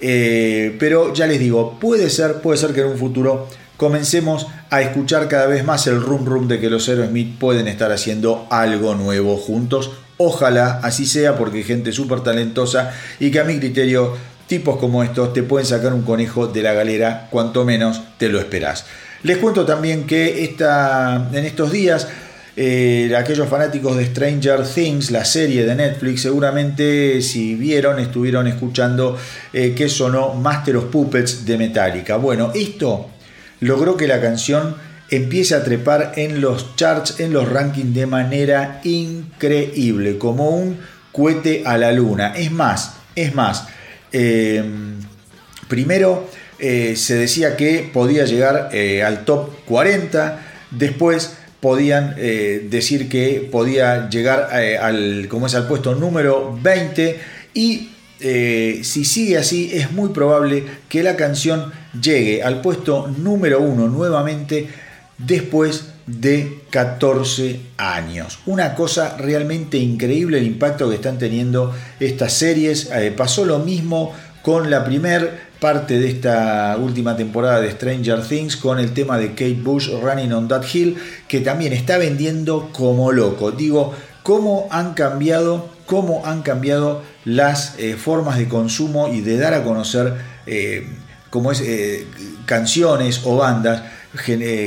Eh, 0.01 0.77
pero 0.79 1.15
ya 1.15 1.27
les 1.27 1.39
digo, 1.39 1.79
puede 1.79 2.11
ser, 2.11 2.41
puede 2.41 2.59
ser 2.59 2.73
que 2.73 2.81
en 2.81 2.89
un 2.89 2.99
futuro 2.99 3.49
comencemos 3.77 4.47
a 4.71 4.83
escuchar 4.83 5.29
cada 5.29 5.47
vez 5.47 5.65
más 5.65 5.87
el 5.87 6.01
rum 6.01 6.25
rum 6.25 6.49
de 6.49 6.61
que 6.61 6.71
los 6.71 6.89
Aerosmith 6.89 7.39
pueden 7.39 7.69
estar 7.69 7.93
haciendo 7.93 8.47
algo 8.51 8.95
nuevo 8.95 9.37
juntos. 9.37 9.93
Ojalá 10.17 10.81
así 10.83 11.07
sea 11.07 11.37
porque 11.37 11.63
gente 11.63 11.93
súper 11.93 12.21
talentosa 12.21 12.95
y 13.19 13.31
que 13.31 13.41
a 13.41 13.45
mi 13.45 13.59
criterio 13.59 14.15
tipos 14.47 14.77
como 14.79 15.03
estos 15.03 15.33
te 15.33 15.43
pueden 15.43 15.67
sacar 15.67 15.93
un 15.93 16.03
conejo 16.03 16.47
de 16.47 16.63
la 16.63 16.73
galera 16.73 17.29
cuanto 17.31 17.65
menos 17.65 18.03
te 18.19 18.29
lo 18.29 18.39
esperás. 18.39 18.87
Les 19.23 19.39
cuento 19.39 19.65
también 19.65 20.07
que 20.07 20.45
esta, 20.45 21.31
en 21.33 21.45
estos 21.47 21.73
días 21.73 22.09
eh, 22.57 23.13
aquellos 23.17 23.49
fanáticos 23.49 23.97
de 23.97 24.07
Stranger 24.07 24.63
Things, 24.63 25.11
la 25.11 25.25
serie 25.25 25.67
de 25.67 25.75
Netflix, 25.75 26.23
seguramente 26.23 27.21
si 27.21 27.57
vieron, 27.57 27.99
estuvieron 27.99 28.47
escuchando 28.47 29.19
eh, 29.53 29.75
que 29.75 29.89
sonó 29.89 30.35
Master 30.35 30.77
of 30.77 30.85
Puppets 30.85 31.45
de 31.45 31.59
Metallica. 31.59 32.17
Bueno, 32.17 32.53
esto 32.55 33.11
logró 33.59 33.97
que 33.97 34.07
la 34.07 34.21
canción 34.21 34.77
empiece 35.11 35.57
a 35.57 35.65
trepar 35.65 36.13
en 36.15 36.41
los 36.41 36.77
charts, 36.77 37.19
en 37.19 37.33
los 37.33 37.49
rankings 37.49 37.93
de 37.93 38.07
manera 38.07 38.81
increíble, 38.85 40.17
como 40.17 40.51
un 40.51 40.79
cohete 41.11 41.65
a 41.67 41.77
la 41.77 41.91
luna. 41.91 42.35
Es 42.37 42.53
más, 42.53 42.95
es 43.17 43.35
más, 43.35 43.67
eh, 44.13 44.63
primero 45.67 46.29
eh, 46.61 46.95
se 46.95 47.17
decía 47.17 47.57
que 47.57 47.91
podía 47.93 48.25
llegar 48.27 48.71
al 49.05 49.25
top 49.25 49.51
40, 49.67 50.41
después 50.71 51.37
podían 51.65 52.15
eh, 52.19 52.67
decir 52.69 53.09
que 53.09 53.49
podía 53.51 54.11
llegar 54.11 54.51
eh, 54.53 54.77
al, 54.77 55.29
como 55.31 55.47
es, 55.47 55.55
al 55.55 55.67
puesto 55.67 55.95
número 55.95 56.59
20 56.63 57.19
y 57.55 57.89
eh, 58.21 58.81
si 58.83 59.07
sigue 59.07 59.39
así 59.39 59.71
es 59.73 59.91
muy 59.91 60.11
probable 60.11 60.63
que 60.91 61.03
la 61.03 61.17
canción 61.17 61.73
llegue 61.99 62.43
al 62.43 62.61
puesto 62.61 63.09
número 63.09 63.63
1 63.63 63.89
nuevamente 63.89 64.69
después 65.17 65.87
de 66.07 66.59
14 66.69 67.61
años. 67.79 68.41
Una 68.45 68.75
cosa 68.75 69.17
realmente 69.17 69.79
increíble 69.79 70.37
el 70.37 70.47
impacto 70.47 70.91
que 70.91 70.97
están 70.97 71.19
teniendo 71.19 71.75
estas 71.99 72.35
series. 72.35 72.91
pasó 73.17 73.47
lo 73.47 73.61
mismo 73.61 74.13
con 74.45 74.71
la 74.71 74.85
primer 74.85 75.41
parte 75.59 75.99
de 75.99 76.11
esta 76.11 76.77
última 76.79 77.17
temporada 77.17 77.63
de 77.63 77.71
Stranger 77.71 78.21
Things 78.21 78.59
con 78.59 78.79
el 78.79 78.93
tema 78.93 79.17
de 79.17 79.31
Kate 79.31 79.59
Bush 79.63 79.89
Running 79.89 80.35
on 80.35 80.49
That 80.49 80.65
Hill, 80.71 80.99
que 81.27 81.41
también 81.41 81.73
está 81.73 81.97
vendiendo 81.97 82.69
como 82.71 83.11
loco. 83.11 83.53
Digo, 83.53 83.95
cómo 84.23 84.69
han 84.71 84.93
cambiado, 84.93 85.71
cómo 85.87 86.27
han 86.27 86.43
cambiado 86.43 87.03
las 87.25 87.79
eh, 87.79 87.97
formas 87.97 88.37
de 88.37 88.47
consumo 88.47 89.09
y 89.09 89.23
de 89.23 89.39
dar 89.39 89.55
a 89.55 89.65
conocer 89.65 90.13
eh, 90.45 90.89
es, 91.51 91.61
eh, 91.63 92.07
canciones 92.45 93.23
o 93.25 93.37
bandas 93.39 93.83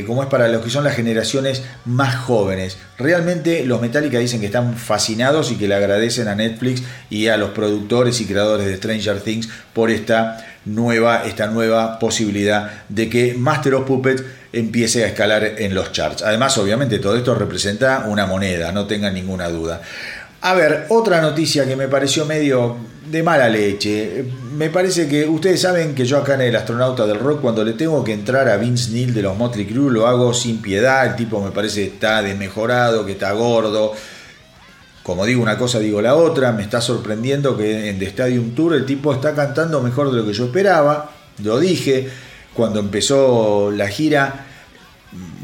como 0.05 0.23
es 0.23 0.29
para 0.29 0.47
los 0.47 0.63
que 0.63 0.69
son 0.69 0.83
las 0.83 0.95
generaciones 0.95 1.63
más 1.85 2.15
jóvenes. 2.15 2.77
Realmente 2.97 3.63
los 3.65 3.81
Metallica 3.81 4.19
dicen 4.19 4.39
que 4.39 4.47
están 4.47 4.75
fascinados 4.75 5.51
y 5.51 5.55
que 5.55 5.67
le 5.67 5.75
agradecen 5.75 6.27
a 6.27 6.35
Netflix 6.35 6.83
y 7.09 7.27
a 7.27 7.37
los 7.37 7.51
productores 7.51 8.19
y 8.21 8.25
creadores 8.25 8.67
de 8.67 8.75
Stranger 8.75 9.21
Things 9.21 9.49
por 9.73 9.89
esta 9.89 10.45
nueva, 10.65 11.23
esta 11.25 11.47
nueva 11.47 11.97
posibilidad 11.99 12.83
de 12.89 13.09
que 13.09 13.33
Master 13.35 13.75
of 13.75 13.87
Puppets 13.87 14.23
empiece 14.53 15.03
a 15.03 15.07
escalar 15.07 15.43
en 15.43 15.73
los 15.73 15.91
charts. 15.91 16.23
Además, 16.23 16.57
obviamente, 16.57 16.99
todo 16.99 17.15
esto 17.15 17.35
representa 17.35 18.05
una 18.07 18.25
moneda, 18.25 18.71
no 18.71 18.85
tengan 18.85 19.13
ninguna 19.13 19.49
duda. 19.49 19.81
A 20.41 20.53
ver, 20.53 20.85
otra 20.89 21.21
noticia 21.21 21.67
que 21.67 21.75
me 21.75 21.87
pareció 21.87 22.25
medio 22.25 22.77
de 23.09 23.23
mala 23.23 23.49
leche. 23.49 24.25
Me 24.53 24.69
parece 24.69 25.07
que 25.07 25.25
ustedes 25.25 25.61
saben 25.61 25.95
que 25.95 26.05
yo 26.05 26.17
acá 26.17 26.35
en 26.35 26.41
el 26.41 26.55
astronauta 26.55 27.07
del 27.07 27.19
rock, 27.19 27.41
cuando 27.41 27.63
le 27.63 27.73
tengo 27.73 28.03
que 28.03 28.13
entrar 28.13 28.47
a 28.47 28.57
Vince 28.57 28.91
Neil 28.91 29.13
de 29.13 29.21
los 29.21 29.37
Motley 29.37 29.65
Crue, 29.65 29.91
lo 29.91 30.07
hago 30.07 30.33
sin 30.33 30.61
piedad. 30.61 31.05
El 31.07 31.15
tipo 31.15 31.43
me 31.43 31.51
parece 31.51 31.81
que 31.81 31.93
está 31.93 32.21
desmejorado, 32.21 33.05
que 33.05 33.13
está 33.13 33.31
gordo. 33.31 33.93
Como 35.03 35.25
digo 35.25 35.41
una 35.41 35.57
cosa, 35.57 35.79
digo 35.79 36.01
la 36.01 36.15
otra. 36.15 36.51
Me 36.51 36.63
está 36.63 36.81
sorprendiendo 36.81 37.57
que 37.57 37.89
en 37.89 37.97
The 37.97 38.05
Stadium 38.07 38.53
Tour 38.53 38.75
el 38.75 38.85
tipo 38.85 39.13
está 39.13 39.33
cantando 39.33 39.81
mejor 39.81 40.11
de 40.11 40.17
lo 40.17 40.25
que 40.25 40.33
yo 40.33 40.45
esperaba. 40.45 41.11
Lo 41.43 41.59
dije. 41.59 42.09
Cuando 42.53 42.79
empezó 42.79 43.69
la 43.71 43.87
gira, 43.87 44.47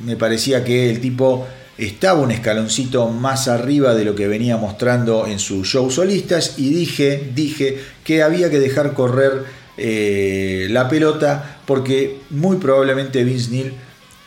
me 0.03 0.15
parecía 0.15 0.63
que 0.63 0.89
el 0.89 0.99
tipo 0.99 1.45
estaba 1.85 2.19
un 2.19 2.31
escaloncito 2.31 3.07
más 3.09 3.47
arriba 3.47 3.95
de 3.95 4.05
lo 4.05 4.15
que 4.15 4.27
venía 4.27 4.57
mostrando 4.57 5.27
en 5.27 5.39
sus 5.39 5.67
shows 5.67 5.95
solistas 5.95 6.55
y 6.57 6.73
dije, 6.73 7.31
dije 7.33 7.79
que 8.03 8.23
había 8.23 8.49
que 8.49 8.59
dejar 8.59 8.93
correr 8.93 9.43
eh, 9.77 10.67
la 10.69 10.87
pelota 10.87 11.59
porque 11.65 12.19
muy 12.29 12.57
probablemente 12.57 13.23
Vince 13.23 13.51
Neil 13.51 13.73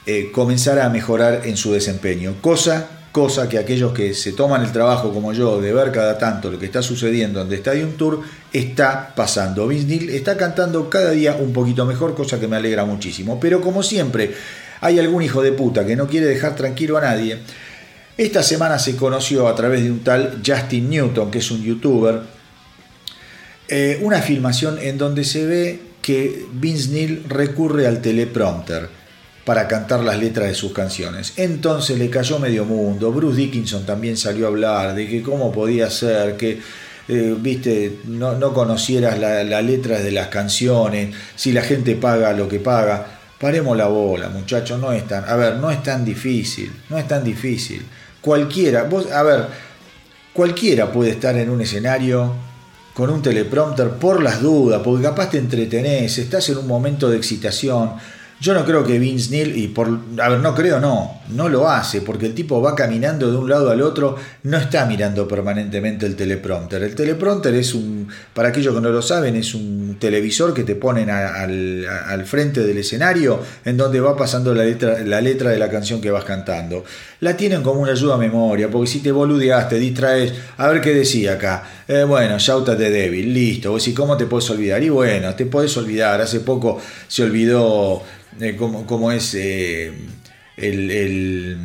eh, 0.06 0.30
comenzara 0.32 0.86
a 0.86 0.88
mejorar 0.88 1.42
en 1.44 1.56
su 1.56 1.72
desempeño, 1.72 2.36
cosa, 2.40 2.88
cosa 3.12 3.48
que 3.48 3.58
aquellos 3.58 3.92
que 3.92 4.14
se 4.14 4.32
toman 4.32 4.62
el 4.62 4.72
trabajo 4.72 5.12
como 5.12 5.32
yo 5.32 5.60
de 5.60 5.72
ver 5.72 5.92
cada 5.92 6.18
tanto 6.18 6.50
lo 6.50 6.58
que 6.58 6.66
está 6.66 6.82
sucediendo 6.82 7.40
en 7.40 7.48
The 7.48 7.56
Stadium 7.56 7.92
Tour 7.92 8.20
está 8.52 9.14
pasando. 9.14 9.68
Vince 9.68 9.86
Neil 9.86 10.10
está 10.10 10.36
cantando 10.36 10.90
cada 10.90 11.10
día 11.10 11.36
un 11.38 11.52
poquito 11.52 11.86
mejor, 11.86 12.14
cosa 12.14 12.40
que 12.40 12.48
me 12.48 12.56
alegra 12.56 12.84
muchísimo, 12.84 13.38
pero 13.38 13.60
como 13.60 13.82
siempre 13.82 14.34
hay 14.80 14.98
algún 14.98 15.22
hijo 15.22 15.42
de 15.42 15.52
puta 15.52 15.86
que 15.86 15.96
no 15.96 16.06
quiere 16.06 16.26
dejar 16.26 16.54
tranquilo 16.56 16.98
a 16.98 17.02
nadie. 17.02 17.38
Esta 18.16 18.42
semana 18.42 18.78
se 18.78 18.96
conoció 18.96 19.46
a 19.46 19.54
través 19.54 19.82
de 19.82 19.90
un 19.90 20.00
tal 20.00 20.42
Justin 20.44 20.88
Newton, 20.88 21.30
que 21.30 21.38
es 21.38 21.50
un 21.50 21.62
youtuber, 21.62 22.22
eh, 23.68 23.98
una 24.02 24.22
filmación 24.22 24.78
en 24.78 24.96
donde 24.96 25.24
se 25.24 25.44
ve 25.44 25.80
que 26.00 26.46
Vince 26.52 26.90
Neil 26.90 27.24
recurre 27.28 27.86
al 27.86 28.00
teleprompter 28.00 28.88
para 29.44 29.68
cantar 29.68 30.02
las 30.02 30.18
letras 30.18 30.48
de 30.48 30.54
sus 30.54 30.72
canciones. 30.72 31.34
Entonces 31.36 31.98
le 31.98 32.08
cayó 32.08 32.38
medio 32.38 32.64
mundo. 32.64 33.12
Bruce 33.12 33.36
Dickinson 33.36 33.84
también 33.84 34.16
salió 34.16 34.46
a 34.46 34.48
hablar 34.48 34.94
de 34.94 35.08
que 35.08 35.22
cómo 35.22 35.52
podía 35.52 35.90
ser 35.90 36.36
que 36.36 36.60
eh, 37.08 37.36
viste, 37.38 37.98
no, 38.06 38.52
conocieras 38.52 39.18
las 39.18 39.46
la 39.46 39.62
letras 39.62 40.02
de 40.02 40.10
las 40.10 40.28
canciones, 40.28 41.14
si 41.36 41.52
la 41.52 41.62
gente 41.62 41.94
paga 41.94 42.32
lo 42.32 42.48
que 42.48 42.58
paga. 42.58 43.15
Paremos 43.40 43.76
la 43.76 43.86
bola, 43.86 44.28
muchachos, 44.30 44.80
no 44.80 44.92
es 44.92 45.06
tan, 45.06 45.28
a 45.28 45.36
ver, 45.36 45.56
no 45.56 45.70
es 45.70 45.82
tan 45.82 46.04
difícil, 46.04 46.72
no 46.88 46.96
es 46.96 47.06
tan 47.06 47.22
difícil. 47.22 47.84
Cualquiera, 48.20 48.84
vos, 48.84 49.10
a 49.12 49.22
ver, 49.22 49.46
cualquiera 50.32 50.90
puede 50.90 51.10
estar 51.10 51.36
en 51.36 51.50
un 51.50 51.60
escenario 51.60 52.34
con 52.94 53.10
un 53.10 53.20
teleprompter 53.20 53.90
por 53.90 54.22
las 54.22 54.40
dudas, 54.40 54.80
porque 54.82 55.02
capaz 55.02 55.30
te 55.30 55.38
entretenés, 55.38 56.16
estás 56.16 56.48
en 56.48 56.56
un 56.56 56.66
momento 56.66 57.10
de 57.10 57.18
excitación, 57.18 57.92
yo 58.40 58.54
no 58.54 58.64
creo 58.64 58.84
que 58.84 58.98
Vince 58.98 59.30
Neil, 59.30 59.56
y 59.56 59.68
por, 59.68 59.88
a 60.18 60.28
ver, 60.30 60.40
no 60.40 60.54
creo, 60.54 60.80
no, 60.80 61.15
no 61.28 61.48
lo 61.48 61.68
hace, 61.68 62.00
porque 62.00 62.26
el 62.26 62.34
tipo 62.34 62.60
va 62.60 62.74
caminando 62.74 63.30
de 63.30 63.36
un 63.36 63.48
lado 63.48 63.70
al 63.70 63.82
otro, 63.82 64.16
no 64.42 64.58
está 64.58 64.86
mirando 64.86 65.26
permanentemente 65.26 66.06
el 66.06 66.16
teleprompter. 66.16 66.82
El 66.82 66.94
teleprompter 66.94 67.54
es 67.54 67.74
un, 67.74 68.08
para 68.34 68.48
aquellos 68.48 68.74
que 68.74 68.80
no 68.80 68.90
lo 68.90 69.02
saben, 69.02 69.36
es 69.36 69.54
un 69.54 69.96
televisor 69.98 70.54
que 70.54 70.64
te 70.64 70.74
ponen 70.74 71.10
al, 71.10 72.24
frente 72.26 72.64
del 72.64 72.78
escenario 72.78 73.40
en 73.64 73.76
donde 73.76 74.00
va 74.00 74.16
pasando 74.16 74.54
la 74.54 74.64
letra, 74.64 75.00
la 75.04 75.20
letra 75.20 75.50
de 75.50 75.58
la 75.58 75.68
canción 75.68 76.00
que 76.00 76.10
vas 76.10 76.24
cantando. 76.24 76.84
La 77.20 77.36
tienen 77.36 77.62
como 77.62 77.80
una 77.80 77.92
ayuda 77.92 78.14
a 78.14 78.18
memoria, 78.18 78.70
porque 78.70 78.90
si 78.90 79.00
te 79.00 79.12
boludeas, 79.12 79.68
te 79.68 79.78
distraes, 79.78 80.32
a 80.56 80.68
ver 80.68 80.80
qué 80.80 80.92
decía 80.92 81.34
acá. 81.34 81.62
Eh, 81.88 82.04
bueno, 82.04 82.36
de 82.36 82.90
débil, 82.90 83.32
listo. 83.32 83.70
Vos 83.70 83.82
decís, 83.82 83.96
¿cómo 83.96 84.16
te 84.16 84.26
puedes 84.26 84.48
olvidar? 84.50 84.82
Y 84.82 84.88
bueno, 84.88 85.34
te 85.34 85.46
puedes 85.46 85.76
olvidar. 85.76 86.20
Hace 86.20 86.40
poco 86.40 86.80
se 87.08 87.22
olvidó 87.22 88.02
eh, 88.40 88.56
como, 88.56 89.12
es 89.12 89.34
eh, 89.34 89.92
el, 90.56 90.90
el, 90.90 91.58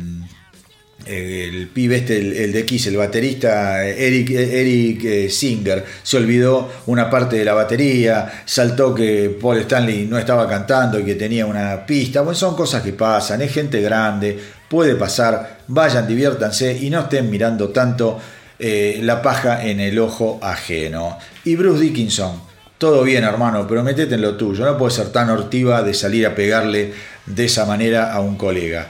el, 1.06 1.68
pibe 1.68 1.96
este, 1.96 2.44
el, 2.44 2.52
de 2.52 2.64
Kiss, 2.64 2.86
el 2.86 2.96
baterista 2.96 3.84
Eric, 3.84 4.30
Eric 4.30 5.04
eh, 5.04 5.30
Singer, 5.30 5.84
se 6.02 6.16
olvidó 6.16 6.70
una 6.86 7.08
parte 7.10 7.36
de 7.36 7.44
la 7.44 7.54
batería, 7.54 8.42
saltó 8.44 8.94
que 8.94 9.36
Paul 9.40 9.58
Stanley 9.58 10.06
no 10.06 10.18
estaba 10.18 10.48
cantando 10.48 10.98
y 10.98 11.04
que 11.04 11.14
tenía 11.14 11.46
una 11.46 11.84
pista. 11.86 12.20
Bueno, 12.22 12.38
son 12.38 12.54
cosas 12.54 12.82
que 12.82 12.92
pasan, 12.92 13.42
es 13.42 13.52
gente 13.52 13.80
grande, 13.80 14.38
puede 14.68 14.94
pasar, 14.94 15.60
vayan, 15.68 16.06
diviértanse 16.06 16.76
y 16.80 16.90
no 16.90 17.00
estén 17.00 17.30
mirando 17.30 17.70
tanto 17.70 18.20
la 18.58 19.20
paja 19.20 19.64
en 19.66 19.80
el 19.80 19.98
ojo 19.98 20.38
ajeno. 20.40 21.18
Y 21.44 21.56
Bruce 21.56 21.82
Dickinson, 21.82 22.51
todo 22.82 23.04
bien, 23.04 23.22
hermano, 23.22 23.64
pero 23.68 23.84
metete 23.84 24.16
en 24.16 24.22
lo 24.22 24.34
tuyo. 24.36 24.64
No 24.64 24.76
puede 24.76 24.90
ser 24.90 25.10
tan 25.10 25.30
hortiva 25.30 25.84
de 25.84 25.94
salir 25.94 26.26
a 26.26 26.34
pegarle 26.34 26.92
de 27.26 27.44
esa 27.44 27.64
manera 27.64 28.12
a 28.12 28.18
un 28.18 28.36
colega. 28.36 28.88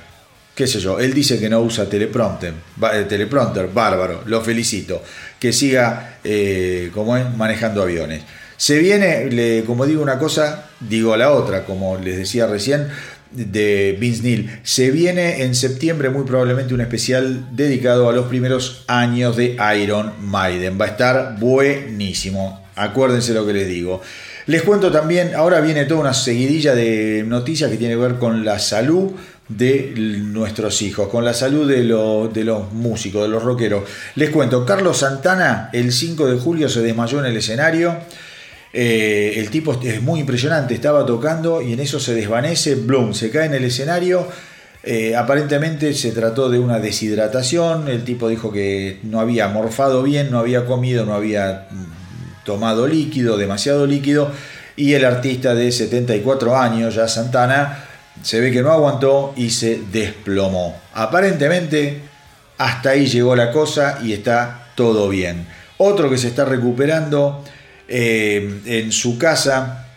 Qué 0.55 0.67
sé 0.67 0.81
yo, 0.81 0.99
él 0.99 1.13
dice 1.13 1.39
que 1.39 1.51
no 1.51 1.61
usa 1.61 1.87
teleprompter, 1.91 2.55
eh, 2.91 3.05
teleprompter 3.07 3.69
bárbaro, 3.69 4.23
lo 4.25 4.41
felicito. 4.41 5.03
Que 5.39 5.53
siga, 5.53 6.21
eh, 6.25 6.91
como 6.95 7.19
es, 7.19 7.37
manejando 7.37 7.83
aviones. 7.83 8.23
Se 8.57 8.79
viene, 8.79 9.27
le, 9.27 9.65
como 9.65 9.85
digo 9.85 10.03
una 10.03 10.19
cosa, 10.19 10.71
digo 10.81 11.15
la 11.19 11.31
otra, 11.31 11.67
como 11.67 11.99
les 11.99 12.17
decía 12.17 12.47
recién, 12.47 12.89
de 13.31 13.95
Vince 14.01 14.23
Neil. 14.23 14.61
Se 14.63 14.91
viene 14.91 15.43
en 15.43 15.55
septiembre 15.55 16.09
muy 16.09 16.25
probablemente 16.25 16.73
un 16.73 16.81
especial 16.81 17.55
dedicado 17.55 18.09
a 18.09 18.15
los 18.15 18.25
primeros 18.29 18.85
años 18.89 19.37
de 19.37 19.59
Iron 19.83 20.15
Maiden. 20.19 20.81
Va 20.81 20.87
a 20.87 20.89
estar 20.89 21.39
buenísimo. 21.39 22.62
Acuérdense 22.77 23.35
lo 23.35 23.47
que 23.47 23.53
les 23.53 23.69
digo. 23.69 24.01
Les 24.47 24.63
cuento 24.63 24.91
también, 24.91 25.35
ahora 25.35 25.61
viene 25.61 25.85
toda 25.85 26.01
una 26.01 26.15
seguidilla 26.15 26.75
de 26.75 27.25
noticias 27.27 27.71
que 27.71 27.77
tiene 27.77 27.95
que 27.95 28.01
ver 28.01 28.15
con 28.17 28.45
la 28.45 28.59
salud 28.59 29.13
de 29.49 29.93
nuestros 29.97 30.83
hijos, 30.83 31.09
con 31.09 31.25
la 31.25 31.35
salud 31.35 31.69
de, 31.69 31.83
de 32.33 32.45
los 32.45 32.73
músicos, 32.73 33.23
de 33.23 33.29
los 33.29 33.43
rockeros. 33.43 33.85
Les 34.17 34.31
cuento, 34.31 34.65
Carlos 34.65 34.99
Santana 34.99 35.71
el 35.73 35.93
5 35.93 36.27
de 36.27 36.39
julio 36.39 36.69
se 36.69 36.81
desmayó 36.81 37.21
en 37.21 37.27
el 37.27 37.37
escenario. 37.37 37.97
Eh, 38.73 39.35
el 39.37 39.51
tipo 39.51 39.79
es 39.83 40.01
muy 40.01 40.21
impresionante, 40.21 40.75
estaba 40.75 41.05
tocando 41.05 41.61
y 41.61 41.75
en 41.75 41.81
eso 41.81 42.01
se 42.01 42.15
desvanece, 42.15 42.75
Bloom 42.75 43.13
se 43.15 43.31
cae 43.31 43.47
en 43.47 43.55
el 43.55 43.65
escenario. 43.65 44.27
Eh, 44.85 45.15
aparentemente 45.15 45.95
se 45.95 46.11
trató 46.11 46.51
de 46.51 46.59
una 46.59 46.81
deshidratación, 46.81 47.87
el 47.87 48.03
tipo 48.03 48.29
dijo 48.29 48.51
que 48.51 48.99
no 49.05 49.21
había 49.21 49.47
morfado 49.49 50.03
bien, 50.03 50.31
no 50.31 50.41
había 50.41 50.67
comido, 50.67 51.07
no 51.07 51.15
había 51.15 51.69
tomado 52.45 52.87
líquido, 52.87 53.37
demasiado 53.37 53.87
líquido, 53.87 54.31
y 54.77 54.95
el 54.95 55.05
artista 55.05 55.55
de 55.55 55.71
74 55.71 56.57
años, 56.57 56.95
ya 56.95 57.09
Santana, 57.09 57.85
se 58.23 58.41
ve 58.41 58.51
que 58.51 58.63
no 58.63 58.71
aguantó 58.71 59.33
y 59.37 59.51
se 59.51 59.81
desplomó. 59.91 60.81
Aparentemente, 60.95 62.01
hasta 62.59 62.91
ahí 62.91 63.07
llegó 63.07 63.35
la 63.37 63.51
cosa 63.51 63.99
y 64.03 64.13
está 64.13 64.71
todo 64.75 65.09
bien. 65.09 65.47
Otro 65.79 66.09
que 66.09 66.19
se 66.19 66.29
está 66.29 66.45
recuperando 66.45 67.45
eh, 67.89 68.61
en 68.67 68.93
su 68.93 69.19
casa, 69.19 69.89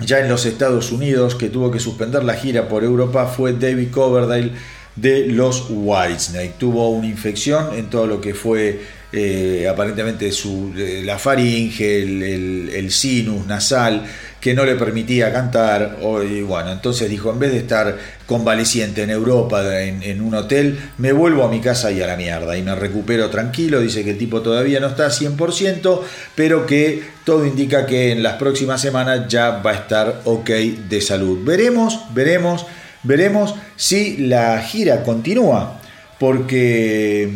ya 0.00 0.20
en 0.20 0.28
los 0.28 0.46
Estados 0.46 0.90
Unidos, 0.90 1.34
que 1.34 1.50
tuvo 1.50 1.70
que 1.70 1.80
suspender 1.80 2.24
la 2.24 2.34
gira 2.34 2.68
por 2.68 2.82
Europa, 2.82 3.26
fue 3.26 3.52
David 3.52 3.90
Coverdale 3.90 4.52
de 4.96 5.26
los 5.26 5.66
Whitesnake. 5.68 6.54
Tuvo 6.58 6.90
una 6.90 7.06
infección 7.06 7.74
en 7.74 7.90
todo 7.90 8.06
lo 8.06 8.20
que 8.20 8.34
fue 8.34 8.80
eh, 9.16 9.68
aparentemente 9.68 10.32
su, 10.32 10.72
eh, 10.76 11.02
la 11.04 11.20
faringe, 11.20 12.02
el, 12.02 12.90
sinus 12.90 13.46
nasal, 13.46 14.04
que 14.40 14.54
no 14.54 14.64
le 14.64 14.74
permitía 14.74 15.32
cantar. 15.32 15.98
y 16.28 16.42
bueno, 16.42 16.72
entonces 16.72 17.08
dijo, 17.08 17.30
en 17.30 17.38
vez 17.38 17.52
de 17.52 17.58
estar 17.58 17.96
convaleciente 18.26 19.04
en 19.04 19.10
Europa, 19.10 19.62
en, 19.82 20.20
un 20.20 20.34
hotel, 20.34 20.80
me 20.98 21.12
vuelvo 21.12 21.44
a 21.44 21.48
mi 21.48 21.60
casa 21.60 21.92
y 21.92 22.02
a 22.02 22.08
la 22.08 22.16
mierda. 22.16 22.58
Y 22.58 22.62
me 22.62 22.74
recupero 22.74 23.30
tranquilo. 23.30 23.80
Dice 23.80 24.02
que 24.02 24.10
el 24.10 24.18
tipo 24.18 24.42
todavía 24.42 24.80
no 24.80 24.88
está 24.88 25.06
100%, 25.06 26.00
pero 26.34 26.66
que 26.66 27.04
todo 27.24 27.46
indica 27.46 27.86
que 27.86 28.10
en 28.10 28.22
las 28.22 28.34
próximas 28.34 28.80
semanas 28.80 29.28
ya 29.28 29.62
va 29.62 29.70
a 29.70 29.74
estar 29.74 30.22
ok 30.24 30.50
de 30.88 31.00
salud. 31.00 31.44
Veremos, 31.44 32.00
veremos, 32.12 32.66
veremos 33.04 33.54
si 33.76 34.16
la 34.16 34.60
gira 34.60 35.04
continúa. 35.04 35.80
Porque 36.18 37.30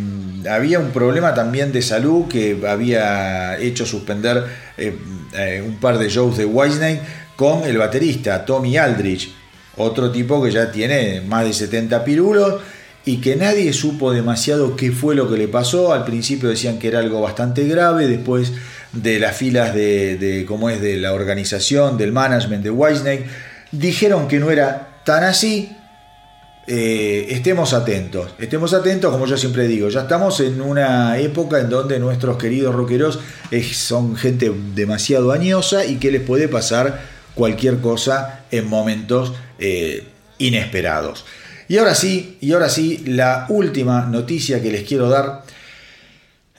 había 0.48 0.78
un 0.78 0.90
problema 0.90 1.34
también 1.34 1.72
de 1.72 1.82
salud 1.82 2.28
que 2.28 2.58
había 2.66 3.58
hecho 3.58 3.86
suspender 3.86 4.44
eh, 4.76 4.96
eh, 5.36 5.62
un 5.66 5.76
par 5.76 5.98
de 5.98 6.08
shows 6.08 6.36
de 6.36 6.44
Whitesnake 6.44 7.00
con 7.36 7.64
el 7.64 7.78
baterista 7.78 8.44
Tommy 8.44 8.76
Aldrich, 8.76 9.32
otro 9.76 10.10
tipo 10.10 10.42
que 10.42 10.50
ya 10.50 10.72
tiene 10.72 11.20
más 11.20 11.44
de 11.44 11.52
70 11.52 12.04
pirulos 12.04 12.60
y 13.04 13.18
que 13.20 13.36
nadie 13.36 13.72
supo 13.72 14.12
demasiado 14.12 14.76
qué 14.76 14.92
fue 14.92 15.14
lo 15.14 15.30
que 15.30 15.38
le 15.38 15.48
pasó. 15.48 15.92
Al 15.92 16.04
principio 16.04 16.48
decían 16.48 16.78
que 16.78 16.88
era 16.88 16.98
algo 16.98 17.20
bastante 17.20 17.66
grave, 17.66 18.06
después 18.06 18.52
de 18.92 19.18
las 19.18 19.36
filas 19.36 19.74
de, 19.74 20.16
de 20.16 20.44
cómo 20.44 20.68
es 20.68 20.80
de 20.80 20.96
la 20.96 21.14
organización, 21.14 21.96
del 21.96 22.12
management 22.12 22.64
de 22.64 22.70
Whitesnake, 22.70 23.26
dijeron 23.72 24.28
que 24.28 24.40
no 24.40 24.50
era 24.50 25.02
tan 25.04 25.24
así 25.24 25.77
eh, 26.68 27.26
estemos 27.30 27.72
atentos. 27.72 28.30
Estemos 28.38 28.74
atentos, 28.74 29.10
como 29.10 29.26
yo 29.26 29.36
siempre 29.36 29.66
digo, 29.66 29.88
ya 29.88 30.02
estamos 30.02 30.38
en 30.40 30.60
una 30.60 31.18
época 31.18 31.58
en 31.60 31.70
donde 31.70 31.98
nuestros 31.98 32.36
queridos 32.36 32.74
rockeros 32.74 33.18
es- 33.50 33.76
son 33.78 34.14
gente 34.16 34.52
demasiado 34.74 35.32
añosa 35.32 35.84
y 35.86 35.96
que 35.96 36.10
les 36.12 36.20
puede 36.20 36.46
pasar 36.48 37.00
cualquier 37.34 37.78
cosa 37.78 38.44
en 38.50 38.66
momentos 38.68 39.32
eh, 39.58 40.04
inesperados. 40.38 41.24
Y 41.68 41.78
ahora 41.78 41.94
sí, 41.94 42.36
y 42.40 42.52
ahora 42.52 42.68
sí, 42.68 43.02
la 43.06 43.46
última 43.48 44.06
noticia 44.06 44.62
que 44.62 44.70
les 44.70 44.84
quiero 44.84 45.08
dar 45.08 45.42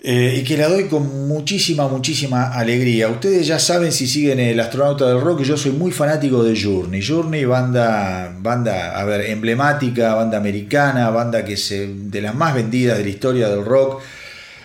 eh, 0.01 0.38
y 0.39 0.43
que 0.45 0.55
la 0.55 0.69
doy 0.69 0.85
con 0.85 1.27
muchísima, 1.27 1.88
muchísima 1.89 2.53
alegría. 2.53 3.09
Ustedes 3.09 3.45
ya 3.45 3.59
saben 3.59 3.91
si 3.91 4.07
siguen 4.07 4.39
el 4.39 4.57
astronauta 4.59 5.05
del 5.05 5.19
rock, 5.19 5.41
yo 5.41 5.57
soy 5.57 5.71
muy 5.71 5.91
fanático 5.91 6.41
de 6.41 6.59
Journey. 6.59 7.05
Journey, 7.05 7.43
banda, 7.43 8.34
banda, 8.39 8.97
a 8.97 9.03
ver, 9.03 9.30
emblemática, 9.30 10.15
banda 10.15 10.38
americana, 10.38 11.09
banda 11.09 11.43
que 11.43 11.57
se, 11.57 11.88
de 11.88 12.21
las 12.21 12.34
más 12.34 12.55
vendidas 12.55 12.97
de 12.97 13.03
la 13.03 13.09
historia 13.09 13.49
del 13.49 13.65
rock. 13.65 14.01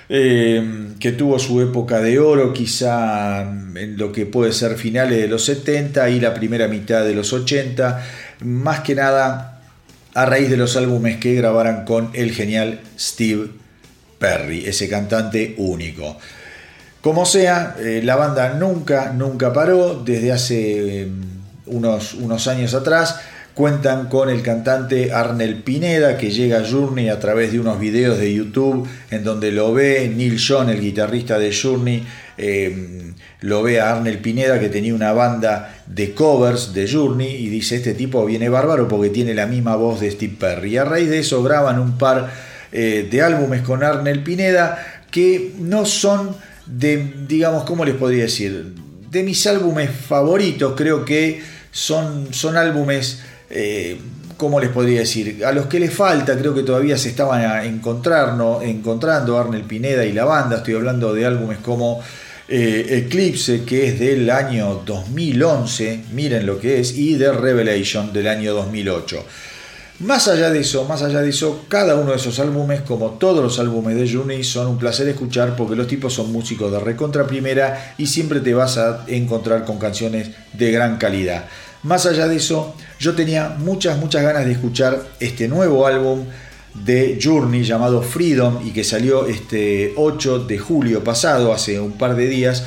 eh, 0.08 0.90
que 1.00 1.12
tuvo 1.12 1.38
su 1.38 1.60
época 1.62 1.98
de 2.00 2.18
oro, 2.18 2.52
quizá 2.52 3.40
en 3.40 3.96
lo 3.96 4.12
que 4.12 4.26
puede 4.26 4.52
ser 4.52 4.76
finales 4.76 5.18
de 5.18 5.28
los 5.28 5.44
70 5.46 6.10
y 6.10 6.20
la 6.20 6.34
primera 6.34 6.68
mitad 6.68 7.04
de 7.04 7.14
los 7.14 7.32
80, 7.32 8.04
más 8.40 8.80
que 8.80 8.94
nada 8.94 9.62
a 10.12 10.26
raíz 10.26 10.50
de 10.50 10.58
los 10.58 10.76
álbumes 10.76 11.16
que 11.16 11.34
grabaran 11.34 11.84
con 11.86 12.10
el 12.12 12.32
genial 12.32 12.80
Steve 12.98 13.63
Perry, 14.18 14.64
ese 14.66 14.88
cantante 14.88 15.54
único. 15.58 16.16
Como 17.00 17.26
sea, 17.26 17.76
eh, 17.78 18.00
la 18.02 18.16
banda 18.16 18.54
nunca, 18.54 19.12
nunca 19.12 19.52
paró. 19.52 20.02
Desde 20.04 20.32
hace 20.32 21.02
eh, 21.02 21.08
unos, 21.66 22.14
unos 22.14 22.46
años 22.48 22.72
atrás 22.72 23.20
cuentan 23.54 24.08
con 24.08 24.28
el 24.28 24.42
cantante 24.42 25.12
Arnel 25.12 25.62
Pineda, 25.62 26.16
que 26.16 26.30
llega 26.30 26.58
a 26.58 26.68
Journey 26.68 27.08
a 27.08 27.20
través 27.20 27.52
de 27.52 27.60
unos 27.60 27.78
videos 27.78 28.18
de 28.18 28.34
YouTube 28.34 28.88
en 29.10 29.22
donde 29.22 29.52
lo 29.52 29.72
ve 29.72 30.12
Neil 30.14 30.40
John, 30.44 30.68
el 30.70 30.80
guitarrista 30.80 31.38
de 31.38 31.54
Journey, 31.54 32.04
eh, 32.36 33.12
lo 33.40 33.62
ve 33.62 33.80
a 33.80 33.92
Arnel 33.92 34.18
Pineda, 34.18 34.58
que 34.58 34.68
tenía 34.68 34.94
una 34.94 35.12
banda 35.12 35.82
de 35.86 36.14
covers 36.14 36.72
de 36.72 36.90
Journey, 36.90 37.36
y 37.36 37.48
dice, 37.48 37.76
este 37.76 37.94
tipo 37.94 38.24
viene 38.24 38.48
bárbaro 38.48 38.88
porque 38.88 39.10
tiene 39.10 39.34
la 39.34 39.46
misma 39.46 39.76
voz 39.76 40.00
de 40.00 40.10
Steve 40.10 40.36
Perry. 40.40 40.72
Y 40.72 40.76
a 40.78 40.84
raíz 40.84 41.08
de 41.08 41.20
eso 41.20 41.42
graban 41.42 41.78
un 41.78 41.96
par 41.96 42.32
eh, 42.76 43.06
de 43.08 43.22
álbumes 43.22 43.62
con 43.62 43.84
Arnel 43.84 44.24
Pineda 44.24 45.04
que 45.08 45.52
no 45.60 45.86
son 45.86 46.34
de, 46.66 47.14
digamos, 47.28 47.62
¿cómo 47.62 47.84
les 47.84 47.94
podría 47.94 48.24
decir? 48.24 48.74
De 49.08 49.22
mis 49.22 49.46
álbumes 49.46 49.90
favoritos, 49.92 50.74
creo 50.76 51.04
que 51.04 51.40
son, 51.70 52.34
son 52.34 52.56
álbumes, 52.56 53.20
eh, 53.48 53.96
¿cómo 54.36 54.58
les 54.58 54.70
podría 54.70 54.98
decir? 55.00 55.44
A 55.44 55.52
los 55.52 55.66
que 55.66 55.78
les 55.78 55.94
falta, 55.94 56.36
creo 56.36 56.52
que 56.52 56.64
todavía 56.64 56.98
se 56.98 57.10
estaban 57.10 57.42
a 57.42 57.64
encontrando 57.64 59.38
Arnel 59.38 59.62
Pineda 59.62 60.04
y 60.04 60.12
la 60.12 60.24
banda, 60.24 60.56
estoy 60.56 60.74
hablando 60.74 61.14
de 61.14 61.26
álbumes 61.26 61.58
como 61.58 62.02
eh, 62.48 63.04
Eclipse, 63.06 63.62
que 63.64 63.86
es 63.86 64.00
del 64.00 64.28
año 64.30 64.82
2011, 64.84 66.06
miren 66.12 66.44
lo 66.44 66.58
que 66.58 66.80
es, 66.80 66.98
y 66.98 67.14
de 67.14 67.30
Revelation 67.30 68.12
del 68.12 68.26
año 68.26 68.52
2008. 68.52 69.24
Más 70.04 70.28
allá 70.28 70.50
de 70.50 70.60
eso, 70.60 70.84
más 70.84 71.02
allá 71.02 71.22
de 71.22 71.30
eso, 71.30 71.64
cada 71.66 71.94
uno 71.94 72.10
de 72.10 72.18
esos 72.18 72.38
álbumes, 72.38 72.82
como 72.82 73.12
todos 73.12 73.42
los 73.42 73.58
álbumes 73.58 73.96
de 73.96 74.06
Journey, 74.06 74.44
son 74.44 74.66
un 74.66 74.78
placer 74.78 75.08
escuchar 75.08 75.56
porque 75.56 75.76
los 75.76 75.86
tipos 75.86 76.12
son 76.12 76.30
músicos 76.30 76.70
de 76.70 76.78
recontra 76.78 77.26
primera 77.26 77.94
y 77.96 78.06
siempre 78.06 78.40
te 78.40 78.52
vas 78.52 78.76
a 78.76 79.06
encontrar 79.06 79.64
con 79.64 79.78
canciones 79.78 80.28
de 80.52 80.70
gran 80.70 80.98
calidad. 80.98 81.46
Más 81.84 82.04
allá 82.04 82.28
de 82.28 82.36
eso, 82.36 82.74
yo 82.98 83.14
tenía 83.14 83.56
muchas, 83.58 83.96
muchas 83.96 84.22
ganas 84.22 84.44
de 84.44 84.52
escuchar 84.52 85.02
este 85.20 85.48
nuevo 85.48 85.86
álbum 85.86 86.26
de 86.74 87.18
Journey 87.22 87.64
llamado 87.64 88.02
Freedom 88.02 88.58
y 88.62 88.72
que 88.72 88.84
salió 88.84 89.26
este 89.26 89.94
8 89.96 90.40
de 90.40 90.58
julio 90.58 91.02
pasado, 91.02 91.50
hace 91.50 91.80
un 91.80 91.92
par 91.92 92.14
de 92.14 92.28
días. 92.28 92.62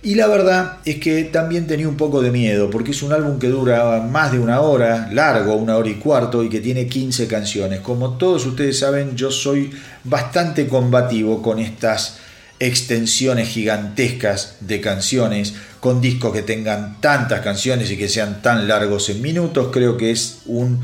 Y 0.00 0.14
la 0.14 0.28
verdad 0.28 0.78
es 0.84 0.96
que 0.96 1.24
también 1.24 1.66
tenía 1.66 1.88
un 1.88 1.96
poco 1.96 2.22
de 2.22 2.30
miedo, 2.30 2.70
porque 2.70 2.92
es 2.92 3.02
un 3.02 3.12
álbum 3.12 3.40
que 3.40 3.48
dura 3.48 4.00
más 4.00 4.30
de 4.30 4.38
una 4.38 4.60
hora, 4.60 5.08
largo, 5.12 5.56
una 5.56 5.76
hora 5.76 5.88
y 5.88 5.94
cuarto, 5.94 6.44
y 6.44 6.48
que 6.48 6.60
tiene 6.60 6.86
15 6.86 7.26
canciones. 7.26 7.80
Como 7.80 8.16
todos 8.16 8.46
ustedes 8.46 8.78
saben, 8.78 9.16
yo 9.16 9.32
soy 9.32 9.72
bastante 10.04 10.68
combativo 10.68 11.42
con 11.42 11.58
estas 11.58 12.18
extensiones 12.60 13.48
gigantescas 13.48 14.56
de 14.60 14.80
canciones, 14.80 15.54
con 15.80 16.00
discos 16.00 16.32
que 16.32 16.42
tengan 16.42 17.00
tantas 17.00 17.40
canciones 17.40 17.90
y 17.90 17.96
que 17.96 18.08
sean 18.08 18.40
tan 18.40 18.68
largos 18.68 19.10
en 19.10 19.20
minutos. 19.20 19.70
Creo 19.72 19.96
que 19.96 20.12
es 20.12 20.42
un, 20.46 20.80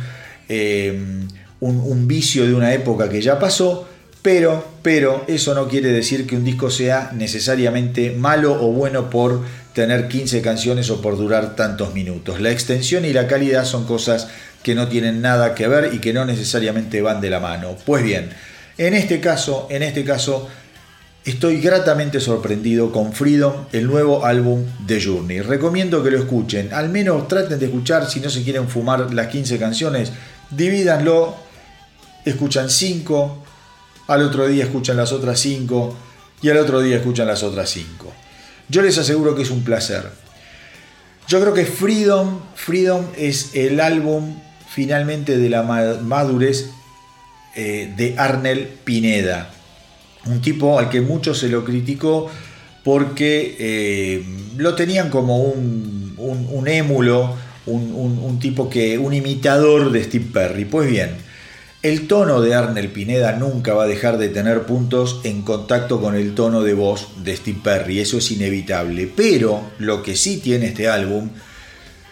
eh, 0.48 1.00
un, 1.60 1.80
un 1.80 2.08
vicio 2.08 2.46
de 2.46 2.54
una 2.54 2.72
época 2.74 3.08
que 3.08 3.22
ya 3.22 3.38
pasó. 3.38 3.88
Pero, 4.24 4.64
pero 4.80 5.22
eso 5.28 5.54
no 5.54 5.68
quiere 5.68 5.92
decir 5.92 6.26
que 6.26 6.34
un 6.34 6.46
disco 6.46 6.70
sea 6.70 7.10
necesariamente 7.12 8.10
malo 8.10 8.54
o 8.54 8.72
bueno 8.72 9.10
por 9.10 9.42
tener 9.74 10.08
15 10.08 10.40
canciones 10.40 10.88
o 10.88 11.02
por 11.02 11.18
durar 11.18 11.54
tantos 11.56 11.92
minutos. 11.92 12.40
La 12.40 12.50
extensión 12.50 13.04
y 13.04 13.12
la 13.12 13.26
calidad 13.26 13.66
son 13.66 13.84
cosas 13.84 14.28
que 14.62 14.74
no 14.74 14.88
tienen 14.88 15.20
nada 15.20 15.54
que 15.54 15.68
ver 15.68 15.92
y 15.92 15.98
que 15.98 16.14
no 16.14 16.24
necesariamente 16.24 17.02
van 17.02 17.20
de 17.20 17.28
la 17.28 17.38
mano. 17.38 17.76
Pues 17.84 18.02
bien, 18.02 18.30
en 18.78 18.94
este 18.94 19.20
caso, 19.20 19.66
en 19.68 19.82
este 19.82 20.04
caso, 20.04 20.48
estoy 21.26 21.60
gratamente 21.60 22.18
sorprendido 22.18 22.92
con 22.92 23.12
Freedom, 23.12 23.66
el 23.72 23.86
nuevo 23.86 24.24
álbum 24.24 24.64
de 24.86 25.04
Journey. 25.04 25.42
Recomiendo 25.42 26.02
que 26.02 26.10
lo 26.10 26.18
escuchen, 26.18 26.72
al 26.72 26.88
menos 26.88 27.28
traten 27.28 27.58
de 27.58 27.66
escuchar 27.66 28.08
si 28.08 28.20
no 28.20 28.30
se 28.30 28.42
quieren 28.42 28.68
fumar 28.70 29.12
las 29.12 29.26
15 29.26 29.58
canciones, 29.58 30.12
divídanlo, 30.50 31.36
escuchan 32.24 32.70
5 32.70 33.43
al 34.06 34.22
otro 34.22 34.46
día 34.46 34.64
escuchan 34.64 34.96
las 34.96 35.12
otras 35.12 35.38
5 35.40 35.96
y 36.42 36.50
al 36.50 36.58
otro 36.58 36.80
día 36.80 36.96
escuchan 36.96 37.26
las 37.26 37.42
otras 37.42 37.70
5. 37.70 38.12
Yo 38.68 38.82
les 38.82 38.98
aseguro 38.98 39.34
que 39.34 39.42
es 39.42 39.50
un 39.50 39.64
placer. 39.64 40.10
Yo 41.26 41.40
creo 41.40 41.54
que 41.54 41.64
Freedom, 41.64 42.40
Freedom 42.54 43.06
es 43.16 43.54
el 43.54 43.80
álbum 43.80 44.36
finalmente 44.68 45.38
de 45.38 45.48
la 45.48 45.62
madurez 45.62 46.70
eh, 47.56 47.92
de 47.96 48.14
Arnel 48.18 48.68
Pineda. 48.84 49.50
Un 50.26 50.40
tipo 50.40 50.78
al 50.78 50.90
que 50.90 51.00
mucho 51.00 51.34
se 51.34 51.48
lo 51.48 51.64
criticó 51.64 52.30
porque 52.82 53.56
eh, 53.58 54.24
lo 54.56 54.74
tenían 54.74 55.08
como 55.08 55.38
un, 55.38 56.14
un, 56.18 56.46
un 56.50 56.68
émulo, 56.68 57.34
un, 57.66 57.92
un 57.94 58.38
tipo 58.38 58.68
que, 58.68 58.98
un 58.98 59.14
imitador 59.14 59.92
de 59.92 60.04
Steve 60.04 60.26
Perry. 60.30 60.66
Pues 60.66 60.90
bien, 60.90 61.16
el 61.84 62.08
tono 62.08 62.40
de 62.40 62.54
Arnel 62.54 62.90
Pineda 62.90 63.32
nunca 63.32 63.74
va 63.74 63.82
a 63.82 63.86
dejar 63.86 64.16
de 64.16 64.30
tener 64.30 64.62
puntos 64.62 65.20
en 65.22 65.42
contacto 65.42 66.00
con 66.00 66.14
el 66.14 66.34
tono 66.34 66.62
de 66.62 66.72
voz 66.72 67.08
de 67.22 67.36
Steve 67.36 67.60
Perry, 67.62 68.00
eso 68.00 68.16
es 68.16 68.30
inevitable. 68.30 69.12
Pero 69.14 69.60
lo 69.78 70.02
que 70.02 70.16
sí 70.16 70.38
tiene 70.38 70.68
este 70.68 70.88
álbum 70.88 71.28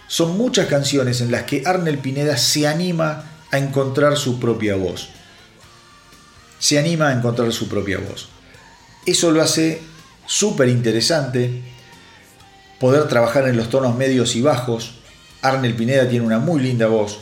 son 0.09 0.37
muchas 0.37 0.67
canciones 0.67 1.23
en 1.23 1.31
las 1.31 1.45
que 1.45 1.63
Arnel 1.65 1.97
Pineda 1.97 2.37
se 2.37 2.69
anima 2.69 3.25
a 3.51 3.57
encontrar 3.57 4.19
su 4.19 4.39
propia 4.39 4.77
voz. 4.77 5.09
Se 6.59 6.79
anima 6.79 7.09
a 7.09 7.15
encontrar 7.15 7.51
su 7.51 7.67
propia 7.71 7.97
voz. 7.97 8.29
Eso 9.07 9.31
lo 9.31 9.41
hace 9.41 9.81
súper 10.27 10.69
interesante. 10.69 11.63
Poder 12.79 13.09
trabajar 13.09 13.49
en 13.49 13.57
los 13.57 13.71
tonos 13.71 13.97
medios 13.97 14.37
y 14.37 14.43
bajos. 14.43 14.97
Arnel 15.41 15.75
Pineda 15.75 16.07
tiene 16.11 16.27
una 16.27 16.41
muy 16.41 16.61
linda 16.61 16.89
voz 16.89 17.21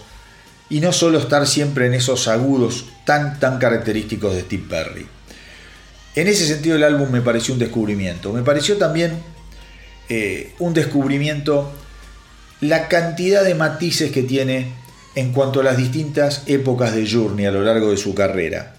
y 0.70 0.80
no 0.80 0.92
solo 0.92 1.18
estar 1.18 1.46
siempre 1.46 1.86
en 1.86 1.94
esos 1.94 2.28
agudos 2.28 2.86
tan 3.04 3.38
tan 3.38 3.58
característicos 3.58 4.34
de 4.34 4.42
Steve 4.42 4.64
Perry. 4.68 5.06
En 6.14 6.26
ese 6.26 6.46
sentido 6.46 6.76
el 6.76 6.84
álbum 6.84 7.10
me 7.10 7.20
pareció 7.20 7.52
un 7.54 7.60
descubrimiento. 7.60 8.32
Me 8.32 8.42
pareció 8.42 8.76
también 8.78 9.18
eh, 10.08 10.54
un 10.58 10.72
descubrimiento 10.72 11.72
la 12.60 12.88
cantidad 12.88 13.42
de 13.42 13.54
matices 13.54 14.12
que 14.12 14.22
tiene 14.22 14.72
en 15.14 15.32
cuanto 15.32 15.60
a 15.60 15.64
las 15.64 15.76
distintas 15.76 16.42
épocas 16.46 16.94
de 16.94 17.08
Journey 17.10 17.46
a 17.46 17.50
lo 17.50 17.62
largo 17.62 17.90
de 17.90 17.96
su 17.96 18.14
carrera. 18.14 18.74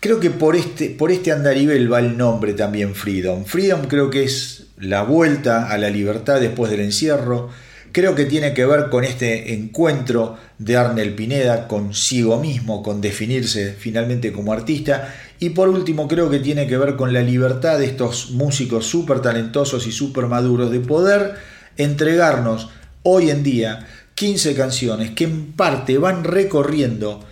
Creo 0.00 0.20
que 0.20 0.30
por 0.30 0.54
este, 0.54 0.90
por 0.90 1.10
este 1.10 1.32
andarivel 1.32 1.92
va 1.92 1.98
el 1.98 2.16
nombre 2.16 2.52
también 2.52 2.94
Freedom. 2.94 3.44
Freedom 3.44 3.86
creo 3.88 4.10
que 4.10 4.24
es 4.24 4.66
la 4.78 5.02
vuelta 5.02 5.70
a 5.70 5.78
la 5.78 5.90
libertad 5.90 6.40
después 6.40 6.70
del 6.70 6.80
encierro, 6.80 7.50
creo 7.96 8.14
que 8.14 8.26
tiene 8.26 8.52
que 8.52 8.66
ver 8.66 8.90
con 8.90 9.04
este 9.04 9.54
encuentro 9.54 10.36
de 10.58 10.76
Arnel 10.76 11.14
Pineda 11.14 11.66
consigo 11.66 12.38
mismo, 12.38 12.82
con 12.82 13.00
definirse 13.00 13.72
finalmente 13.72 14.34
como 14.34 14.52
artista. 14.52 15.14
Y 15.38 15.48
por 15.48 15.70
último, 15.70 16.06
creo 16.06 16.28
que 16.28 16.38
tiene 16.38 16.66
que 16.66 16.76
ver 16.76 16.96
con 16.96 17.14
la 17.14 17.22
libertad 17.22 17.78
de 17.78 17.86
estos 17.86 18.32
músicos 18.32 18.84
súper 18.84 19.20
talentosos 19.20 19.86
y 19.86 19.92
súper 19.92 20.26
maduros 20.26 20.70
de 20.70 20.80
poder 20.80 21.36
entregarnos 21.78 22.68
hoy 23.02 23.30
en 23.30 23.42
día 23.42 23.86
15 24.14 24.54
canciones 24.54 25.12
que 25.12 25.24
en 25.24 25.52
parte 25.52 25.96
van 25.96 26.22
recorriendo 26.22 27.24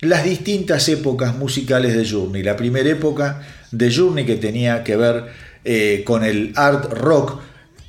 las 0.00 0.22
distintas 0.22 0.86
épocas 0.90 1.34
musicales 1.34 1.96
de 1.96 2.06
Journey. 2.06 2.42
La 2.42 2.56
primera 2.56 2.90
época 2.90 3.40
de 3.72 3.90
Journey 3.90 4.26
que 4.26 4.36
tenía 4.36 4.84
que 4.84 4.96
ver 4.96 5.28
eh, 5.64 6.02
con 6.04 6.24
el 6.24 6.52
art 6.56 6.92
rock, 6.92 7.40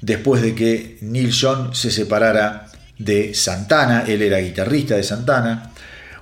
después 0.02 0.42
de 0.42 0.56
que 0.56 0.98
Neil 1.02 1.32
Young 1.32 1.74
se 1.74 1.92
separara 1.92 2.68
de 2.98 3.34
Santana, 3.34 4.04
él 4.08 4.22
era 4.22 4.40
guitarrista 4.40 4.96
de 4.96 5.04
Santana, 5.04 5.72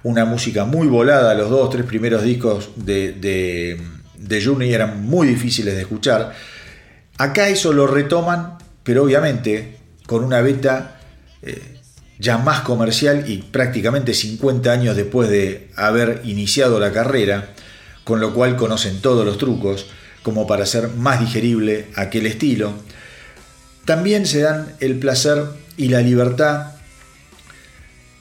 una 0.04 0.26
música 0.26 0.66
muy 0.66 0.88
volada, 0.88 1.34
los 1.34 1.50
dos, 1.50 1.70
tres 1.70 1.86
primeros 1.86 2.24
discos 2.24 2.70
de, 2.76 3.14
de, 3.14 3.82
de 4.18 4.44
Journey 4.44 4.74
eran 4.74 5.04
muy 5.04 5.28
difíciles 5.28 5.76
de 5.76 5.82
escuchar. 5.82 6.34
Acá 7.18 7.50
eso 7.50 7.74
lo 7.74 7.88
retoman, 7.88 8.58
pero 8.84 9.04
obviamente 9.04 9.78
con 10.06 10.24
una 10.24 10.42
beta 10.42 11.00
eh, 11.42 11.78
ya 12.20 12.38
más 12.38 12.62
comercial 12.62 13.26
y 13.28 13.40
prácticamente 13.40 14.14
50 14.14 14.72
años 14.72 14.96
después 14.96 15.30
de 15.30 15.70
haber 15.76 16.22
iniciado 16.24 16.80
la 16.80 16.92
carrera, 16.92 17.50
con 18.04 18.20
lo 18.20 18.34
cual 18.34 18.56
conocen 18.56 19.02
todos 19.02 19.26
los 19.26 19.38
trucos 19.38 19.88
como 20.24 20.48
para 20.48 20.64
hacer 20.64 20.90
más 20.90 21.20
digerible 21.20 21.88
aquel 21.96 22.26
estilo. 22.26 22.74
También 23.88 24.26
se 24.26 24.42
dan 24.42 24.76
el 24.82 25.00
placer 25.00 25.46
y 25.78 25.88
la 25.88 26.02
libertad 26.02 26.74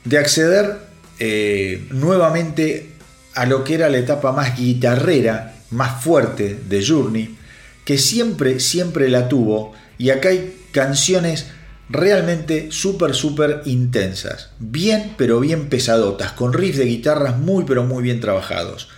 de 0.04 0.16
acceder 0.16 0.76
eh, 1.18 1.88
nuevamente 1.90 2.92
a 3.34 3.46
lo 3.46 3.64
que 3.64 3.74
era 3.74 3.88
la 3.88 3.98
etapa 3.98 4.30
más 4.30 4.56
guitarrera, 4.56 5.56
más 5.70 6.04
fuerte 6.04 6.56
de 6.68 6.86
Journey, 6.86 7.36
que 7.84 7.98
siempre, 7.98 8.60
siempre 8.60 9.08
la 9.08 9.28
tuvo. 9.28 9.72
Y 9.98 10.10
acá 10.10 10.28
hay 10.28 10.56
canciones 10.70 11.48
realmente 11.88 12.68
súper, 12.70 13.12
súper 13.12 13.62
intensas. 13.64 14.50
Bien, 14.60 15.14
pero 15.18 15.40
bien 15.40 15.68
pesadotas, 15.68 16.30
con 16.30 16.52
riffs 16.52 16.78
de 16.78 16.84
guitarras 16.84 17.38
muy, 17.38 17.64
pero 17.64 17.82
muy 17.82 18.04
bien 18.04 18.20
trabajados. 18.20 18.88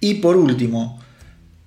Y 0.00 0.14
por 0.14 0.38
último, 0.38 1.04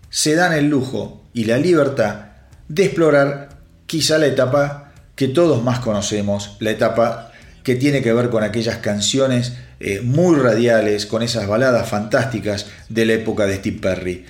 se 0.09 0.34
dan 0.34 0.53
el 0.53 0.65
lujo 0.65 1.21
y 1.31 1.43
la 1.43 1.59
libertad 1.59 2.25
de 2.67 2.85
explorar 2.85 3.56
quizá 3.88 4.18
la 4.18 4.27
etapa 4.27 4.93
que 5.15 5.27
todos 5.27 5.64
más 5.64 5.80
conocemos, 5.80 6.57
la 6.59 6.72
etapa 6.72 7.31
que 7.64 7.76
tiene 7.76 8.01
que 8.01 8.14
ver 8.14 8.30
con 8.30 8.43
aquellas 8.43 8.77
canciones 8.77 9.53
eh, 9.80 10.01
muy 10.01 10.35
radiales, 10.35 11.05
con 11.05 11.23
esas 11.23 11.47
baladas 11.47 11.89
fantásticas 11.89 12.68
de 12.89 13.05
la 13.05 13.14
época 13.14 13.45
de 13.45 13.57
Steve 13.57 13.80
Perry. 13.81 14.26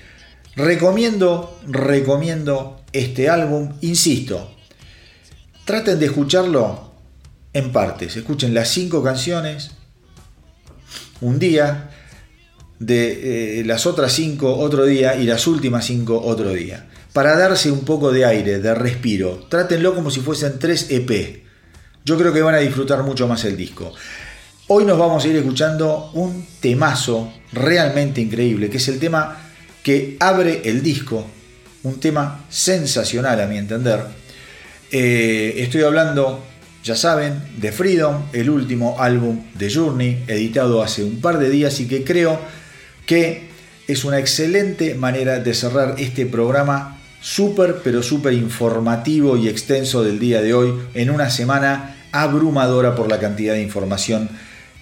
Recomiendo, 0.55 1.59
recomiendo 1.67 2.81
este 2.93 3.29
álbum, 3.29 3.73
insisto, 3.81 4.55
traten 5.65 5.99
de 5.99 6.07
escucharlo 6.07 6.93
en 7.53 7.71
partes, 7.71 8.15
escuchen 8.15 8.53
las 8.53 8.69
cinco 8.69 9.03
canciones 9.03 9.71
un 11.21 11.37
día, 11.39 11.91
de 12.79 13.59
eh, 13.59 13.65
las 13.65 13.85
otras 13.85 14.13
cinco 14.13 14.55
otro 14.57 14.85
día 14.85 15.15
y 15.15 15.25
las 15.25 15.47
últimas 15.47 15.85
cinco 15.85 16.21
otro 16.23 16.51
día, 16.51 16.87
para 17.17 17.35
darse 17.35 17.71
un 17.71 17.79
poco 17.79 18.11
de 18.11 18.25
aire, 18.25 18.59
de 18.59 18.75
respiro. 18.75 19.47
Trátenlo 19.49 19.95
como 19.95 20.11
si 20.11 20.19
fuesen 20.19 20.59
tres 20.59 20.85
EP. 20.91 21.41
Yo 22.05 22.15
creo 22.15 22.31
que 22.31 22.43
van 22.43 22.53
a 22.53 22.59
disfrutar 22.59 23.01
mucho 23.01 23.27
más 23.27 23.43
el 23.45 23.57
disco. 23.57 23.91
Hoy 24.67 24.85
nos 24.85 24.99
vamos 24.99 25.25
a 25.25 25.27
ir 25.27 25.35
escuchando 25.35 26.11
un 26.13 26.45
temazo 26.59 27.33
realmente 27.53 28.21
increíble, 28.21 28.69
que 28.69 28.77
es 28.77 28.87
el 28.87 28.99
tema 28.99 29.35
que 29.81 30.15
abre 30.19 30.61
el 30.65 30.83
disco, 30.83 31.25
un 31.81 31.99
tema 31.99 32.45
sensacional 32.49 33.41
a 33.41 33.47
mi 33.47 33.57
entender. 33.57 33.99
Eh, 34.91 35.55
estoy 35.57 35.81
hablando, 35.81 36.43
ya 36.83 36.95
saben, 36.95 37.41
de 37.57 37.71
Freedom, 37.71 38.25
el 38.31 38.47
último 38.47 38.97
álbum 38.99 39.43
de 39.55 39.73
Journey, 39.73 40.23
editado 40.27 40.83
hace 40.83 41.03
un 41.03 41.19
par 41.19 41.39
de 41.39 41.49
días 41.49 41.79
y 41.79 41.87
que 41.87 42.03
creo 42.03 42.39
que 43.07 43.49
es 43.87 44.05
una 44.05 44.19
excelente 44.19 44.93
manera 44.93 45.39
de 45.39 45.55
cerrar 45.55 45.95
este 45.97 46.27
programa 46.27 46.96
súper, 47.21 47.81
pero 47.83 48.03
súper 48.03 48.33
informativo 48.33 49.37
y 49.37 49.47
extenso 49.47 50.03
del 50.03 50.19
día 50.19 50.41
de 50.41 50.53
hoy 50.53 50.73
en 50.93 51.09
una 51.09 51.29
semana 51.29 51.95
abrumadora 52.11 52.95
por 52.95 53.09
la 53.09 53.19
cantidad 53.19 53.53
de 53.53 53.61
información 53.61 54.29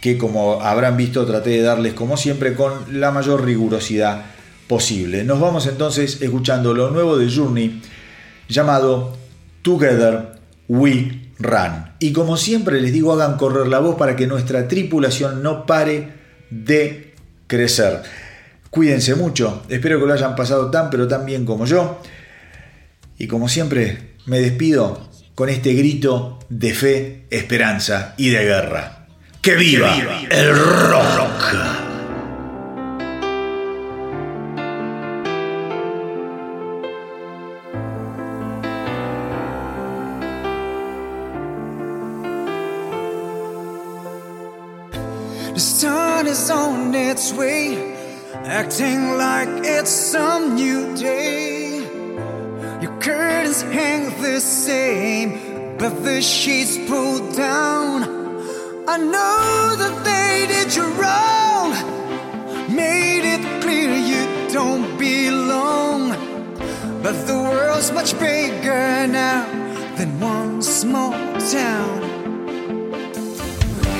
que 0.01 0.17
como 0.17 0.61
habrán 0.61 0.97
visto 0.97 1.25
traté 1.25 1.49
de 1.51 1.61
darles 1.61 1.93
como 1.93 2.15
siempre 2.15 2.53
con 2.53 2.99
la 2.99 3.11
mayor 3.11 3.43
rigurosidad 3.43 4.25
posible. 4.67 5.23
Nos 5.23 5.39
vamos 5.39 5.65
entonces 5.67 6.21
escuchando 6.21 6.73
lo 6.73 6.91
nuevo 6.91 7.17
de 7.17 7.27
Journey 7.33 7.81
llamado 8.47 9.17
Together 9.61 10.39
We 10.67 11.21
Run. 11.39 11.89
Y 11.99 12.13
como 12.13 12.37
siempre 12.37 12.81
les 12.81 12.93
digo, 12.93 13.13
hagan 13.13 13.37
correr 13.37 13.67
la 13.67 13.79
voz 13.79 13.95
para 13.95 14.15
que 14.15 14.27
nuestra 14.27 14.67
tripulación 14.67 15.41
no 15.41 15.65
pare 15.65 16.13
de 16.51 17.15
crecer. 17.47 18.03
Cuídense 18.69 19.15
mucho, 19.15 19.63
espero 19.69 19.99
que 19.99 20.05
lo 20.05 20.13
hayan 20.13 20.35
pasado 20.35 20.69
tan 20.69 20.89
pero 20.89 21.07
tan 21.07 21.25
bien 21.25 21.45
como 21.45 21.65
yo. 21.65 21.99
Y 23.17 23.27
como 23.27 23.49
siempre, 23.49 24.15
me 24.25 24.39
despido 24.39 25.09
con 25.35 25.49
este 25.49 25.73
grito 25.73 26.39
de 26.49 26.73
fe, 26.73 27.25
esperanza 27.29 28.13
y 28.17 28.29
de 28.29 28.43
guerra. 28.43 29.07
¡Que 29.41 29.55
viva, 29.55 29.95
el 30.29 30.55
rock! 30.55 31.74
Same, 54.65 55.77
but 55.77 55.93
the 56.03 56.19
sheets 56.21 56.75
pulled 56.89 57.35
down. 57.35 58.01
I 58.87 58.97
know 58.97 59.75
that 59.81 59.95
they 60.09 60.47
did 60.53 60.75
you 60.75 60.85
wrong, 60.99 61.69
made 62.75 63.25
it 63.35 63.43
clear 63.61 63.91
you 64.11 64.23
don't 64.51 64.87
belong. 64.97 66.01
But 67.03 67.15
the 67.27 67.37
world's 67.49 67.91
much 67.91 68.17
bigger 68.17 69.05
now 69.05 69.45
than 69.97 70.19
one 70.19 70.63
small 70.63 71.13
town. 71.57 71.97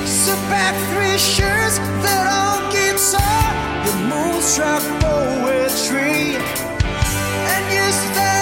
Sit 0.04 0.40
back, 0.50 0.74
three 0.90 1.18
shirts 1.34 1.78
that 2.04 2.24
all 2.38 2.58
guitar, 2.74 3.46
your 3.86 3.98
moonstruck 4.10 4.82
poetry, 5.04 6.22
and 7.52 7.64
use 7.82 8.02
that 8.16 8.35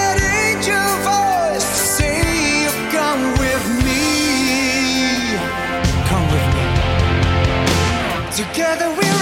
me, 8.75 8.95
come 8.95 9.14